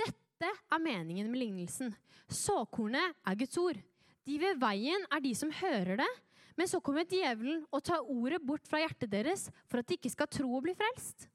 Dette 0.02 0.50
er 0.50 0.82
meningen 0.82 1.30
med 1.30 1.44
lignelsen. 1.44 1.94
Såkornet 2.26 3.14
er 3.22 3.38
Guds 3.38 3.60
ord. 3.62 3.78
De 4.24 4.38
ved 4.40 4.58
veien 4.60 5.04
er 5.12 5.20
de 5.20 5.34
som 5.36 5.52
hører 5.52 5.98
det, 6.00 6.10
men 6.56 6.70
så 6.70 6.80
kommer 6.84 7.06
djevelen 7.08 7.64
og 7.74 7.82
tar 7.84 8.06
ordet 8.08 8.40
bort 8.44 8.66
fra 8.70 8.80
hjertet 8.80 9.10
deres 9.10 9.48
for 9.68 9.80
at 9.80 9.88
de 9.88 9.98
ikke 9.98 10.12
skal 10.12 10.30
tro 10.30 10.48
og 10.54 10.64
bli 10.64 10.74
frelst. 10.78 11.26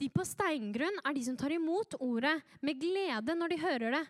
De 0.00 0.08
på 0.08 0.24
steingrunn 0.24 0.96
er 1.04 1.14
de 1.14 1.22
som 1.26 1.36
tar 1.36 1.52
imot 1.52 1.98
ordet 2.00 2.38
med 2.64 2.80
glede 2.80 3.36
når 3.36 3.52
de 3.52 3.60
hører 3.60 3.96
det. 3.98 4.04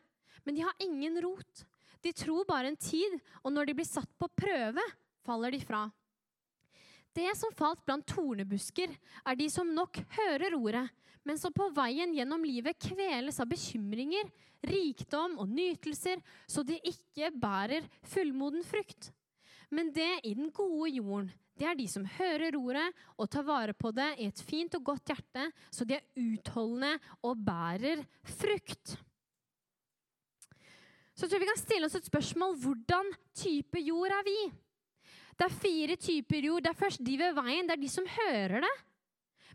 Men 0.47 0.57
de 0.57 0.63
har 0.65 0.85
ingen 0.87 1.19
rot. 1.25 1.65
De 2.01 2.13
tror 2.17 2.47
bare 2.49 2.71
en 2.71 2.79
tid, 2.81 3.19
og 3.43 3.53
når 3.53 3.69
de 3.69 3.75
blir 3.81 3.89
satt 3.89 4.11
på 4.17 4.31
prøve, 4.39 4.85
faller 5.27 5.53
de 5.53 5.61
fra. 5.61 5.83
Det 7.13 7.27
som 7.37 7.53
falt 7.59 7.83
blant 7.85 8.07
tornebusker, 8.07 8.95
er 9.27 9.37
de 9.37 9.49
som 9.51 9.75
nok 9.75 9.99
hører 10.15 10.55
ordet, 10.57 10.87
men 11.27 11.39
som 11.39 11.53
på 11.53 11.68
veien 11.77 12.14
gjennom 12.16 12.45
livet 12.45 12.79
kveles 12.81 13.41
av 13.43 13.51
bekymringer, 13.51 14.31
rikdom 14.66 15.39
og 15.41 15.51
nytelser, 15.53 16.21
så 16.49 16.64
de 16.66 16.79
ikke 16.89 17.31
bærer 17.37 17.87
fullmoden 18.12 18.64
frukt. 18.66 19.11
Men 19.71 19.93
det 19.95 20.11
i 20.27 20.35
den 20.35 20.51
gode 20.55 20.91
jorden, 20.97 21.31
det 21.61 21.68
er 21.68 21.77
de 21.77 21.87
som 21.93 22.07
hører 22.16 22.57
ordet 22.57 22.87
og 23.21 23.29
tar 23.31 23.45
vare 23.45 23.75
på 23.77 23.93
det 23.93 24.09
i 24.18 24.31
et 24.31 24.43
fint 24.43 24.75
og 24.79 24.87
godt 24.93 25.12
hjerte, 25.12 25.45
så 25.71 25.85
de 25.85 25.99
er 25.99 26.07
utholdende 26.16 26.97
og 27.29 27.45
bærer 27.45 28.03
frukt. 28.41 28.97
Så 31.12 31.27
jeg 31.27 31.35
tror 31.35 31.43
vi 31.43 31.51
kan 31.51 31.61
stille 31.61 31.87
oss 31.87 31.99
et 31.99 32.09
spørsmål 32.09 32.57
hvordan 32.62 33.11
type 33.37 33.83
jord 33.85 34.14
er 34.16 34.25
vi? 34.25 34.39
Det 35.37 35.47
er 35.47 35.59
fire 35.62 35.97
typer 36.01 36.47
jord. 36.49 36.64
Det 36.64 36.71
er 36.73 36.81
først 36.81 37.03
de 37.05 37.16
ved 37.21 37.37
veien. 37.37 37.68
Det 37.68 37.77
er 37.77 37.81
de 37.81 37.91
som 37.93 38.07
hører 38.09 38.64
det. 38.64 38.73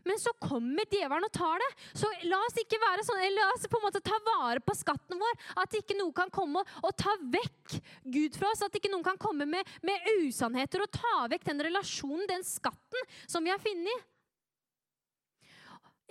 Men 0.06 0.20
så 0.22 0.30
kommer 0.38 0.86
djevelen 0.86 1.26
og 1.26 1.32
tar 1.34 1.62
det. 1.62 1.68
Så 1.98 2.10
la 2.30 2.38
oss 2.46 2.58
ikke 2.62 2.78
være 2.78 3.04
sånn, 3.06 3.22
la 3.34 3.48
oss 3.54 3.66
på 3.70 3.80
en 3.80 3.86
måte 3.88 4.02
ta 4.06 4.18
vare 4.28 4.62
på 4.62 4.76
skatten 4.78 5.18
vår. 5.18 5.40
At 5.62 5.74
ikke 5.74 5.96
noen 5.98 6.14
kan 6.14 6.30
komme 6.34 6.62
og, 6.62 6.92
ta 6.94 7.16
vekk 7.32 7.78
Gud 8.14 8.38
fra 8.38 8.52
oss. 8.52 8.62
At 8.66 8.78
ikke 8.78 8.92
noen 8.92 9.06
kan 9.06 9.18
komme 9.20 9.48
med, 9.50 9.66
med 9.86 10.06
usannheter 10.22 10.84
og 10.86 10.92
ta 10.94 11.26
vekk 11.32 11.48
den 11.50 11.64
relasjonen, 11.68 12.26
den 12.30 12.46
skatten, 12.46 13.10
som 13.26 13.42
vi 13.42 13.50
har 13.50 13.62
funnet. 13.62 14.06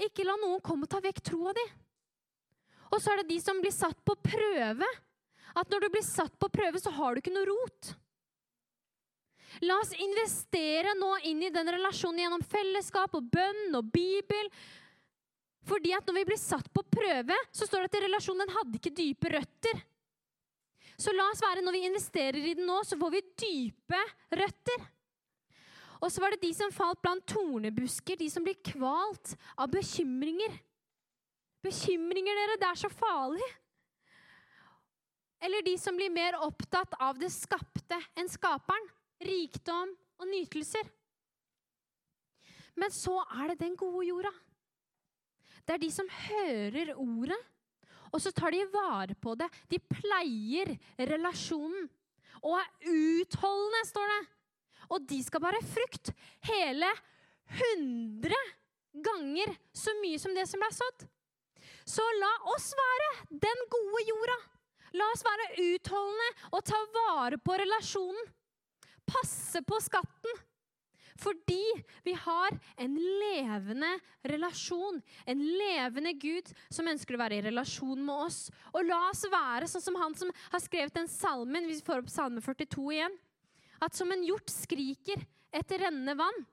Ikke 0.06 0.28
la 0.28 0.36
noen 0.42 0.60
komme 0.64 0.90
og 0.90 0.92
ta 0.92 1.00
vekk 1.04 1.24
troa 1.32 1.56
di. 1.56 1.66
Og 2.92 3.00
så 3.02 3.14
er 3.14 3.24
det 3.24 3.32
de 3.32 3.40
som 3.44 3.60
blir 3.64 3.74
satt 3.74 4.02
på 4.08 4.18
prøve. 4.28 4.88
At 5.56 5.72
når 5.72 5.86
du 5.86 5.94
blir 5.94 6.04
satt 6.04 6.36
på 6.40 6.52
prøve, 6.52 6.84
så 6.84 6.92
har 6.92 7.16
du 7.16 7.24
ikke 7.24 7.34
noe 7.34 7.48
rot. 7.48 7.96
La 9.64 9.78
oss 9.80 9.94
investere 10.04 10.96
nå 11.00 11.12
inn 11.30 11.44
i 11.46 11.52
den 11.54 11.70
relasjonen 11.78 12.26
gjennom 12.26 12.44
fellesskap 12.44 13.16
og 13.16 13.30
bønn 13.32 13.78
og 13.78 13.92
Bibel. 13.94 14.50
Fordi 15.66 15.94
at 15.98 16.06
når 16.06 16.20
vi 16.20 16.26
blir 16.30 16.40
satt 16.42 16.68
på 16.74 16.84
prøve, 16.92 17.38
så 17.56 17.68
står 17.68 17.86
det 17.86 17.92
at 17.94 18.04
relasjonen 18.06 18.52
hadde 18.54 18.80
ikke 18.80 18.94
dype 18.96 19.32
røtter. 19.34 19.80
Så 20.96 21.12
la 21.12 21.26
oss 21.32 21.42
være, 21.44 21.64
når 21.66 21.76
vi 21.76 21.88
investerer 21.90 22.40
i 22.40 22.54
den 22.56 22.68
nå, 22.70 22.78
så 22.88 22.98
får 23.00 23.16
vi 23.16 23.24
dype 23.42 24.02
røtter. 24.40 24.86
Og 26.04 26.12
så 26.12 26.22
var 26.22 26.36
det 26.36 26.44
de 26.44 26.52
som 26.56 26.74
falt 26.76 27.02
blant 27.04 27.26
tornebusker, 27.28 28.20
de 28.20 28.30
som 28.32 28.44
blir 28.46 28.60
kvalt 28.64 29.34
av 29.58 29.72
bekymringer. 29.74 30.60
Bekymringer, 31.66 32.38
dere, 32.38 32.60
det 32.62 32.68
er 32.70 32.82
så 32.84 32.92
farlig. 32.94 33.48
Eller 35.44 35.66
de 35.66 35.74
som 35.82 35.98
blir 35.98 36.14
mer 36.14 36.38
opptatt 36.46 36.94
av 37.02 37.18
det 37.20 37.32
skapte 37.34 37.98
enn 38.18 38.30
skaperen. 38.32 38.86
Rikdom 39.24 39.94
og 40.20 40.28
nytelser. 40.30 40.90
Men 42.76 42.92
så 42.92 43.22
er 43.38 43.54
det 43.54 43.62
den 43.64 43.76
gode 43.80 44.04
jorda. 44.08 44.32
Det 45.66 45.76
er 45.76 45.82
de 45.82 45.92
som 45.94 46.10
hører 46.12 46.94
ordet, 47.00 47.40
og 48.12 48.22
så 48.22 48.32
tar 48.36 48.54
de 48.54 48.66
vare 48.72 49.16
på 49.20 49.34
det. 49.40 49.48
De 49.72 49.80
pleier 49.80 50.76
relasjonen. 51.00 51.88
Og 52.46 52.60
er 52.60 52.92
utholdende, 52.92 53.82
står 53.90 54.12
det. 54.12 54.22
Og 54.94 55.08
de 55.10 55.18
skal 55.26 55.42
bære 55.42 55.64
frukt. 55.66 56.12
Hele 56.46 56.92
100 57.50 58.36
ganger 59.06 59.56
så 59.76 59.96
mye 60.02 60.20
som 60.22 60.36
det 60.38 60.46
som 60.50 60.62
ble 60.62 60.70
sådd. 60.76 61.08
Så 61.86 62.06
la 62.20 62.32
oss 62.54 62.72
være 62.78 63.10
den 63.46 63.66
gode 63.72 64.04
jorda. 64.08 64.38
La 64.96 65.10
oss 65.12 65.26
være 65.26 65.50
utholdende 65.74 66.30
og 66.52 66.64
ta 66.66 66.80
vare 66.96 67.40
på 67.42 67.58
relasjonen. 67.60 68.30
Passe 69.10 69.62
på 69.66 69.80
skatten. 69.84 70.44
Fordi 71.16 71.64
vi 72.04 72.14
har 72.14 72.58
en 72.78 72.96
levende 72.96 73.92
relasjon. 74.28 75.00
En 75.26 75.40
levende 75.40 76.12
Gud 76.20 76.50
som 76.68 76.90
ønsker 76.92 77.16
å 77.16 77.22
være 77.22 77.38
i 77.40 77.46
relasjon 77.46 78.02
med 78.04 78.26
oss. 78.28 78.40
Og 78.74 78.84
la 78.88 79.00
oss 79.12 79.24
være 79.32 79.70
sånn 79.72 79.86
som 79.86 80.00
han 80.02 80.18
som 80.20 80.34
har 80.52 80.64
skrevet 80.64 80.98
den 80.98 81.08
salmen, 81.12 81.70
vi 81.70 81.80
får 81.80 82.04
opp 82.04 82.12
salme 82.12 82.44
42 82.44 82.90
igjen. 82.98 83.16
At 83.84 83.96
som 83.96 84.12
en 84.12 84.26
hjort 84.28 84.52
skriker 84.52 85.24
etter 85.56 85.86
rennende 85.86 86.18
vann, 86.20 86.44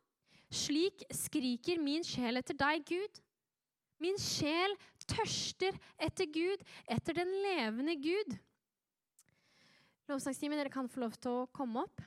slik 0.52 1.02
skriker 1.10 1.80
min 1.82 2.06
sjel 2.06 2.38
etter 2.38 2.58
deg, 2.58 2.86
Gud. 2.86 3.22
Min 4.02 4.18
sjel 4.18 4.74
tørster 5.10 5.74
etter 5.98 6.30
Gud, 6.30 6.62
etter 6.90 7.18
den 7.18 7.30
levende 7.42 7.96
Gud. 7.98 8.38
Lovsangstimen, 10.10 10.58
dere 10.58 10.70
kan 10.70 10.90
få 10.90 11.02
lov 11.02 11.18
til 11.18 11.42
å 11.42 11.50
komme 11.54 11.82
opp. 11.86 12.02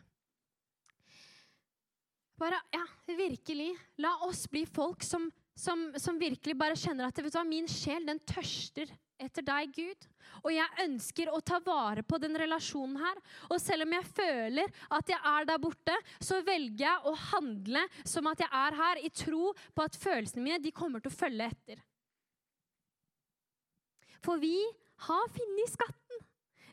Bare, 2.36 2.60
ja, 2.72 2.84
virkelig. 3.08 3.72
La 4.04 4.18
oss 4.28 4.44
bli 4.52 4.66
folk 4.68 5.04
som, 5.04 5.30
som, 5.56 5.88
som 6.00 6.20
virkelig 6.20 6.58
bare 6.60 6.76
kjenner 6.76 7.08
at 7.08 7.20
vet 7.22 7.32
du 7.32 7.38
hva, 7.38 7.46
min 7.48 7.70
sjel 7.72 8.04
den 8.08 8.20
tørster 8.28 8.92
etter 9.22 9.46
deg, 9.48 9.72
Gud. 9.72 10.08
Og 10.44 10.52
jeg 10.52 10.84
ønsker 10.84 11.32
å 11.32 11.40
ta 11.40 11.62
vare 11.64 12.04
på 12.04 12.20
den 12.20 12.36
relasjonen 12.40 13.00
her. 13.00 13.22
Og 13.48 13.60
selv 13.64 13.86
om 13.86 13.96
jeg 13.96 14.10
føler 14.18 14.72
at 14.98 15.12
jeg 15.14 15.20
er 15.32 15.48
der 15.48 15.62
borte, 15.64 15.96
så 16.20 16.42
velger 16.44 16.84
jeg 16.84 17.08
å 17.08 17.16
handle 17.32 17.86
som 18.04 18.28
at 18.32 18.44
jeg 18.44 18.52
er 18.52 18.80
her, 18.82 19.04
i 19.08 19.12
tro 19.16 19.54
på 19.56 19.86
at 19.88 20.00
følelsene 20.00 20.44
mine 20.44 20.62
de 20.64 20.76
kommer 20.76 21.04
til 21.04 21.14
å 21.14 21.20
følge 21.20 21.52
etter. 21.54 21.84
For 24.26 24.42
vi 24.42 24.58
har 25.08 25.28
funnet 25.32 25.72
skatten. 25.72 26.26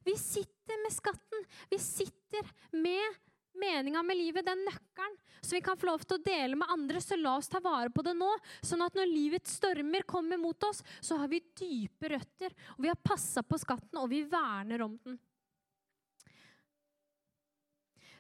Vi 0.03 0.17
sitter 0.19 0.81
med 0.83 0.95
skatten. 0.95 1.45
Vi 1.71 1.79
sitter 1.79 2.49
med 2.75 3.21
meninga 3.59 4.03
med 4.03 4.17
livet, 4.17 4.47
den 4.47 4.65
nøkkelen, 4.67 5.17
så 5.41 5.57
vi 5.57 5.61
kan 5.65 5.79
få 5.79 5.87
lov 5.89 6.05
til 6.07 6.19
å 6.19 6.23
dele 6.23 6.57
med 6.59 6.71
andre. 6.71 7.01
Så 7.03 7.17
la 7.19 7.35
oss 7.37 7.51
ta 7.51 7.61
vare 7.63 7.91
på 7.91 8.05
det 8.07 8.15
nå, 8.15 8.31
sånn 8.63 8.85
at 8.85 8.95
når 8.97 9.11
livets 9.11 9.57
stormer 9.59 10.07
kommer 10.09 10.39
mot 10.39 10.69
oss, 10.69 10.83
så 11.01 11.19
har 11.19 11.29
vi 11.33 11.43
dype 11.59 12.13
røtter. 12.15 12.55
Og 12.77 12.85
vi 12.87 12.91
har 12.93 13.01
passa 13.03 13.43
på 13.43 13.59
skatten, 13.61 13.99
og 13.99 14.11
vi 14.13 14.23
verner 14.31 14.87
om 14.87 14.97
den. 15.03 15.19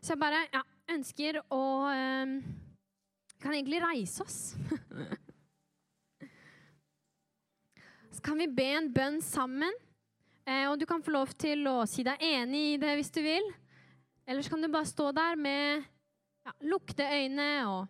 Så 0.02 0.16
jeg 0.16 0.22
bare 0.22 0.40
ja, 0.50 0.64
ønsker 0.90 1.38
å 1.54 1.62
øh, 1.86 2.38
Kan 3.42 3.54
egentlig 3.54 3.78
reise 3.82 4.22
oss. 4.22 4.54
Så 8.12 8.20
kan 8.22 8.38
vi 8.38 8.46
be 8.50 8.66
en 8.76 8.90
bønn 8.94 9.22
sammen. 9.22 9.72
Eh, 10.46 10.66
og 10.70 10.78
du 10.78 10.86
kan 10.86 11.02
få 11.02 11.14
lov 11.14 11.32
til 11.38 11.66
å 11.70 11.82
si 11.90 12.02
deg 12.06 12.22
enig 12.22 12.62
i 12.72 12.78
det 12.82 12.96
hvis 12.98 13.10
du 13.14 13.20
vil. 13.24 13.46
Eller 14.26 14.42
så 14.42 14.52
kan 14.52 14.62
du 14.62 14.70
bare 14.70 14.88
stå 14.88 15.10
der 15.12 15.36
med 15.36 15.84
ja, 16.46 16.52
lukte 16.66 17.06
øyne 17.06 17.48
og 17.70 17.86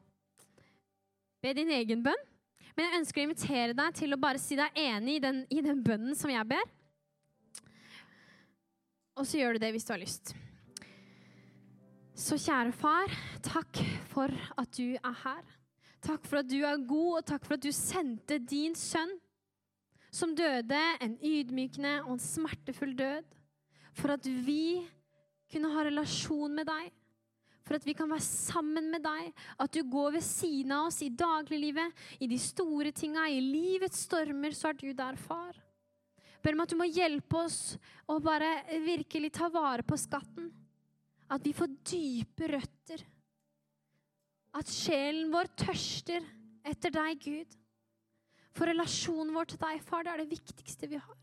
be 1.42 1.54
din 1.56 1.70
egen 1.70 2.04
bønn. 2.04 2.28
Men 2.76 2.86
jeg 2.86 3.00
ønsker 3.00 3.20
å 3.20 3.26
invitere 3.26 3.76
deg 3.76 3.96
til 3.98 4.14
å 4.14 4.20
bare 4.20 4.40
si 4.40 4.56
deg 4.56 4.78
enig 4.78 5.18
i 5.18 5.24
den, 5.24 5.42
i 5.52 5.60
den 5.64 5.82
bønnen 5.84 6.16
som 6.16 6.32
jeg 6.32 6.48
ber. 6.48 6.70
Og 9.20 9.28
så 9.28 9.42
gjør 9.42 9.56
du 9.58 9.64
det 9.64 9.72
hvis 9.74 9.84
du 9.84 9.92
har 9.92 10.00
lyst. 10.00 10.32
Så 12.16 12.38
kjære 12.40 12.72
far, 12.76 13.12
takk 13.44 13.82
for 14.12 14.32
at 14.60 14.72
du 14.78 14.94
er 14.94 15.18
her. 15.24 15.42
Takk 16.02 16.24
for 16.26 16.40
at 16.40 16.48
du 16.48 16.62
er 16.64 16.80
god, 16.88 17.20
og 17.20 17.26
takk 17.28 17.44
for 17.46 17.56
at 17.56 17.64
du 17.64 17.70
sendte 17.76 18.40
din 18.40 18.74
sønn 18.78 19.12
som 20.12 20.34
døde 20.36 20.80
en 21.00 21.14
ydmykende 21.24 22.02
og 22.04 22.16
en 22.16 22.22
smertefull 22.24 22.92
død, 22.98 23.28
for 23.96 24.12
at 24.16 24.26
vi 24.26 24.82
kunne 25.52 25.70
ha 25.72 25.86
relasjon 25.86 26.54
med 26.56 26.68
deg, 26.68 26.90
for 27.62 27.78
at 27.78 27.84
vi 27.86 27.94
kan 27.94 28.10
være 28.10 28.24
sammen 28.24 28.88
med 28.90 29.04
deg, 29.04 29.28
at 29.62 29.74
du 29.74 29.82
går 29.86 30.16
ved 30.16 30.24
siden 30.26 30.74
av 30.74 30.88
oss 30.88 30.98
i 31.04 31.12
dagliglivet, 31.14 31.94
i 32.18 32.28
de 32.30 32.38
store 32.40 32.90
tinga, 32.96 33.28
i 33.30 33.38
livets 33.44 34.02
stormer, 34.08 34.56
så 34.56 34.72
er 34.72 34.80
du 34.80 34.88
der, 34.98 35.18
far. 35.20 35.54
Ber 36.42 36.56
om 36.56 36.64
at 36.64 36.72
du 36.72 36.78
må 36.80 36.88
hjelpe 36.90 37.44
oss 37.44 37.76
å 38.10 38.18
bare 38.22 38.64
virkelig 38.82 39.30
ta 39.36 39.46
vare 39.52 39.86
på 39.86 39.98
skatten. 40.00 40.50
At 41.32 41.44
vi 41.46 41.54
får 41.54 41.70
dype 41.86 42.48
røtter. 42.50 43.04
At 44.58 44.68
sjelen 44.68 45.30
vår 45.32 45.52
tørster 45.62 46.26
etter 46.66 46.92
deg, 46.92 47.22
Gud. 47.22 47.54
For 48.52 48.68
relasjonen 48.68 49.32
vår 49.32 49.52
til 49.52 49.62
deg, 49.62 49.80
far, 49.86 50.04
det 50.04 50.12
er 50.12 50.24
det 50.24 50.34
viktigste 50.34 50.90
vi 50.90 50.98
har. 51.00 51.22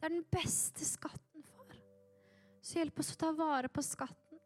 Det 0.00 0.08
er 0.08 0.16
den 0.16 0.26
beste 0.32 0.88
skatten. 0.88 1.25
Så 2.66 2.80
hjelp 2.80 2.98
oss 2.98 3.12
å 3.14 3.18
ta 3.20 3.28
vare 3.36 3.70
på 3.70 3.82
skatten. 3.84 4.40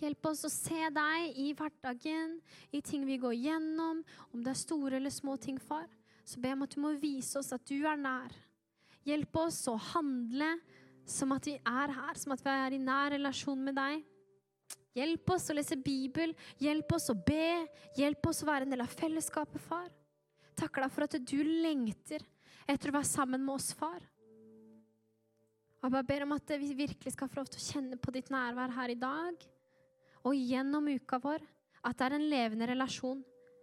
Hjelp 0.00 0.26
oss 0.30 0.46
å 0.48 0.50
se 0.52 0.86
deg 0.96 1.36
i 1.36 1.50
hverdagen, 1.52 2.38
i 2.72 2.80
ting 2.80 3.02
vi 3.04 3.18
går 3.20 3.34
gjennom, 3.36 3.98
om 4.32 4.44
det 4.44 4.54
er 4.54 4.60
store 4.62 4.96
eller 4.96 5.12
små 5.12 5.34
ting, 5.36 5.58
far. 5.60 5.84
Så 6.24 6.40
be 6.40 6.54
om 6.54 6.64
at 6.64 6.72
du 6.72 6.80
må 6.80 6.94
vise 6.96 7.36
oss 7.36 7.52
at 7.52 7.66
du 7.68 7.84
er 7.84 7.98
nær. 8.00 8.32
Hjelp 9.04 9.36
oss 9.36 9.58
å 9.68 9.74
handle 9.90 10.54
som 11.04 11.34
at 11.36 11.44
vi 11.50 11.58
er 11.58 11.92
her, 11.92 12.16
som 12.16 12.32
at 12.32 12.44
vi 12.44 12.54
er 12.54 12.76
i 12.76 12.80
nær 12.80 13.12
relasjon 13.12 13.66
med 13.66 13.76
deg. 13.76 14.00
Hjelp 14.96 15.34
oss 15.34 15.50
å 15.52 15.56
lese 15.58 15.76
Bibel, 15.76 16.32
hjelp 16.58 16.94
oss 16.96 17.10
å 17.12 17.16
be, 17.26 17.66
hjelp 17.98 18.30
oss 18.30 18.40
å 18.40 18.48
være 18.48 18.64
en 18.64 18.72
del 18.72 18.84
av 18.86 18.96
fellesskapet, 18.96 19.60
far. 19.68 19.90
Takker 20.56 20.86
deg 20.86 20.96
for 20.96 21.04
at 21.04 21.18
du 21.20 21.36
lengter 21.44 22.24
etter 22.64 22.88
å 22.88 22.96
være 22.96 23.10
sammen 23.10 23.44
med 23.44 23.58
oss, 23.58 23.74
far. 23.76 24.00
Og 25.80 25.88
jeg 25.88 25.94
bare 25.96 26.08
ber 26.10 26.26
om 26.26 26.34
at 26.36 26.52
vi 26.60 26.74
virkelig 26.76 27.14
skal 27.14 27.28
få 27.30 27.40
lov 27.40 27.48
til 27.48 27.60
å 27.60 27.66
kjenne 27.72 27.96
på 27.96 28.12
ditt 28.12 28.28
nærvær 28.32 28.74
her 28.76 28.92
i 28.92 28.98
dag 29.00 29.46
og 30.28 30.36
gjennom 30.36 30.90
uka 30.92 31.16
vår. 31.22 31.44
At 31.80 31.96
det 31.96 32.06
er 32.10 32.16
en 32.18 32.28
levende 32.28 32.68
relasjon 32.68 33.22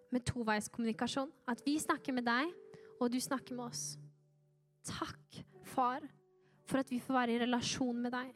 med 0.09 0.26
toveiskommunikasjon. 0.26 1.30
At 1.45 1.61
vi 1.65 1.76
snakker 1.78 2.15
med 2.18 2.26
deg, 2.26 2.49
og 2.97 3.11
du 3.13 3.20
snakker 3.22 3.53
med 3.53 3.68
oss. 3.70 3.84
Takk, 4.88 5.43
far, 5.68 6.01
for 6.65 6.82
at 6.82 6.89
vi 6.89 6.97
får 7.03 7.20
være 7.20 7.36
i 7.36 7.41
relasjon 7.43 8.01
med 8.01 8.15
deg. 8.15 8.34